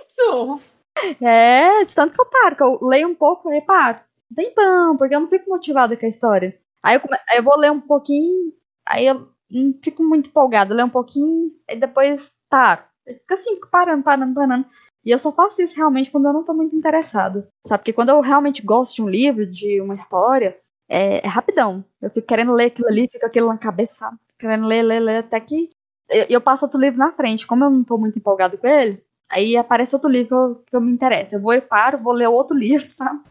[0.02, 0.75] Isso!
[1.22, 4.00] É, de tanto que eu paro, que eu leio um pouco e paro.
[4.32, 6.58] Um Tempão, porque eu não fico motivada com a história.
[6.82, 8.54] Aí eu, come- aí eu vou ler um pouquinho,
[8.86, 12.84] aí eu não fico muito empolgada, eu leio um pouquinho, e depois paro.
[13.08, 14.66] Fica assim, fico parando, parando, parando.
[15.06, 17.48] E eu só faço isso realmente quando eu não tô muito interessada.
[17.68, 17.80] Sabe?
[17.82, 20.58] Porque quando eu realmente gosto de um livro, de uma história,
[20.90, 21.86] é, é rapidão.
[22.02, 24.12] Eu fico querendo ler aquilo ali, fica aquilo na cabeça?
[24.40, 25.70] Querendo ler, ler, ler, até que.
[26.10, 27.46] Eu, eu passo outro livro na frente.
[27.46, 30.76] Como eu não tô muito empolgada com ele, aí aparece outro livro que eu, que
[30.76, 31.36] eu me interesso.
[31.36, 33.22] Eu vou e paro, vou ler outro livro, sabe?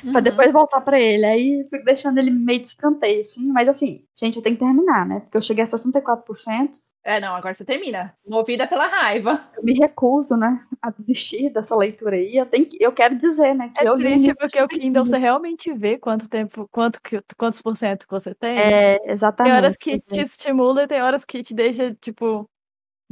[0.00, 0.22] Pra Uhum.
[0.22, 1.26] depois voltar pra ele.
[1.26, 3.46] Aí fico deixando ele meio de escanteio, assim.
[3.52, 5.20] Mas assim, gente, eu tenho que terminar, né?
[5.20, 6.80] Porque eu cheguei a 64%.
[7.04, 8.14] É, não, agora você termina.
[8.26, 9.38] Movida pela raiva.
[9.54, 10.64] Eu me recuso, né?
[10.80, 12.34] A desistir dessa leitura aí.
[12.34, 13.70] Eu, tenho que, eu quero dizer, né?
[13.74, 16.98] Que É eu li triste livro porque o Kindle você realmente vê quanto tempo, quanto,
[17.36, 18.58] quantos por cento que você tem.
[18.58, 19.54] É, tem exatamente.
[19.54, 22.48] horas que te estimula e tem horas que te deixa, tipo,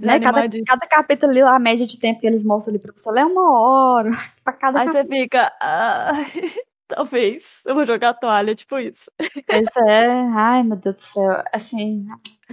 [0.06, 0.20] né?
[0.20, 3.20] cada, cada capítulo ali, a média de tempo que eles mostram ali pra você ler
[3.22, 4.10] é uma hora.
[4.44, 5.20] Pra cada Aí você capítulo.
[5.22, 6.26] fica, "Ai,
[6.88, 9.10] talvez eu vou jogar a toalha, tipo isso.
[9.46, 10.06] Pois é.
[10.34, 11.42] Ai, meu Deus do céu.
[11.52, 12.06] Assim.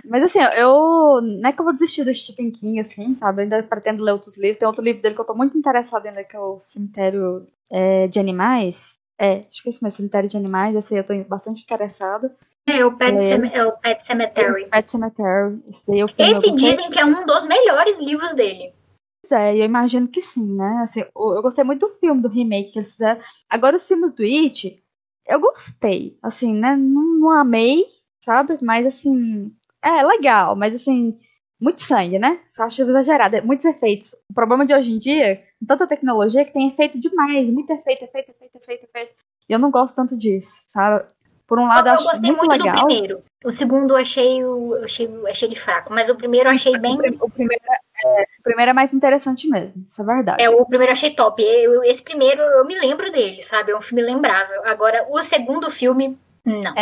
[0.05, 1.21] Mas assim, eu.
[1.21, 3.41] Não é que eu vou desistir do Stephen King, assim, sabe?
[3.41, 4.57] Eu ainda pretendo ler outros livros.
[4.59, 7.45] Tem outro livro dele que eu tô muito interessada em ler, que é o Cemitério
[7.71, 8.97] é, de Animais.
[9.17, 10.91] É, acho que é esse mesmo, Cemitério de Animais.
[10.91, 12.35] Aí eu tô bastante interessada.
[12.71, 13.57] É o Pet, É.
[13.57, 14.69] É o Pet Cemetery.
[14.69, 15.61] Pet Cemetery.
[15.67, 18.73] Esse daí eu, Esse dizem que é um dos melhores livros dele.
[19.21, 20.81] Pois é, eu imagino que sim, né?
[20.83, 23.19] Assim, eu gostei muito do filme, do remake que eles fizeram.
[23.49, 24.81] Agora, os filmes do It,
[25.27, 26.17] eu gostei.
[26.23, 26.75] Assim, né?
[26.75, 27.85] Não, não amei,
[28.23, 28.57] sabe?
[28.61, 29.51] Mas, assim,
[29.83, 31.17] é legal, mas, assim,
[31.59, 32.39] muito sangue, né?
[32.49, 33.35] Só acho exagerado.
[33.35, 34.15] É muitos efeitos.
[34.29, 37.45] O problema de hoje em dia, tanta tecnologia, é que tem efeito demais.
[37.47, 39.13] Muito efeito, efeito, efeito, efeito, efeito.
[39.49, 41.05] E eu não gosto tanto disso, sabe?
[41.49, 42.75] Por um lado, eu eu acho gostei muito, muito, legal.
[42.75, 43.23] do primeiro.
[43.43, 46.73] O segundo eu achei, eu achei, eu achei ele fraco, mas o primeiro eu achei
[46.77, 46.93] bem.
[46.93, 47.63] O, prim- o primeiro
[48.05, 50.43] é, o primeiro é mais interessante mesmo, isso é verdade.
[50.43, 51.41] É, o primeiro eu achei top.
[51.43, 53.71] Eu- esse primeiro eu me lembro dele, sabe?
[53.71, 54.61] É um filme lembrável.
[54.65, 56.73] Agora, o segundo filme, não.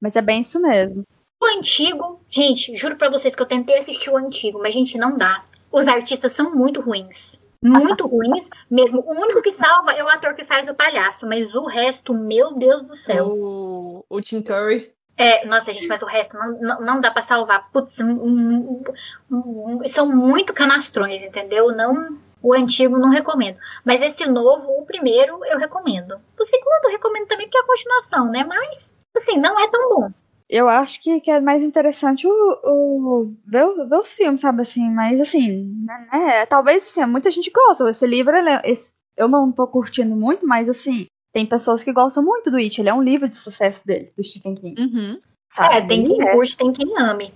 [0.00, 1.04] Mas é bem isso mesmo.
[1.40, 5.16] O antigo, gente, juro pra vocês que eu tentei assistir o antigo, mas, gente, não
[5.16, 5.44] dá.
[5.70, 7.37] Os artistas são muito ruins.
[7.62, 9.00] Muito ruins mesmo.
[9.00, 12.54] O único que salva é o ator que faz o palhaço, mas o resto, meu
[12.54, 13.26] Deus do céu.
[13.28, 14.92] O, o Tim Curry.
[15.16, 17.68] É, nossa, gente, mas o resto não, não, não dá pra salvar.
[17.72, 18.84] Putz, um- um-
[19.32, 21.72] um- são muito canastrões, entendeu?
[21.74, 23.58] Não, o antigo não recomendo.
[23.84, 26.20] Mas esse novo, o primeiro, eu recomendo.
[26.38, 28.44] O segundo eu recomendo também porque é a continuação, né?
[28.44, 28.78] Mas,
[29.16, 30.10] assim, não é tão bom.
[30.48, 32.30] Eu acho que, que é mais interessante o,
[32.64, 37.50] o ver, ver os filmes, sabe, assim, mas assim, né, né, talvez assim, muita gente
[37.50, 37.88] gosta.
[37.90, 41.92] Esse livro, ele é- esse- eu não tô curtindo muito, mas assim, tem pessoas que
[41.92, 42.80] gostam muito do It.
[42.80, 44.80] Ele é um livro de sucesso dele, do Stephen King.
[44.80, 45.20] Uhum.
[45.52, 45.74] Sabe?
[45.76, 46.32] É, tem quem É.
[46.32, 47.32] curte, tem quem ame.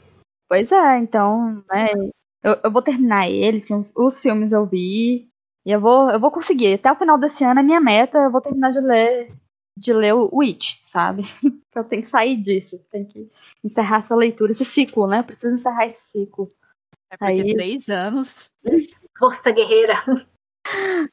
[0.49, 1.89] Pois é, então, né,
[2.43, 5.29] eu, eu vou terminar ele, assim, os, os filmes eu vi,
[5.67, 6.75] e eu vou, eu vou conseguir.
[6.75, 9.33] Até o final desse ano, a minha meta, eu vou terminar de ler,
[9.77, 11.23] de ler o It, sabe?
[11.75, 13.29] eu tenho que sair disso, tenho que
[13.65, 15.23] encerrar essa leitura, esse ciclo, né?
[15.23, 16.49] Preciso encerrar esse ciclo.
[17.11, 18.51] É porque Aí- três anos.
[19.19, 19.95] Força guerreira.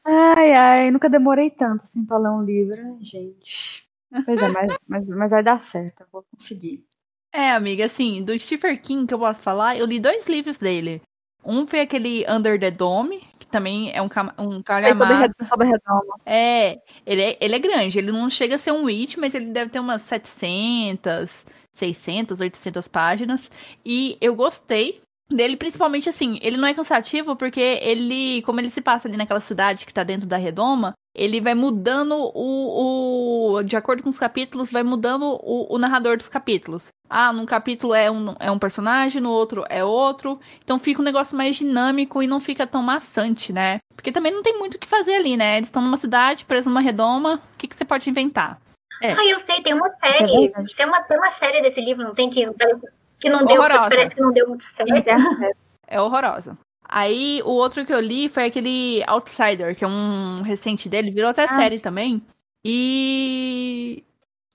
[0.06, 3.88] Ai, ai, nunca demorei tanto assim pra ler um livro, ai, gente.
[4.26, 6.86] Pois é, mas, mas, mas vai dar certo, eu vou conseguir.
[7.34, 11.02] É, amiga, assim, do Stephen King que eu posso falar, eu li dois livros dele.
[11.44, 15.22] Um foi aquele Under the Dome, que também é um, um calhamaço.
[15.22, 16.16] Red- sobre Redoma.
[16.26, 19.45] É, ele é, ele é grande, ele não chega a ser um Witch, mas ele
[19.48, 23.49] deve ter umas 700, 600, 800 páginas.
[23.86, 28.81] E eu gostei dele, principalmente assim, ele não é cansativo porque ele, como ele se
[28.81, 33.76] passa ali naquela cidade que tá dentro da redoma, ele vai mudando o, o de
[33.76, 36.88] acordo com os capítulos, vai mudando o, o narrador dos capítulos.
[37.10, 40.39] Ah, num capítulo é um, é um personagem, no outro é outro.
[40.64, 43.80] Então fica um negócio mais dinâmico e não fica tão maçante, né?
[43.95, 45.57] Porque também não tem muito o que fazer ali, né?
[45.57, 47.41] Eles estão numa cidade, presos numa redoma.
[47.56, 48.60] O que, que você pode inventar?
[49.01, 49.14] É.
[49.14, 50.51] Ah, eu sei, tem uma é série.
[50.76, 52.45] tem, uma, tem uma série desse livro, não tem que.
[52.45, 52.89] Que
[53.28, 53.58] não deu.
[53.58, 53.90] Horrorosa.
[53.90, 54.91] Parece que não deu muito certo.
[55.91, 56.56] É horrorosa.
[56.88, 61.32] Aí o outro que eu li foi aquele Outsider, que é um recente dele, virou
[61.32, 61.48] até Ah.
[61.48, 62.22] série também.
[62.64, 64.04] E.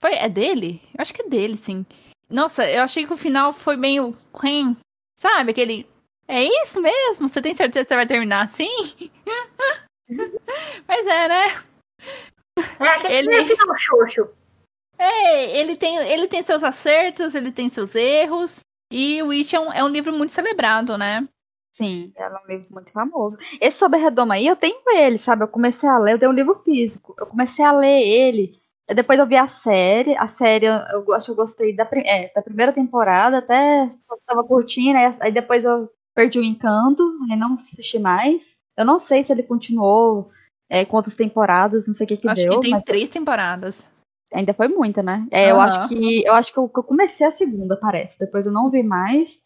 [0.01, 0.81] Foi, é dele?
[0.97, 1.85] Eu acho que é dele, sim.
[2.31, 4.17] Nossa, eu achei que o final foi meio.
[5.17, 5.51] Sabe?
[5.51, 5.87] Aquele.
[6.29, 7.29] É isso mesmo?
[7.29, 8.71] Você tem certeza que você vai terminar assim?
[10.87, 11.63] Mas é, né?
[12.81, 14.29] É, aquele Ele- final xoxo.
[15.05, 18.61] É, ele tem, ele tem seus acertos, ele tem seus erros.
[18.91, 21.29] E o It é um, é um livro muito celebrado, né?
[21.73, 23.37] Sim, ela é um livro muito famoso.
[23.61, 25.43] Esse sobre a Redoma aí, eu tenho ele, sabe?
[25.43, 27.15] Eu comecei a ler, eu tenho um livro físico.
[27.19, 28.53] Eu comecei a ler ele.
[28.95, 30.17] Depois eu vi a série.
[30.17, 34.97] A série, eu, acho que eu gostei da, é, da primeira temporada, até estava curtindo.
[34.97, 38.57] Aí, aí depois eu perdi o encanto, aí não assisti mais.
[38.77, 40.31] Eu não sei se ele continuou
[40.71, 42.53] é, outras temporadas, não sei o que que acho deu.
[42.53, 43.85] Acho que tem três temporadas.
[44.35, 45.27] Ainda foi muita, né?
[45.31, 45.51] É, uhum.
[45.51, 48.19] Eu acho que eu acho que eu, que eu comecei a segunda, parece.
[48.19, 49.39] Depois eu não vi mais.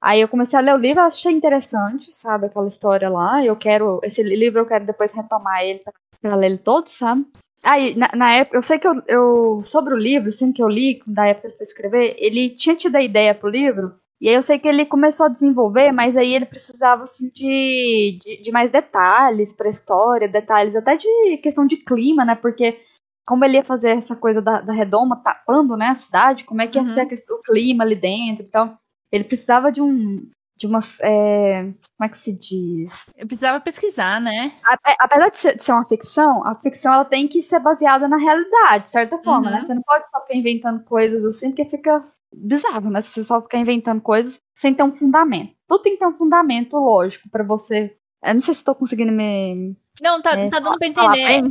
[0.00, 3.44] Aí eu comecei a ler o livro, achei interessante, sabe, aquela história lá.
[3.44, 7.24] Eu quero, esse livro eu quero depois retomar ele pra, pra ler ele todo, sabe?
[7.62, 10.68] Aí, na, na, época, eu sei que eu, eu, sobre o livro, assim, que eu
[10.68, 14.42] li, da época foi escrever, ele tinha tido a ideia pro livro, e aí eu
[14.42, 18.72] sei que ele começou a desenvolver, mas aí ele precisava, assim, de, de, de mais
[18.72, 22.80] detalhes pra história, detalhes até de questão de clima, né, porque
[23.26, 26.66] como ele ia fazer essa coisa da, da redoma tapando, né, a cidade, como é
[26.66, 26.94] que ia uhum.
[26.94, 28.76] ser questão, o clima ali dentro, então
[29.12, 30.28] ele precisava de um.
[30.56, 30.80] De uma.
[31.00, 33.06] É, como é que se diz?
[33.16, 34.52] Eu precisava pesquisar, né?
[34.86, 38.08] É, apesar de ser, de ser, uma ficção, a ficção ela tem que ser baseada
[38.08, 39.56] na realidade, de certa forma, né?
[39.56, 39.62] uhum.
[39.62, 39.64] né?
[39.64, 42.00] Você não pode só ficar inventando coisas assim, porque fica
[42.34, 43.00] bizarro, né?
[43.00, 45.54] Se você só ficar inventando coisas sem ter um fundamento.
[45.66, 47.96] Tudo tem que ter um fundamento lógico para você.
[48.22, 49.76] Eu não sei se estou conseguindo me.
[50.00, 51.42] Não, tá, é, tá dando pra entender.
[51.42, 51.50] Uhum,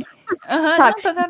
[0.76, 1.02] Sabe?
[1.04, 1.24] Não, tá,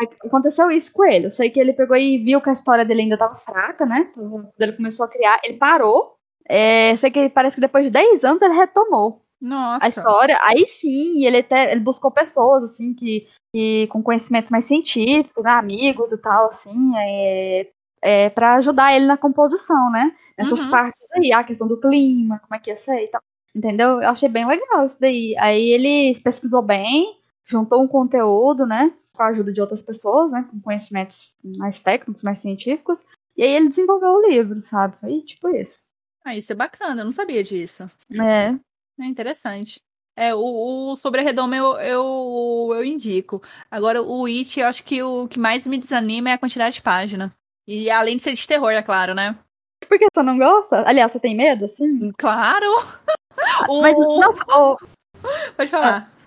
[0.00, 1.26] Então, aconteceu isso com ele.
[1.26, 4.10] Eu sei que ele pegou e viu que a história dele ainda estava fraca, né?
[4.14, 6.16] Quando ele começou a criar, ele parou.
[6.48, 9.84] É, sei que parece que depois de 10 anos ele retomou Nossa.
[9.84, 10.38] a história.
[10.42, 15.52] Aí sim, ele até ele buscou pessoas assim que, que com conhecimentos mais científicos, né,
[15.52, 17.68] amigos e tal, assim, é,
[18.02, 20.12] é, para ajudar ele na composição, né?
[20.36, 20.70] Nessas uhum.
[20.70, 23.22] partes aí, a questão do clima, como é que ia ser e tal.
[23.54, 24.00] Entendeu?
[24.00, 25.36] Eu achei bem legal isso daí.
[25.38, 28.92] Aí ele pesquisou bem, juntou um conteúdo, né?
[29.20, 33.04] com a ajuda de outras pessoas, né, com conhecimentos mais técnicos, mais científicos,
[33.36, 34.96] e aí ele desenvolveu o livro, sabe?
[34.98, 35.78] Foi tipo isso.
[36.24, 37.84] Ah, isso é bacana, eu não sabia disso.
[38.10, 38.54] É.
[38.98, 39.78] É interessante.
[40.16, 43.42] É, o, o sobre a Redoma eu, eu, eu indico.
[43.70, 46.82] Agora, o It, eu acho que o que mais me desanima é a quantidade de
[46.82, 47.34] página.
[47.66, 49.38] E além de ser de terror, é claro, né?
[49.86, 50.86] Por que você não gosta?
[50.88, 52.10] Aliás, você tem medo, assim?
[52.18, 52.66] Claro!
[53.68, 53.82] o...
[53.82, 54.76] Mas, não,
[55.56, 56.08] Pode falar.
[56.08, 56.20] Ah.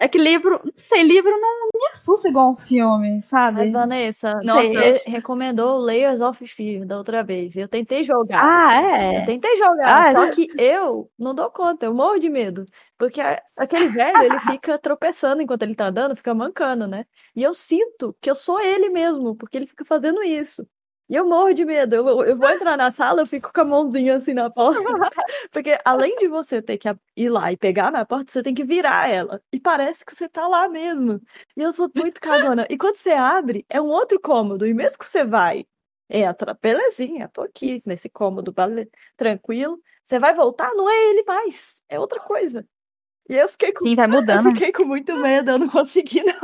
[0.00, 3.64] É que livro, não sei, livro não me assusta igual um filme, sabe?
[3.64, 7.56] Mas, Vanessa, Nossa, você recomendou Layers of Fear da outra vez.
[7.56, 8.38] Eu tentei jogar.
[8.40, 9.20] Ah, é?
[9.20, 10.30] Eu tentei jogar, ah, só é?
[10.30, 12.64] que eu não dou conta, eu morro de medo.
[12.96, 13.20] Porque
[13.56, 17.04] aquele velho, ele fica tropeçando enquanto ele tá andando, fica mancando, né?
[17.34, 20.64] E eu sinto que eu sou ele mesmo, porque ele fica fazendo isso.
[21.08, 21.94] E eu morro de medo.
[21.94, 24.82] Eu, eu vou entrar na sala, eu fico com a mãozinha assim na porta.
[25.50, 28.64] Porque além de você ter que ir lá e pegar na porta, você tem que
[28.64, 29.40] virar ela.
[29.52, 31.20] E parece que você tá lá mesmo.
[31.56, 32.66] E eu sou muito cagona.
[32.68, 34.66] E quando você abre, é um outro cômodo.
[34.66, 35.64] E mesmo que você vai,
[36.10, 38.54] entra, belezinha, tô aqui nesse cômodo,
[39.16, 39.80] tranquilo.
[40.04, 41.82] Você vai voltar, não é ele mais.
[41.88, 42.66] É outra coisa.
[43.28, 43.86] E eu fiquei com.
[43.86, 44.46] Sim, vai mudando.
[44.46, 46.34] Eu fiquei com muito medo, eu não consegui, não.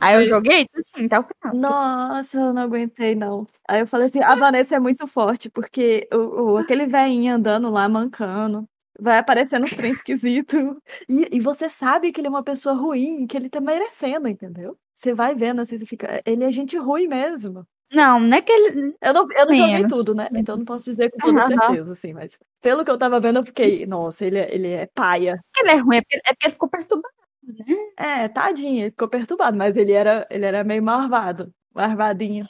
[0.00, 0.66] Aí eu joguei
[0.96, 3.46] então Nossa, eu não aguentei, não.
[3.68, 7.68] Aí eu falei assim, a Vanessa é muito forte, porque o, o aquele velhinho andando
[7.70, 8.68] lá, mancando,
[8.98, 10.60] vai aparecendo uns trem esquisitos.
[11.08, 14.76] E, e você sabe que ele é uma pessoa ruim, que ele tá merecendo, entendeu?
[14.94, 16.22] Você vai vendo assim, você fica.
[16.24, 17.66] Ele é gente ruim mesmo.
[17.90, 18.94] Não, não é que ele.
[19.00, 20.28] Eu não, eu não joguei tudo, né?
[20.34, 23.46] Então não posso dizer com toda certeza, assim, mas pelo que eu tava vendo, eu
[23.46, 25.40] fiquei, nossa, ele é, ele é paia.
[25.58, 27.17] Ele é ruim, é porque, é porque ele ficou perturbado
[27.96, 32.48] É, tadinho, ele ficou perturbado, mas ele era, ele era meio marvado, marvadinho.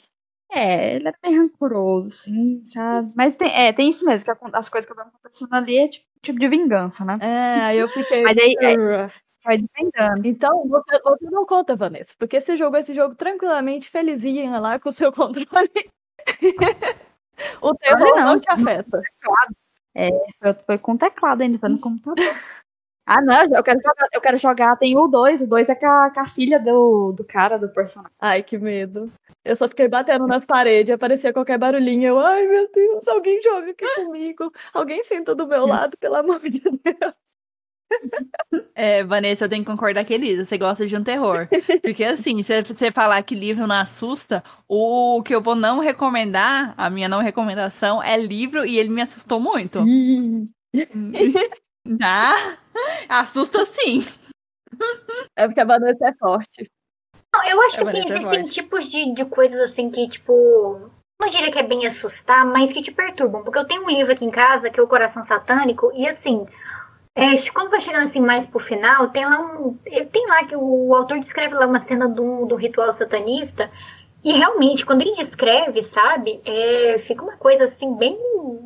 [0.51, 3.11] É, ele era meio rancoroso, assim, sabe?
[3.15, 6.05] Mas tem, é, tem isso mesmo, que as coisas que estão acontecendo ali é tipo,
[6.21, 7.17] tipo de vingança, né?
[7.21, 8.23] É, aí eu fiquei.
[8.23, 8.75] Mas aí é,
[9.43, 10.27] vai desvendando.
[10.27, 14.89] Então, você, você não conta, Vanessa, porque você jogou esse jogo tranquilamente, felizinha lá com
[14.89, 15.47] o seu controle.
[17.61, 19.01] o terror não, não, te afeta.
[19.95, 20.09] É,
[20.39, 22.35] foi, foi com teclado ainda, foi no computador.
[23.11, 24.75] Ah, não, eu quero jogar, eu quero jogar.
[24.77, 25.41] Tem o 2.
[25.41, 28.15] O 2 é com a, com a, filha do, do cara, do personagem.
[28.19, 29.11] Ai, que medo.
[29.43, 32.09] Eu só fiquei batendo nas paredes, aparecia qualquer barulhinho.
[32.09, 34.51] Eu, ai meu Deus, alguém joga aqui comigo.
[34.71, 37.13] Alguém senta do meu lado, pelo amor de Deus.
[38.75, 40.45] É, Vanessa, eu tenho que concordar com Elisa.
[40.45, 41.47] Você gosta de um terror.
[41.81, 46.75] Porque assim, se você falar que livro não assusta, o que eu vou não recomendar,
[46.77, 49.79] a minha não recomendação, é livro e ele me assustou muito.
[51.97, 52.57] Tá?
[53.07, 54.05] Assusta sim.
[55.35, 56.69] É porque a Vanessa é forte.
[57.33, 60.91] Não, eu acho que assim, é existem tipos de, de coisas assim que, tipo.
[61.21, 63.43] Não diria que é bem assustar, mas que te perturbam.
[63.43, 66.45] Porque eu tenho um livro aqui em casa que é o Coração Satânico, e assim.
[67.15, 69.77] É, quando vai chegando assim mais pro final, tem lá um.
[70.11, 73.69] Tem lá que o autor descreve lá uma cena do, do ritual satanista.
[74.23, 78.17] E realmente, quando ele descreve, sabe, é, fica uma coisa assim, bem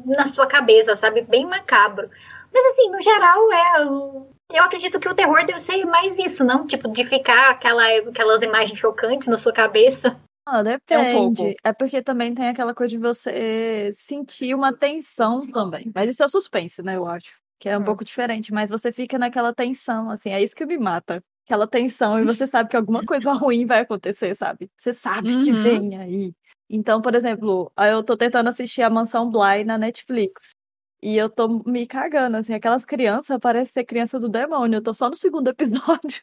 [0.06, 1.22] na sua cabeça, sabe?
[1.22, 2.10] Bem macabro.
[2.54, 4.34] Mas assim, no geral, é.
[4.56, 6.68] Eu acredito que o terror deve ser mais isso, não?
[6.68, 10.16] Tipo, de ficar aquela, aquelas imagens chocantes na sua cabeça.
[10.46, 11.56] Ah, depende.
[11.64, 15.90] É, porque também tem aquela coisa de você sentir uma tensão também.
[15.96, 17.32] Mas isso é o suspense, né, eu acho.
[17.60, 17.86] Que é um Hum.
[17.86, 21.24] pouco diferente, mas você fica naquela tensão, assim, é isso que me mata.
[21.46, 24.70] Aquela tensão, e você sabe que alguma coisa ruim vai acontecer, sabe?
[24.78, 25.58] Você sabe que Uhum.
[25.62, 26.34] vem aí.
[26.70, 30.56] Então, por exemplo, eu tô tentando assistir a Mansão Bly na Netflix.
[31.04, 34.78] E eu tô me cagando, assim, aquelas crianças parecem ser criança do demônio.
[34.78, 36.22] Eu tô só no segundo episódio.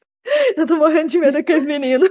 [0.56, 2.08] Eu tô morrendo de medo daqueles meninos.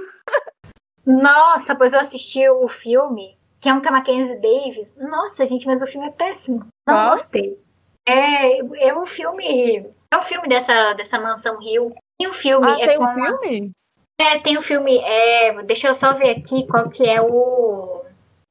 [1.04, 4.94] Nossa, pois eu assisti o filme, que é um com a Mackenzie Davis.
[4.96, 6.60] Nossa, gente, mas o filme é péssimo.
[6.86, 7.10] Não Qual?
[7.16, 7.58] gostei.
[8.06, 9.86] É, é um filme.
[10.12, 11.90] É um filme dessa, dessa mansão Rio.
[12.18, 12.66] Tem um filme.
[12.70, 13.72] Ah, é tem um uma- filme?
[14.20, 14.98] É, tem um filme.
[14.98, 17.99] É, deixa eu só ver aqui qual que é o.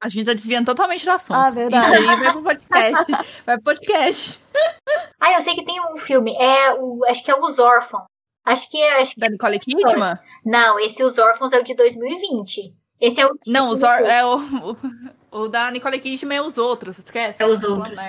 [0.01, 1.35] A gente tá desviando totalmente do assunto.
[1.35, 1.85] Ah, verdade.
[1.85, 3.11] Isso aí vai pro podcast.
[3.45, 4.39] vai pro podcast.
[5.19, 6.35] Ah, eu sei que tem um filme.
[6.37, 7.03] É o.
[7.05, 8.05] Acho que é Os Órfãos.
[8.45, 9.01] Acho que é.
[9.01, 9.19] Acho que...
[9.19, 10.17] Da Nicole Kidman?
[10.45, 12.73] Não, esse Os Órfãos é o de 2020.
[13.01, 13.37] Esse é o.
[13.45, 13.99] Não, os or...
[13.99, 14.77] é o, o,
[15.43, 17.43] o da Nicole Kidman é os outros, esquece?
[17.43, 17.99] É os outros.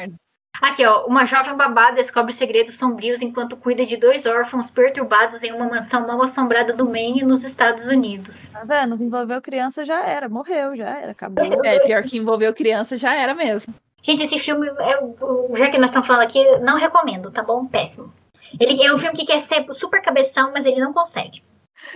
[0.60, 1.06] Aqui, ó.
[1.06, 6.06] Uma jovem babá descobre segredos sombrios enquanto cuida de dois órfãos perturbados em uma mansão
[6.06, 8.46] mal assombrada do Maine, nos Estados Unidos.
[8.52, 9.02] Tá vendo?
[9.02, 11.64] Envolveu criança já era, morreu, já era, acabou.
[11.64, 13.74] É, pior que envolveu criança já era mesmo.
[14.02, 17.66] Gente, esse filme, é, o- já que nós estamos falando aqui, não recomendo, tá bom?
[17.66, 18.12] Péssimo.
[18.58, 21.42] Ele é um filme que quer ser super cabeção, mas ele não consegue.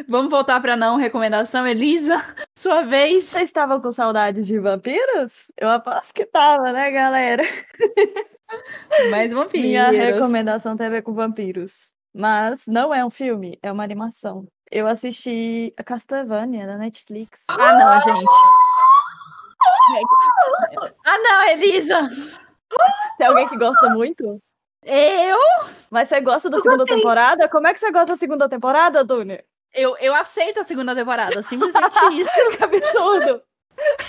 [0.09, 2.23] Vamos voltar pra não recomendação, Elisa.
[2.57, 3.24] Sua vez.
[3.24, 5.45] Vocês estavam com saudade de vampiros?
[5.59, 7.43] Eu aposto que tava, né, galera?
[9.10, 9.66] Mais vampiros.
[9.66, 11.93] Minha recomendação tem a ver com vampiros.
[12.14, 14.47] Mas não é um filme, é uma animação.
[14.70, 17.44] Eu assisti a Castlevania na Netflix.
[17.48, 18.31] Ah, não, gente.
[21.06, 22.10] Ah, não, Elisa.
[23.18, 24.40] Tem alguém que gosta muito?
[24.85, 25.39] Eu?
[25.90, 27.48] Mas você gosta da segunda temporada?
[27.48, 29.44] Como é que você gosta da segunda temporada, Dunia?
[29.72, 32.56] Eu, eu aceito a segunda temporada, simplesmente isso.
[32.56, 33.43] Que absurdo!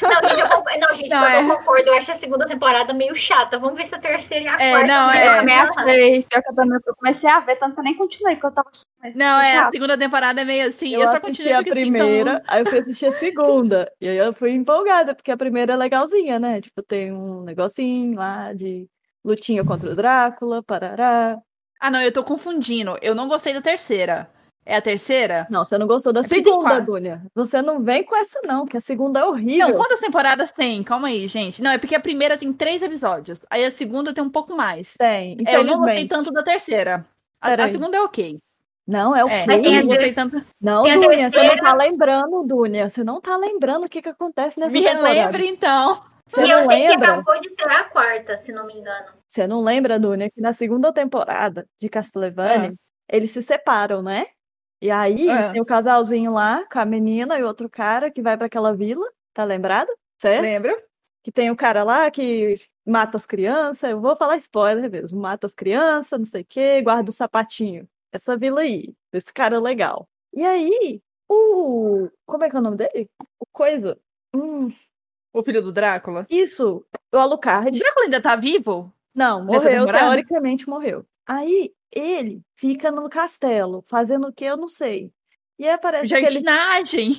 [0.01, 1.43] Não, gente, eu, concordo, não, gente, Não, eu é.
[1.57, 1.89] concordo.
[1.89, 3.57] Eu acho a segunda temporada meio chata.
[3.57, 4.87] Vamos ver se a terceira e a É, quarta.
[4.87, 5.27] não, é.
[5.27, 6.23] Eu também achei.
[6.23, 8.51] Pior que eu também eu comecei a ver, tanto que eu nem continuei, porque eu
[8.51, 10.93] tava achando Não, é, a segunda temporada é meio assim.
[10.93, 13.11] Eu, Eu, só assisti continuei a porque, assim, primeira, são- aí eu fui assistir a
[13.13, 13.91] segunda.
[14.01, 16.61] E aí eu fui empolgada, porque a primeira é legalzinha, né?
[16.61, 18.87] Tipo, tem um negocinho lá de
[19.23, 21.37] lutinha contra o Drácula, parará.
[21.79, 22.97] Ah, não, eu tô confundindo.
[23.01, 24.29] Eu não gostei da terceira.
[24.65, 25.45] É a terceira?
[25.49, 26.79] Não, você não gostou da É segunda.
[26.81, 27.21] Dunia.
[27.35, 29.75] Você não vem com essa, não, que a segunda é Não, horrível.
[29.75, 30.81] quantas temporadas tem?
[30.83, 31.61] Calma aí, gente.
[31.61, 33.39] Não, é porque a primeira tem três episódios.
[33.49, 34.95] Aí a segunda tem um pouco mais.
[34.97, 37.05] Tem, É, eu não gostei tanto da terceira.
[37.39, 38.39] A, a segunda é ok.
[38.87, 40.43] Não, é o É, eu não ter- tanto.
[40.61, 42.89] Não, tem Dunia, você não tá lembrando, Dunia.
[42.89, 45.07] Você não tá lembrando o que que acontece nessa Me temporada.
[45.13, 46.01] relembre, então.
[46.27, 47.07] Você E eu não sei que lembra?
[47.13, 49.05] acabou de estrear a quarta, se não me engano.
[49.27, 52.73] Você não lembra, Dunia, que na segunda temporada de Castlevania,
[53.07, 54.25] eles se separam, né?
[54.81, 55.51] E aí Ah.
[55.51, 59.05] tem o casalzinho lá com a menina e outro cara que vai pra aquela vila,
[59.33, 59.89] tá lembrado?
[60.21, 60.41] Certo?
[60.43, 60.83] Lembra?
[61.23, 65.47] Que tem o cara lá que mata as crianças, eu vou falar spoiler mesmo, mata
[65.47, 67.87] as crianças, não sei o quê, guarda o sapatinho.
[68.11, 70.07] Essa vila aí, desse cara legal.
[70.33, 72.07] E aí, o.
[72.25, 73.09] Como é que é o nome dele?
[73.39, 73.97] O Coisa.
[74.35, 74.71] Hum,
[75.33, 76.25] O filho do Drácula.
[76.29, 77.77] isso, o O Alucard.
[77.77, 78.93] Drácula ainda tá vivo?
[79.13, 81.05] Não, morreu, teoricamente morreu.
[81.25, 85.11] Aí ele fica no castelo, fazendo o que eu não sei.
[85.59, 87.13] E aí parece que ele Jardinagem.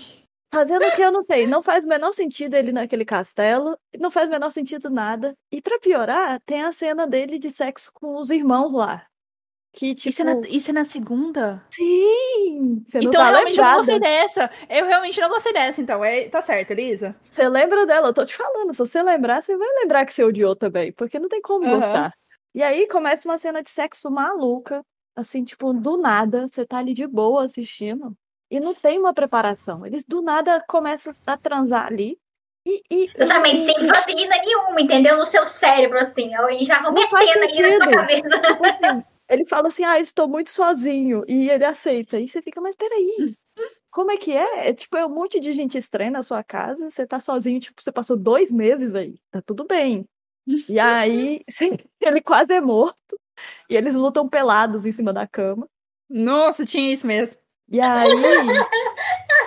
[0.52, 1.46] fazendo o que eu não sei.
[1.46, 5.36] Não faz o menor sentido ele naquele castelo, não faz o menor sentido nada.
[5.52, 9.06] E pra piorar, tem a cena dele de sexo com os irmãos lá.
[9.72, 11.62] Que tipo, Isso, é na, isso é na segunda?
[11.72, 13.72] sim, você não então, tá realmente, eu não lembrada.
[13.72, 14.50] gostei dessa.
[14.68, 16.04] Eu realmente não gostei dessa, então.
[16.04, 17.14] É, tá certo, Elisa?
[17.30, 18.08] Você lembra dela?
[18.08, 18.72] Eu tô te falando.
[18.72, 21.68] Se você lembrar, você vai lembrar que você odiou também, porque não tem como Aham.
[21.68, 22.12] gostar.
[22.56, 24.82] E aí começa uma cena de sexo maluca,
[25.14, 28.16] assim, tipo, do nada, você tá ali de boa assistindo,
[28.50, 29.84] e não tem uma preparação.
[29.84, 32.18] Eles do nada começam a transar ali.
[32.66, 35.18] E, e, Exatamente, e- sem vaselina nenhuma, entendeu?
[35.18, 38.28] No seu cérebro, assim, e já Não faz metendo aí na sua cabeça.
[38.30, 42.18] Tipo assim, ele fala assim, ah, estou muito sozinho, e ele aceita.
[42.18, 43.34] E você fica, mas peraí,
[43.90, 44.68] como é que é?
[44.68, 47.82] É tipo, é um monte de gente estranha na sua casa, você tá sozinho, tipo,
[47.82, 50.08] você passou dois meses aí, tá tudo bem.
[50.68, 51.42] E aí,
[52.00, 53.18] ele quase é morto,
[53.68, 55.68] e eles lutam pelados em cima da cama.
[56.08, 57.40] Nossa, tinha isso mesmo.
[57.68, 58.10] E aí,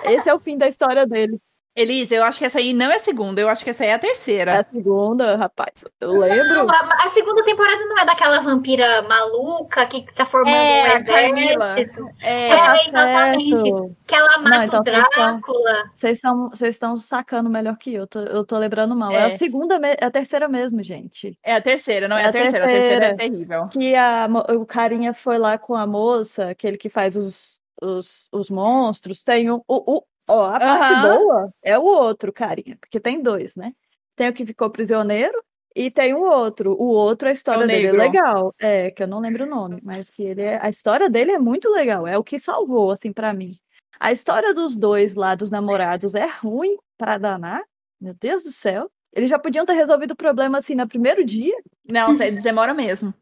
[0.05, 1.39] esse é o fim da história dele.
[1.75, 3.89] Elisa, eu acho que essa aí não é a segunda, eu acho que essa aí
[3.89, 4.59] é a É terceira.
[4.59, 5.85] a segunda, rapaz.
[6.01, 6.65] Eu lembro.
[6.65, 10.97] Não, a, a segunda temporada não é daquela vampira maluca que tá formando É, um
[10.97, 11.79] a Carmila.
[11.79, 12.09] exército.
[12.21, 13.49] É, É, Tá exatamente.
[13.61, 13.95] certo.
[14.05, 15.83] Que ela mata Não, então o Drácula.
[15.95, 18.07] Vocês estão vocês estão sacando melhor que eu.
[18.07, 19.11] Tô- eu tô lembrando mal.
[19.11, 19.25] É, É.
[19.25, 21.37] a segunda, é a terceira mesmo, gente.
[21.43, 22.65] é a terceira, não é, É a a terceira.
[22.65, 23.17] A terceira é terceira.
[23.17, 23.67] terrível.
[23.71, 24.27] Que a,
[24.57, 29.23] o carinha foi lá com a moça, aquele que faz os, os, os monstros.
[29.23, 31.17] Tem o, o, o- ó, a parte Aham.
[31.17, 33.73] boa é o outro carinha, porque tem dois, né?
[34.15, 35.41] Tem o que ficou prisioneiro
[35.75, 36.73] e tem o outro.
[36.73, 38.53] O outro, a história dele é legal.
[38.59, 41.39] É, que eu não lembro o nome, mas que ele é, a história dele é
[41.39, 42.07] muito legal.
[42.07, 43.57] É o que salvou, assim, pra mim.
[43.99, 47.63] A história dos dois lá, dos namorados, é ruim pra danar.
[47.99, 48.89] Meu Deus do céu.
[49.13, 51.55] Eles já podiam ter resolvido o problema assim no primeiro dia.
[51.89, 53.13] Nossa, eles demoram mesmo.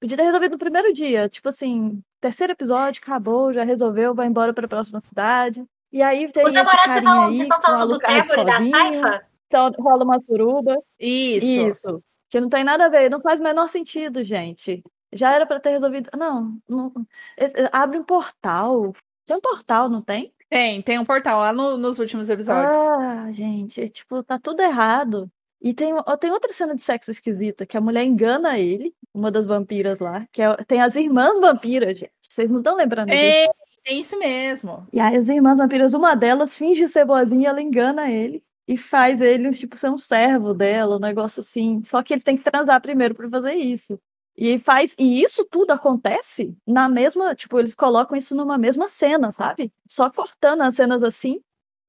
[0.00, 1.28] Podia ter resolvido no primeiro dia.
[1.28, 5.64] Tipo assim, terceiro episódio, acabou, já resolveu, vai embora pra próxima cidade.
[5.92, 8.44] E aí tem Os esse carinha estão aí, estão com o falando do Alucard Trevor
[8.46, 8.70] da sozinho.
[8.76, 9.26] Saifa?
[9.46, 10.76] Então rola uma suruba.
[10.98, 11.46] Isso.
[11.46, 12.02] Isso.
[12.30, 14.82] Que não tem nada a ver, não faz o menor sentido, gente.
[15.12, 16.08] Já era pra ter resolvido.
[16.16, 16.90] Não, não-
[17.36, 18.94] esse- abre um portal.
[19.26, 20.32] Tem um portal, não tem?
[20.48, 22.74] Tem, tem um portal lá no- nos últimos episódios.
[22.74, 25.30] Ah, gente, tipo, tá tudo errado.
[25.60, 29.44] E tem, tem outra cena de sexo esquisita, que a mulher engana ele, uma das
[29.46, 32.12] vampiras lá, que é- tem as irmãs vampiras, gente.
[32.28, 33.50] Vocês não estão lembrando disso?
[33.84, 34.86] É, tem isso mesmo.
[34.92, 39.20] E aí as irmãs vampiras, uma delas finge ser boazinha, ela engana ele e faz
[39.20, 41.82] ele, tipo, ser um servo dela, um negócio assim.
[41.84, 43.98] Só que eles têm que transar primeiro pra fazer isso.
[44.36, 49.30] E faz, e isso tudo acontece na mesma, tipo, eles colocam isso numa mesma cena,
[49.30, 49.70] sabe?
[49.86, 51.40] Só cortando as cenas assim.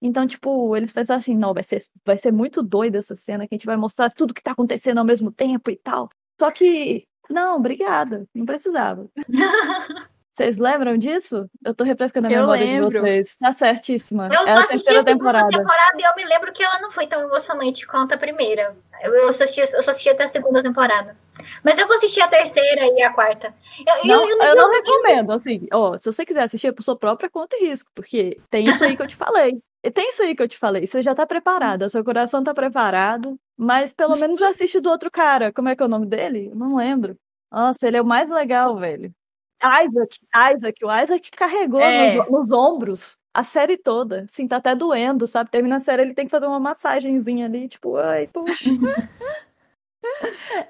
[0.02, 3.56] Então, tipo, eles pensam assim, não, vai ser, vai ser muito doida essa cena, que
[3.56, 6.10] a gente vai mostrar tudo que tá acontecendo ao mesmo tempo e tal.
[6.38, 9.10] Só que, não, obrigada, não precisava.
[10.34, 11.48] Vocês lembram disso?
[11.64, 12.90] Eu tô refrescando a Eu memória lembro.
[12.90, 13.38] de vocês.
[13.38, 14.30] Tá certíssima.
[14.34, 15.50] Eu é a terceira segunda temporada.
[15.50, 18.76] temporada e eu me lembro que ela não foi tão emocionante quanto a primeira.
[19.04, 21.16] Eu, eu, só, assisti, eu só assisti até a segunda temporada.
[21.64, 23.54] Mas eu vou assistir a terceira e a quarta.
[23.86, 26.98] Eu, Não, eu, eu não recomendo, assim, ó, se você quiser assistir é por sua
[26.98, 29.62] própria conta e risco, porque tem isso aí que eu te falei.
[29.94, 33.38] Tem isso aí que eu te falei, você já tá preparada, seu coração tá preparado,
[33.58, 35.52] mas pelo menos assiste do outro cara.
[35.52, 36.50] Como é que é o nome dele?
[36.56, 37.18] Não lembro.
[37.52, 39.14] Nossa, ele é o mais legal, velho.
[39.64, 40.20] Isaac,
[40.56, 42.16] Isaac, o Isaac carregou É.
[42.16, 44.26] nos, nos ombros a série toda.
[44.30, 45.50] Assim, tá até doendo, sabe?
[45.50, 48.70] Termina a série, ele tem que fazer uma massagenzinha ali, tipo, ai, poxa.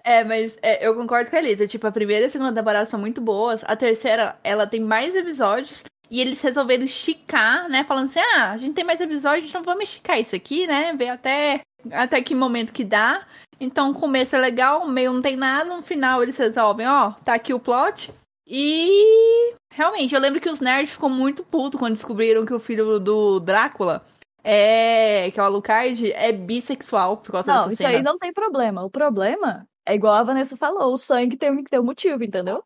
[0.03, 1.67] É, mas é, eu concordo com a Elisa.
[1.67, 3.63] Tipo, a primeira e a segunda temporada são muito boas.
[3.65, 5.83] A terceira, ela tem mais episódios.
[6.09, 7.83] E eles resolveram esticar, né?
[7.83, 10.93] Falando assim, ah, a gente tem mais episódios, então vamos esticar isso aqui, né?
[10.93, 11.61] Ver até,
[11.91, 13.25] até que momento que dá.
[13.59, 15.73] Então, o começo é legal, o meio não tem nada.
[15.73, 18.13] No final, eles resolvem, ó, tá aqui o plot.
[18.47, 19.53] E...
[19.71, 23.39] Realmente, eu lembro que os nerds ficou muito puto quando descobriram que o filho do
[23.39, 24.05] Drácula...
[24.45, 27.95] É, que é o Alucard, é bissexual por causa Não, dessa isso cena.
[27.97, 28.83] aí não tem problema.
[28.83, 32.61] O problema é igual a Vanessa falou, o sangue tem que ter um motivo, entendeu?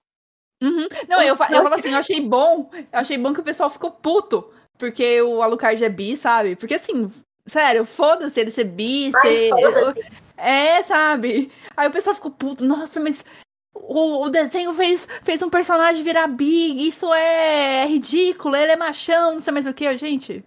[0.59, 0.87] Uhum.
[1.07, 2.71] Não, eu, fa- eu falo assim, eu achei bom.
[2.73, 4.51] Eu achei bom que o pessoal ficou puto.
[4.75, 6.55] Porque o Alucard é bi, sabe?
[6.55, 7.11] Porque assim,
[7.45, 9.51] sério, foda-se ele ser bi, ser.
[10.35, 11.51] É, sabe?
[11.75, 12.63] Aí o pessoal ficou puto.
[12.63, 13.23] Nossa, mas
[13.83, 16.87] o, o desenho fez, fez um personagem virar bi.
[16.87, 18.55] Isso é ridículo.
[18.55, 19.97] Ele é machão, não sei mais o que.
[19.97, 20.43] Gente,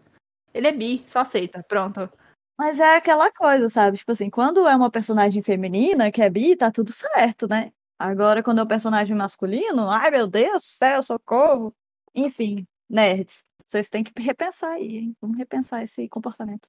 [0.54, 1.62] ele é bi, só aceita.
[1.68, 2.10] Pronto.
[2.58, 3.98] Mas é aquela coisa, sabe?
[3.98, 7.72] Tipo assim, quando é uma personagem feminina que é bi, tá tudo certo, né?
[7.98, 11.74] Agora, quando é um personagem masculino, ai meu Deus do céu, socorro.
[12.14, 15.16] Enfim, nerds, vocês têm que repensar aí, hein?
[15.20, 16.68] Vamos repensar esse comportamento.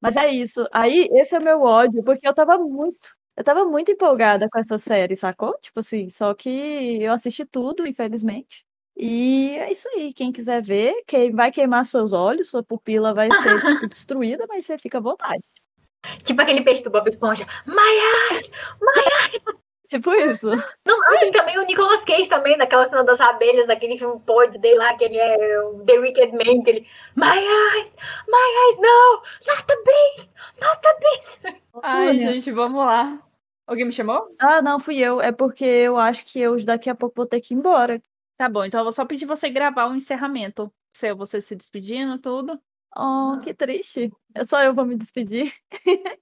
[0.00, 0.68] Mas é isso.
[0.72, 3.16] Aí, esse é o meu ódio, porque eu tava muito.
[3.36, 5.58] Eu tava muito empolgada com essa série, sacou?
[5.60, 6.48] Tipo assim, só que
[7.02, 8.64] eu assisti tudo, infelizmente.
[8.96, 10.12] E é isso aí.
[10.14, 14.64] Quem quiser ver, quem vai queimar seus olhos, sua pupila vai ser tipo, destruída, mas
[14.64, 15.42] você fica à vontade.
[16.22, 17.46] Tipo aquele peixe do Bob Esponja.
[17.66, 18.50] My eyes!
[19.88, 20.48] Tipo isso.
[20.86, 24.58] Não, ah, tem também o Nicolas Cage também, daquela cena das abelhas, daquele filme pod
[24.58, 26.86] dele lá, que ele é o The Wicked Man, que ele.
[27.16, 27.92] My eyes!
[28.28, 29.22] My eyes, no!
[29.46, 30.30] Not the bee!
[30.60, 31.60] Not the bee!
[31.82, 32.18] Ai, Olha.
[32.18, 33.22] gente, vamos lá.
[33.66, 34.34] Alguém me chamou?
[34.38, 35.20] Ah, não, fui eu.
[35.20, 38.02] É porque eu acho que eu daqui a pouco vou ter que ir embora.
[38.36, 40.72] Tá bom, então eu vou só pedir você gravar um encerramento.
[40.92, 42.60] Seu, você se despedindo, tudo.
[42.96, 44.12] Oh, que triste.
[44.34, 45.52] É só eu vou me despedir.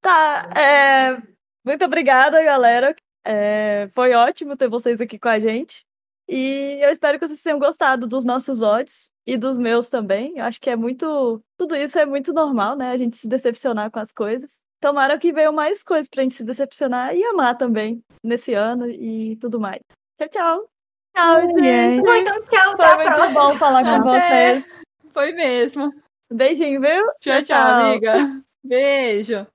[0.00, 1.35] tá, é...
[1.66, 2.94] muito obrigada, galera.
[3.24, 5.84] É, Foi ótimo ter vocês aqui com a gente.
[6.28, 10.38] E eu espero que vocês tenham gostado dos nossos odds e dos meus também.
[10.38, 11.40] Eu acho que é muito.
[11.56, 12.90] Tudo isso é muito normal, né?
[12.90, 14.60] A gente se decepcionar com as coisas.
[14.80, 19.36] Tomara que venham mais coisas pra gente se decepcionar e amar também nesse ano e
[19.36, 19.80] tudo mais.
[20.18, 20.70] Tchau, tchau.
[21.16, 22.02] Tchau, gente.
[22.02, 23.40] Bom, então tchau, Foi muito próxima.
[23.40, 24.60] bom falar com Até.
[24.60, 24.84] vocês.
[25.12, 25.92] Foi mesmo.
[26.30, 27.04] Beijinho, viu?
[27.20, 28.42] Tchau, tchau, amiga.
[28.62, 29.46] Beijo.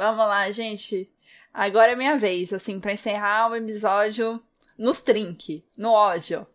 [0.00, 1.10] Vamos lá, gente.
[1.52, 4.42] Agora é minha vez, assim, pra encerrar o episódio
[4.78, 6.46] nos trinque, no ódio.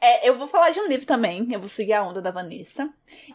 [0.00, 2.88] É, eu vou falar de um livro também, eu vou seguir a onda da Vanessa.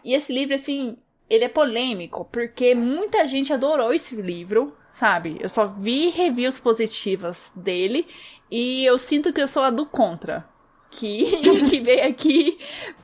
[0.03, 0.97] E esse livro, assim,
[1.29, 5.37] ele é polêmico, porque muita gente adorou esse livro, sabe?
[5.39, 8.07] Eu só vi reviews positivas dele
[8.49, 10.43] e eu sinto que eu sou a do contra,
[10.89, 11.23] que,
[11.69, 12.57] que veio aqui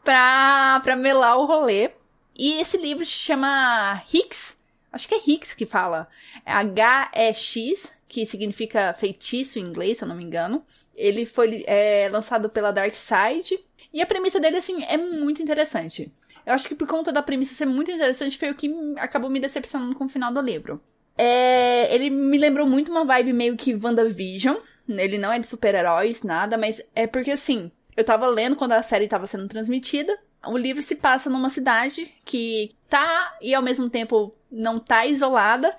[0.04, 1.92] pra, pra melar o rolê.
[2.36, 4.57] E esse livro se chama Hicks,
[4.92, 6.08] acho que é Hicks que fala,
[6.46, 10.66] H-E-X, que significa feitiço em inglês, se eu não me engano.
[10.96, 13.60] Ele foi é, lançado pela Dark Side.
[13.94, 16.12] E a premissa dele, assim, é muito interessante.
[16.46, 19.40] Eu acho que por conta da premissa ser muito interessante, foi o que acabou me
[19.40, 20.82] decepcionando com o final do livro.
[21.18, 24.56] É, ele me lembrou muito uma vibe meio que WandaVision.
[24.88, 28.82] Ele não é de super-heróis, nada, mas é porque, assim, eu tava lendo quando a
[28.82, 30.18] série tava sendo transmitida.
[30.50, 35.76] O livro se passa numa cidade que tá e ao mesmo tempo não tá isolada.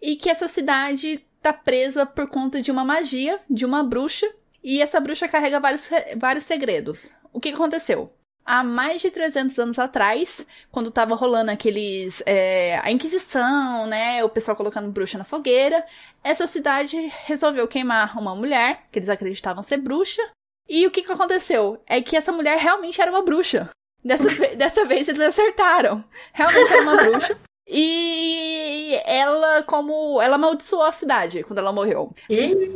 [0.00, 4.30] E que essa cidade tá presa por conta de uma magia, de uma bruxa,
[4.62, 7.12] e essa bruxa carrega vários, vários segredos.
[7.32, 8.12] O que aconteceu?
[8.44, 12.22] Há mais de 300 anos atrás, quando tava rolando aqueles.
[12.26, 14.24] É, a Inquisição, né?
[14.24, 15.84] O pessoal colocando bruxa na fogueira,
[16.24, 20.22] essa cidade resolveu queimar uma mulher, que eles acreditavam ser bruxa.
[20.68, 21.80] E o que, que aconteceu?
[21.86, 23.70] É que essa mulher realmente era uma bruxa.
[24.04, 26.04] Dessa, dessa vez eles acertaram.
[26.32, 27.36] Realmente era uma bruxa.
[27.68, 30.20] E ela, como.
[30.20, 32.12] Ela amaldiçoou a cidade quando ela morreu.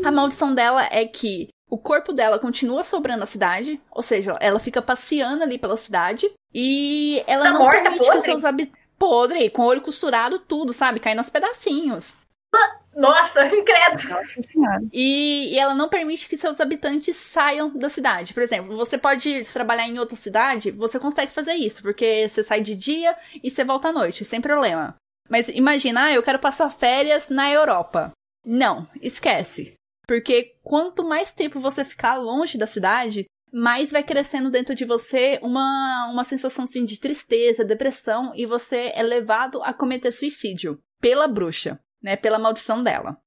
[0.05, 4.59] A maldição dela é que o corpo dela continua sobrando na cidade, ou seja, ela
[4.61, 6.31] fica passeando ali pela cidade.
[6.55, 8.19] E ela Tá não morta, permite que podre?
[8.19, 8.87] os seus habitantes.
[8.99, 11.01] Podre, com o olho costurado, tudo, sabe?
[11.01, 12.17] Caindo aos pedacinhos.
[12.97, 14.81] Nossa, senhora.
[14.91, 18.33] E, e ela não permite que seus habitantes saiam da cidade.
[18.33, 22.63] Por exemplo, você pode trabalhar em outra cidade, você consegue fazer isso, porque você sai
[22.63, 23.15] de dia
[23.45, 24.97] e você volta à noite, sem problema.
[25.29, 28.13] Mas imagina, ah, eu quero passar férias na Europa.
[28.45, 29.75] Não, esquece.
[30.07, 35.39] Porque quanto mais tempo você ficar longe da cidade, mais vai crescendo dentro de você
[35.43, 41.27] uma, uma sensação assim, de tristeza, depressão, e você é levado a cometer suicídio pela
[41.27, 42.15] bruxa, né?
[42.15, 43.19] Pela maldição dela.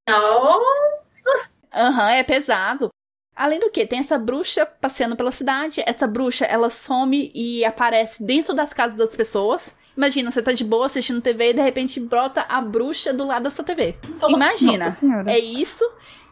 [1.75, 2.89] Aham, é pesado.
[3.35, 5.83] Além do que, tem essa bruxa passeando pela cidade.
[5.85, 9.75] Essa bruxa, ela some e aparece dentro das casas das pessoas.
[9.97, 13.43] Imagina, você tá de boa assistindo TV e de repente brota a bruxa do lado
[13.43, 13.97] da sua TV.
[14.29, 14.85] Imagina.
[14.85, 15.29] Nossa.
[15.29, 15.83] É isso.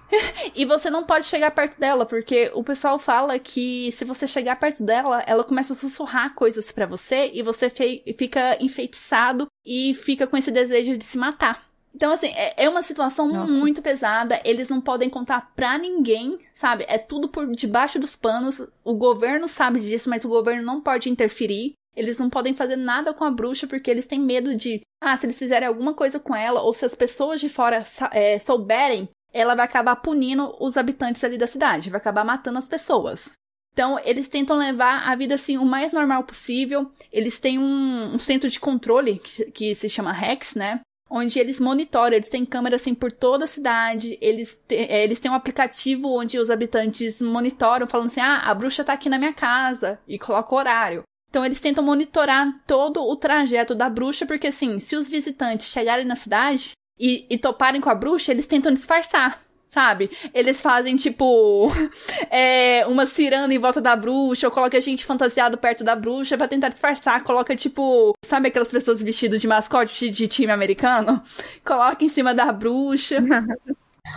[0.55, 4.57] e você não pode chegar perto dela, porque o pessoal fala que se você chegar
[4.57, 10.25] perto dela, ela começa a sussurrar coisas pra você e você fica enfeitiçado e fica
[10.25, 11.66] com esse desejo de se matar.
[11.97, 13.51] Então, assim, é é uma situação Nossa.
[13.51, 14.39] muito pesada.
[14.45, 16.85] Eles não podem contar pra ninguém, sabe?
[16.87, 18.61] É tudo por debaixo dos panos.
[18.83, 21.73] O governo sabe disso, mas o governo não pode interferir.
[21.95, 24.81] Eles não podem fazer nada com a bruxa porque eles têm medo de.
[25.01, 28.37] Ah, se eles fizerem alguma coisa com ela, ou se as pessoas de fora é,
[28.37, 33.31] souberem, ela vai acabar punindo os habitantes ali da cidade, vai acabar matando as pessoas.
[33.73, 36.91] Então, eles tentam levar a vida assim o mais normal possível.
[37.11, 40.81] Eles têm um, um centro de controle que, que se chama Rex, né?
[41.09, 44.17] Onde eles monitoram, eles têm câmeras assim por toda a cidade.
[44.21, 48.53] Eles, te- é, eles têm um aplicativo onde os habitantes monitoram, falando assim: ah, a
[48.53, 51.03] bruxa tá aqui na minha casa, e coloca o horário.
[51.29, 56.05] Então eles tentam monitorar todo o trajeto da bruxa, porque assim, se os visitantes chegarem
[56.05, 60.09] na cidade e, e toparem com a bruxa, eles tentam disfarçar, sabe?
[60.33, 61.71] Eles fazem tipo
[62.29, 66.47] é, uma ciranda em volta da bruxa, ou coloca gente fantasiado perto da bruxa pra
[66.47, 67.23] tentar disfarçar.
[67.23, 71.21] Coloca tipo, sabe aquelas pessoas vestidas de mascote de time americano?
[71.65, 73.17] Coloca em cima da bruxa.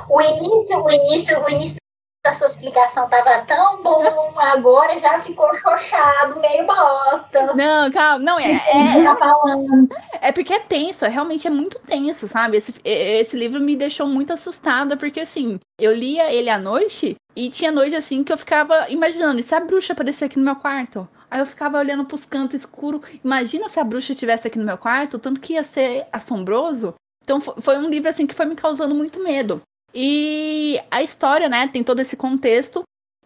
[0.09, 1.77] O início, o início, o início
[2.22, 7.55] da sua explicação tava tão bom, agora já ficou xoxado, meio bosta.
[7.55, 9.88] Não, calma, não, é, é, tá falando.
[10.20, 12.59] É porque é tenso, é realmente é muito tenso, sabe?
[12.59, 17.51] Esse, esse livro me deixou muito assustada, porque assim, eu lia ele à noite e
[17.51, 20.56] tinha noite assim que eu ficava imaginando, e se a bruxa aparecer aqui no meu
[20.56, 21.09] quarto?
[21.30, 23.01] Aí eu ficava olhando pros cantos escuros.
[23.24, 26.92] Imagina se a bruxa estivesse aqui no meu quarto, tanto que ia ser assombroso.
[27.22, 29.62] Então fo- foi um livro assim que foi me causando muito medo.
[29.94, 32.82] E a história, né, tem todo esse contexto.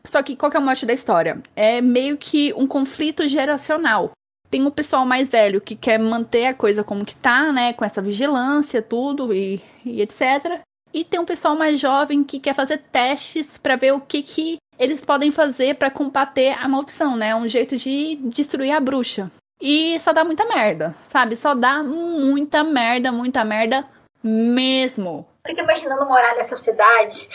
[0.07, 1.43] Só que qual que é o mote da história?
[1.57, 4.13] É meio que um conflito geracional
[4.55, 7.73] tem o pessoal mais velho que quer manter a coisa como que tá, né?
[7.73, 10.61] Com essa vigilância, tudo e, e etc.
[10.93, 14.59] E tem um pessoal mais jovem que quer fazer testes pra ver o que, que
[14.79, 17.35] eles podem fazer pra combater a maldição, né?
[17.35, 19.29] Um jeito de destruir a bruxa.
[19.61, 21.35] E só dá muita merda, sabe?
[21.35, 23.85] Só dá muita merda, muita merda
[24.23, 25.27] mesmo.
[25.47, 27.29] Fico imaginando morar nessa cidade.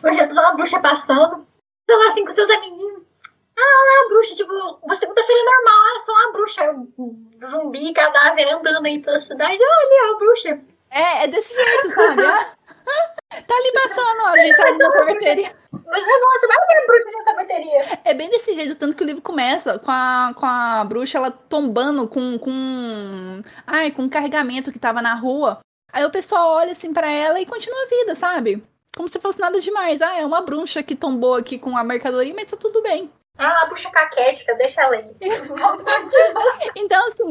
[0.00, 1.46] Imaginando uma bruxa passando.
[1.88, 3.02] Sei lá, assim, com seus amiguinhos.
[3.56, 4.34] Ah, lá, a bruxa.
[4.34, 4.52] Tipo,
[4.82, 5.74] uma segunda-feira normal.
[5.74, 9.58] Ah, só uma bruxa zumbi, cadáver andando aí pela cidade.
[9.58, 10.60] Olha ali, a bruxa.
[10.90, 12.22] É, é desse jeito, sabe?
[12.22, 15.56] tá ali passando, ó, a gente tá na sorveteria.
[15.72, 18.00] Mas nossa, vai ver a bruxa na sorveteria.
[18.04, 21.30] É bem desse jeito, tanto que o livro começa com a, com a bruxa ela
[21.30, 23.42] tombando com, com.
[23.66, 25.63] Ai, com um carregamento que tava na rua.
[25.94, 28.60] Aí o pessoal olha assim para ela e continua a vida, sabe?
[28.96, 30.02] Como se fosse nada demais.
[30.02, 33.08] Ah, é uma bruxa que tombou aqui com a mercadoria, mas tá tudo bem.
[33.38, 35.04] Ah, a bruxa caquética, deixa ela aí.
[36.74, 37.30] então, assim,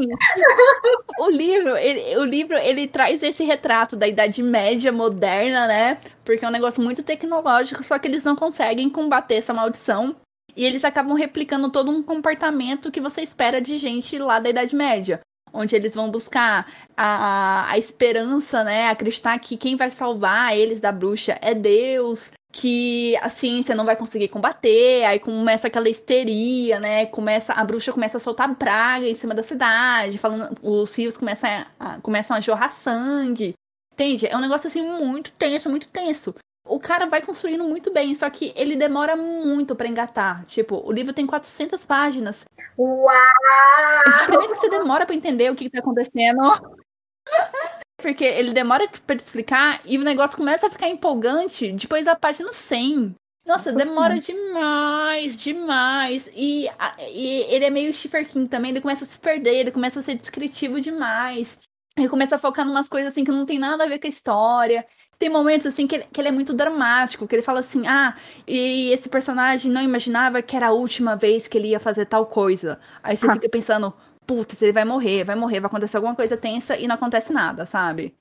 [1.20, 5.98] o livro, ele, o livro, ele traz esse retrato da Idade Média moderna, né?
[6.24, 10.16] Porque é um negócio muito tecnológico, só que eles não conseguem combater essa maldição.
[10.56, 14.74] E eles acabam replicando todo um comportamento que você espera de gente lá da Idade
[14.74, 15.20] Média
[15.54, 16.66] onde eles vão buscar
[16.98, 18.90] a, a esperança, né?
[18.90, 23.96] Acreditar que quem vai salvar eles da bruxa é Deus, que a ciência não vai
[23.96, 27.06] conseguir combater, aí começa aquela histeria, né?
[27.06, 31.50] Começa a bruxa começa a soltar praga em cima da cidade, falando, os rios começam
[31.80, 33.54] a, começam a jorrar sangue.
[33.94, 34.26] Entende?
[34.26, 36.34] É um negócio assim muito tenso, muito tenso
[36.84, 40.46] cara vai construindo muito bem, só que ele demora muito para engatar.
[40.46, 42.46] Tipo, o livro tem 400 páginas.
[42.78, 43.14] Uau!
[44.28, 46.42] Primeiro que você demora para entender o que, que tá acontecendo.
[47.98, 52.52] Porque ele demora para explicar e o negócio começa a ficar empolgante depois da página
[52.52, 53.16] 100.
[53.46, 54.34] Nossa, Nossa demora sim.
[54.34, 56.30] demais, demais.
[56.34, 56.68] E,
[57.12, 60.04] e, ele é meio Stephen King também, ele começa a se perder, ele começa a
[60.04, 61.60] ser descritivo demais.
[61.96, 64.08] Ele começa a focar em umas coisas assim que não tem nada a ver com
[64.08, 64.86] a história.
[65.18, 68.16] Tem momentos assim que ele, que ele é muito dramático, que ele fala assim: ah,
[68.48, 72.26] e esse personagem não imaginava que era a última vez que ele ia fazer tal
[72.26, 72.80] coisa.
[73.02, 73.94] Aí você fica pensando,
[74.26, 77.66] putz, ele vai morrer, vai morrer, vai acontecer alguma coisa tensa e não acontece nada,
[77.66, 78.14] sabe?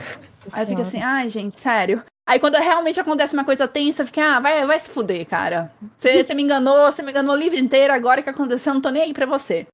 [0.52, 2.02] Aí fica assim, ai, gente, sério.
[2.27, 5.73] Aí quando realmente acontece uma coisa tensa, fica, ah, vai, vai se fuder, cara.
[5.97, 8.81] Você, você me enganou, você me enganou o livro inteiro, agora que aconteceu, eu não
[8.81, 9.66] tô nem aí pra você.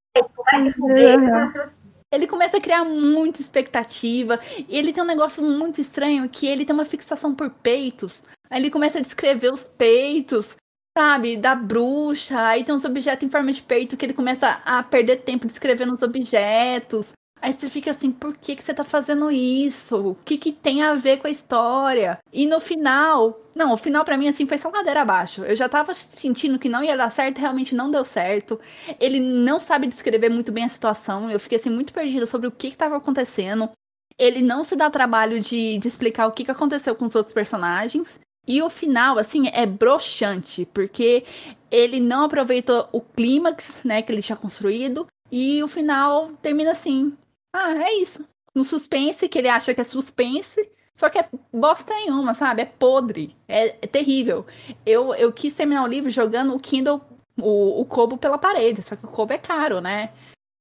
[0.51, 1.71] Vai se fuder.
[2.13, 4.41] Ele começa a criar muita expectativa.
[4.69, 8.23] E ele tem um negócio muito estranho que ele tem uma fixação por peitos.
[8.51, 10.57] Aí ele começa a descrever os peitos,
[10.97, 12.41] sabe, da bruxa.
[12.47, 15.95] Aí tem uns objetos em forma de peito que ele começa a perder tempo descrevendo
[15.95, 17.13] os objetos.
[17.41, 20.11] Aí você fica assim, por que, que você tá fazendo isso?
[20.11, 22.19] O que, que tem a ver com a história?
[22.33, 25.45] E no final, não, o final para mim assim foi só ladeira abaixo.
[25.45, 28.61] Eu já tava sentindo que não ia dar certo, realmente não deu certo.
[28.99, 31.31] Ele não sabe descrever muito bem a situação.
[31.31, 33.71] Eu fiquei assim muito perdida sobre o que que tava acontecendo.
[34.19, 37.33] Ele não se dá trabalho de, de explicar o que, que aconteceu com os outros
[37.33, 38.19] personagens.
[38.47, 41.23] E o final, assim, é broxante, porque
[41.71, 45.07] ele não aproveitou o clímax, né, que ele tinha construído.
[45.31, 47.17] E o final termina assim.
[47.53, 48.27] Ah, é isso.
[48.55, 52.63] No suspense, que ele acha que é suspense, só que é bosta nenhuma, sabe?
[52.63, 53.37] É podre.
[53.47, 54.47] É, é terrível.
[54.85, 57.01] Eu, eu quis terminar o livro jogando o Kindle,
[57.41, 60.13] o, o Kobo pela parede, só que o Kobo é caro, né?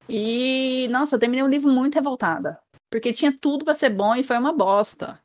[0.09, 2.59] E, nossa, eu terminei o livro muito revoltada.
[2.89, 5.19] Porque tinha tudo para ser bom e foi uma bosta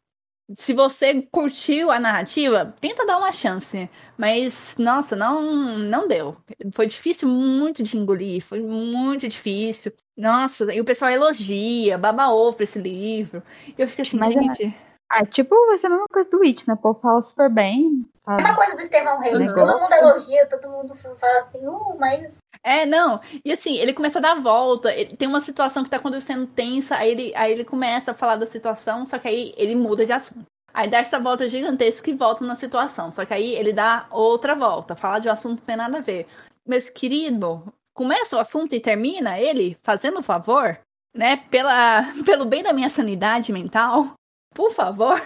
[0.54, 3.88] se você curtiu a narrativa, tenta dar uma chance.
[4.16, 5.42] Mas, nossa, não,
[5.78, 6.36] não deu.
[6.74, 9.92] Foi difícil muito de engolir, foi muito difícil.
[10.16, 13.42] Nossa, e o pessoal elogia, baba ovo pra esse livro.
[13.66, 14.64] E eu fico assim, mas é gente.
[14.64, 14.92] É...
[15.10, 16.74] Ah, tipo, vai ser a mesma coisa do It, né?
[16.74, 18.06] O povo fala super bem.
[18.26, 19.36] A mesma coisa do Estevão Reis.
[19.36, 19.46] Uhum.
[19.54, 22.30] Todo mundo elogia, todo mundo fala assim, uh, mas
[22.64, 23.20] é, não.
[23.44, 24.94] E assim, ele começa a dar a volta.
[24.94, 28.36] Ele, tem uma situação que tá acontecendo tensa, aí ele, aí ele começa a falar
[28.36, 30.46] da situação, só que aí ele muda de assunto.
[30.72, 33.12] Aí dá essa volta gigantesca e volta na situação.
[33.12, 35.98] Só que aí ele dá outra volta, fala de um assunto que não tem nada
[35.98, 36.26] a ver.
[36.66, 40.78] Meus querido, começa o assunto e termina ele fazendo favor,
[41.14, 41.36] né?
[41.50, 44.14] Pela, pelo bem da minha sanidade mental.
[44.54, 45.20] Por favor.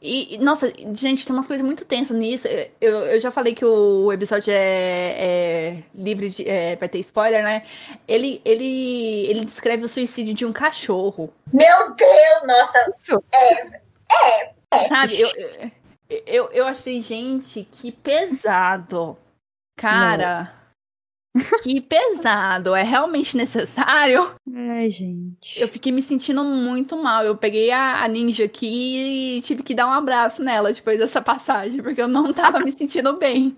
[0.00, 2.46] E, nossa, gente, tem umas coisas muito tensas nisso.
[2.80, 6.48] Eu, eu já falei que o episódio é, é livre de.
[6.48, 7.64] É, vai ter spoiler, né?
[8.06, 11.32] Ele, ele, ele descreve o suicídio de um cachorro.
[11.52, 13.22] Meu Deus, nossa!
[13.32, 13.62] É,
[14.12, 14.84] é, é.
[14.84, 15.28] Sabe, eu,
[16.26, 19.18] eu, eu achei, gente, que pesado.
[19.76, 20.44] Cara.
[20.44, 20.57] Não.
[21.62, 24.34] Que pesado, é realmente necessário?
[24.54, 25.60] Ai, gente.
[25.60, 27.22] Eu fiquei me sentindo muito mal.
[27.22, 31.22] Eu peguei a, a ninja aqui e tive que dar um abraço nela depois dessa
[31.22, 33.56] passagem, porque eu não tava me sentindo bem.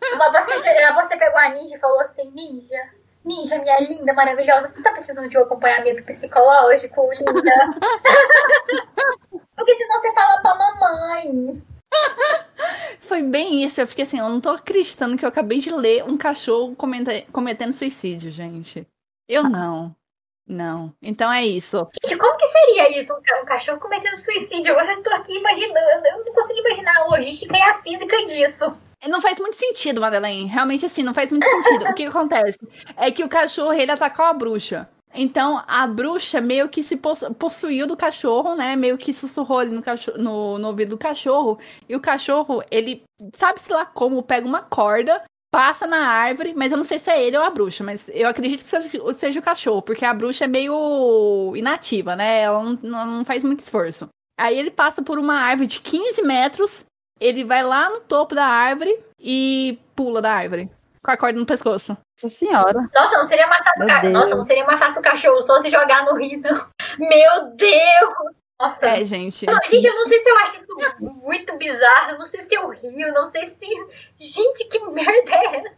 [0.00, 2.90] Mas você, você pegou a ninja e falou assim: Ninja,
[3.24, 7.32] Ninja, minha linda, maravilhosa, você tá precisando de um acompanhamento psicológico, linda?
[9.54, 11.62] Porque senão você fala pra mamãe.
[13.00, 13.80] Foi bem isso.
[13.80, 17.72] Eu fiquei assim, eu não tô acreditando que eu acabei de ler um cachorro cometendo
[17.72, 18.86] suicídio, gente.
[19.28, 19.94] Eu não.
[20.46, 20.92] Não.
[21.00, 21.88] Então é isso.
[22.04, 23.12] Gente, como que seria isso?
[23.14, 24.72] Um cachorro cometendo suicídio?
[24.72, 26.06] Eu já estou aqui imaginando.
[26.06, 28.76] Eu não consigo imaginar a logística e a física disso.
[29.08, 30.46] Não faz muito sentido, Madeleine.
[30.46, 31.84] Realmente, assim, não faz muito sentido.
[31.84, 32.58] o que, que acontece?
[32.96, 34.88] É que o cachorro, ele atacou a bruxa.
[35.12, 38.76] Então, a bruxa meio que se possuiu do cachorro, né?
[38.76, 41.58] Meio que sussurrou ali no, cachorro, no, no ouvido do cachorro.
[41.88, 43.02] E o cachorro, ele,
[43.34, 47.22] sabe-se lá como, pega uma corda, passa na árvore, mas eu não sei se é
[47.22, 50.44] ele ou a bruxa, mas eu acredito que seja, seja o cachorro, porque a bruxa
[50.44, 52.42] é meio inativa, né?
[52.42, 54.08] Ela não, não faz muito esforço.
[54.38, 56.84] Aí ele passa por uma árvore de 15 metros,
[57.20, 60.70] ele vai lá no topo da árvore e pula da árvore.
[61.04, 61.96] Com a corda no pescoço.
[62.22, 62.90] Nossa senhora.
[62.94, 64.02] Nossa, não seria mais fácil, ca...
[64.02, 66.52] Nossa, não seria mais fácil o cachorro só se jogar no rio, não.
[66.98, 68.34] Meu Deus!
[68.60, 68.86] Nossa.
[68.86, 69.46] É, gente.
[69.46, 72.54] Não, gente, eu não sei se eu acho isso muito bizarro, eu não sei se
[72.54, 73.66] eu rio, não sei se.
[74.18, 75.72] Gente, que merda é essa?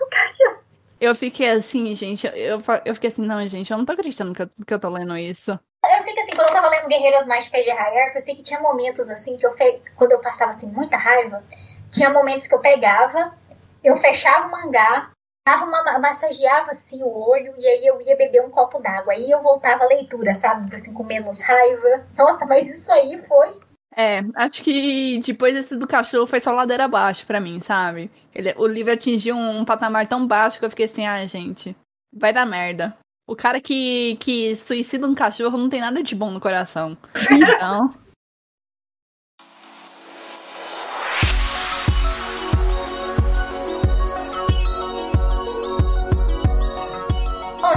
[0.00, 0.58] O cachorro.
[1.00, 4.42] Eu fiquei assim, gente, eu, eu fiquei assim, não, gente, eu não tô acreditando que
[4.42, 5.58] eu, que eu tô lendo isso.
[5.84, 8.44] Eu sei que assim, quando eu tava lendo Guerreiras Mágicas de Rayarth, eu sei que
[8.44, 9.52] tinha momentos assim que eu
[9.96, 11.42] quando eu passava assim muita raiva,
[11.90, 13.36] tinha momentos que eu pegava,
[13.82, 15.10] eu fechava o mangá,
[15.46, 19.12] dava uma, massageava assim o olho e aí eu ia beber um copo d'água.
[19.12, 20.74] Aí eu voltava à leitura, sabe?
[20.74, 22.06] Assim, com menos raiva.
[22.16, 23.60] Nossa, mas isso aí foi.
[23.94, 28.10] É, acho que depois desse do cachorro foi só ladeira abaixo para mim, sabe?
[28.34, 31.76] Ele, o livro atingiu um, um, patamar tão baixo que eu fiquei assim, ah, gente,
[32.12, 32.96] vai dar merda.
[33.26, 36.96] O cara que, que suicida um cachorro não tem nada de bom no coração.
[37.30, 38.01] Então.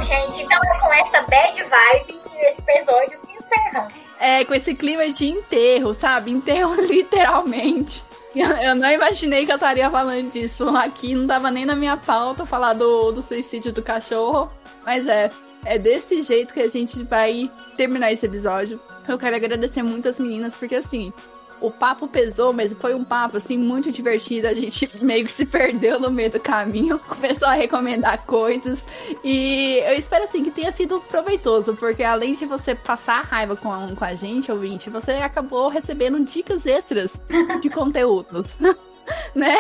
[0.06, 3.88] Gente, então é com essa bad vibe que esse episódio se encerra.
[4.20, 6.32] É, com esse clima de enterro, sabe?
[6.32, 8.04] Enterro literalmente.
[8.36, 12.46] Eu, não imaginei que eu estaria falando disso aqui, não tava nem na minha pauta
[12.46, 14.52] falar do, do suicídio do cachorro.
[14.86, 15.32] Mas é,
[15.64, 18.80] é desse jeito que a gente vai terminar esse episódio.
[19.08, 21.14] Eu quero agradecer muito as meninas, porque assim,
[21.62, 24.48] o papo pesou, mas foi um papo assim muito divertido.
[24.48, 28.86] A gente meio que se perdeu no meio do caminho, começou a recomendar coisas
[29.24, 33.72] e eu espero assim que tenha sido proveitoso, porque além de você passar raiva com
[33.72, 37.16] a, com a gente, ouvinte, você acabou recebendo dicas extras
[37.62, 38.56] de conteúdos.
[39.36, 39.58] né?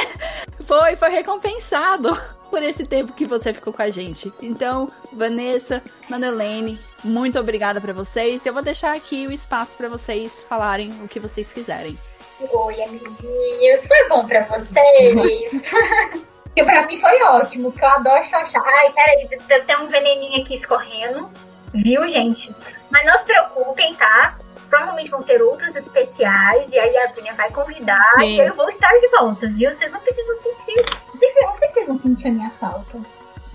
[0.66, 2.18] Foi, foi recompensado
[2.50, 4.32] por esse tempo que você ficou com a gente.
[4.42, 8.46] Então, Vanessa, Madeleine, muito obrigada para vocês.
[8.46, 11.98] Eu vou deixar aqui o espaço para vocês falarem o que vocês quiserem.
[12.40, 13.88] Oi, amiguinhos.
[13.88, 15.54] Foi bom para vocês?
[16.56, 18.64] e pra mim foi ótimo, porque eu adoro xoxar.
[18.66, 19.28] Ai, peraí,
[19.66, 21.30] tem um veneninho aqui escorrendo.
[21.74, 22.54] Viu, gente?
[22.90, 24.38] Mas não se preocupem, tá?
[24.70, 28.36] provavelmente vão ter outros especiais, e aí a Vinha vai convidar, Sim.
[28.36, 29.72] e eu vou estar de volta, viu?
[29.72, 30.86] Vocês não precisam sentir,
[31.58, 33.00] certeza vão sentir a minha falta.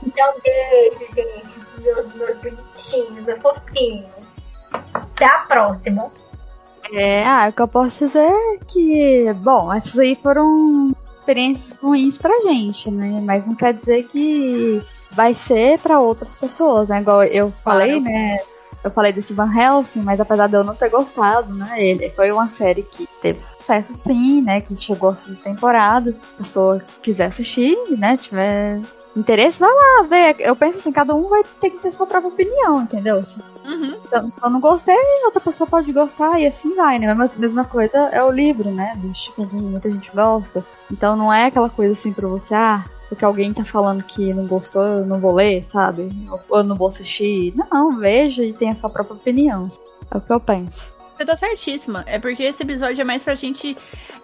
[0.07, 4.09] Então beijo, gente, meus, meus bonitinhos, meus fofinhos.
[4.95, 6.11] Até a próxima.
[6.93, 12.19] É, ah, o que eu posso dizer é que, bom, essas aí foram experiências ruins
[12.19, 13.21] pra gente, né?
[13.23, 14.83] Mas não quer dizer que
[15.13, 17.01] vai ser para outras pessoas, né?
[17.01, 18.05] Igual eu falei, claro.
[18.05, 18.39] né?
[18.83, 22.33] Eu falei desse Van Helsing, mas apesar de eu não ter gostado, né, ele foi
[22.33, 26.19] uma série que teve sucesso sim, né, que chegou a cinco temporadas.
[26.19, 28.81] Se a pessoa quiser assistir, né, tiver
[29.17, 30.37] interesse, vai lá ver.
[30.39, 33.17] Eu penso assim, cada um vai ter que ter sua própria opinião, entendeu?
[33.17, 33.25] Uhum.
[33.25, 37.13] Se eu não gostei, outra pessoa pode gostar e assim vai, né?
[37.15, 38.97] Mas a mesma coisa é o livro, né?
[38.97, 40.65] Do que muita gente gosta.
[40.91, 44.47] Então não é aquela coisa assim pra você, ah, porque alguém tá falando que não
[44.47, 46.09] gostou, eu não vou ler, sabe?
[46.49, 47.53] Ou eu não vou assistir.
[47.57, 49.69] Não, veja e tenha a sua própria opinião.
[50.09, 50.95] É o que eu penso.
[51.17, 52.05] Você tá certíssima.
[52.07, 53.77] É porque esse episódio é mais pra gente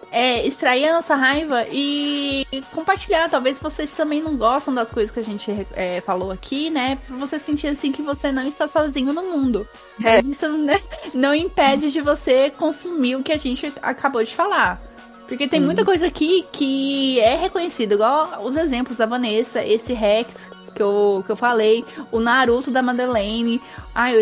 [0.09, 3.29] é, extrair a nossa raiva e compartilhar.
[3.29, 6.97] Talvez vocês também não gostam das coisas que a gente é, falou aqui, né?
[7.05, 9.67] Pra você sentir assim que você não está sozinho no mundo.
[10.01, 10.21] É.
[10.21, 10.79] Isso né,
[11.13, 14.81] não impede de você consumir o que a gente acabou de falar.
[15.27, 20.49] Porque tem muita coisa aqui que é reconhecida, igual os exemplos da Vanessa, esse Rex
[20.73, 23.61] que eu, que eu falei, o Naruto da Madeleine,
[23.93, 24.13] ai,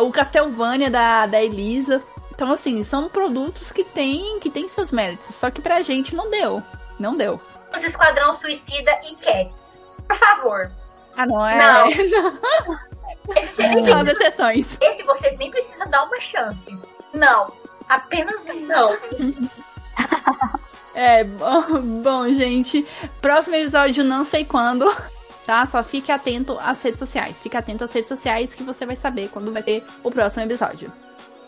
[0.00, 2.02] o Castlevania da, da Elisa.
[2.30, 5.34] Então, assim, são produtos que tem, que tem seus méritos.
[5.34, 6.62] Só que pra gente não deu.
[6.98, 7.40] Não deu.
[7.74, 9.52] Os Esquadrão Suicida e Cat.
[10.08, 10.72] Por favor.
[11.16, 11.58] Ah, não é?
[11.58, 11.90] Não.
[13.76, 13.84] não.
[13.84, 14.78] São as exceções.
[14.80, 16.78] Esse vocês nem precisam dar uma chance.
[17.12, 17.52] Não.
[17.88, 18.96] Apenas não.
[20.94, 22.86] É, bom, bom, gente.
[23.20, 24.90] Próximo episódio, não sei quando.
[25.46, 25.64] Tá?
[25.66, 27.40] Só fique atento às redes sociais.
[27.40, 30.92] Fique atento às redes sociais que você vai saber quando vai ter o próximo episódio.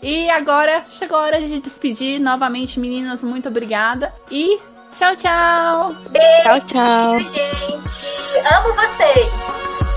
[0.03, 2.19] E agora chegou a hora de despedir.
[2.19, 4.13] Novamente, meninas, muito obrigada.
[4.31, 4.59] E
[4.97, 5.95] tchau, tchau.
[6.11, 7.19] Beijo, tchau, tchau.
[7.21, 8.09] gente.
[8.53, 9.92] Amo vocês.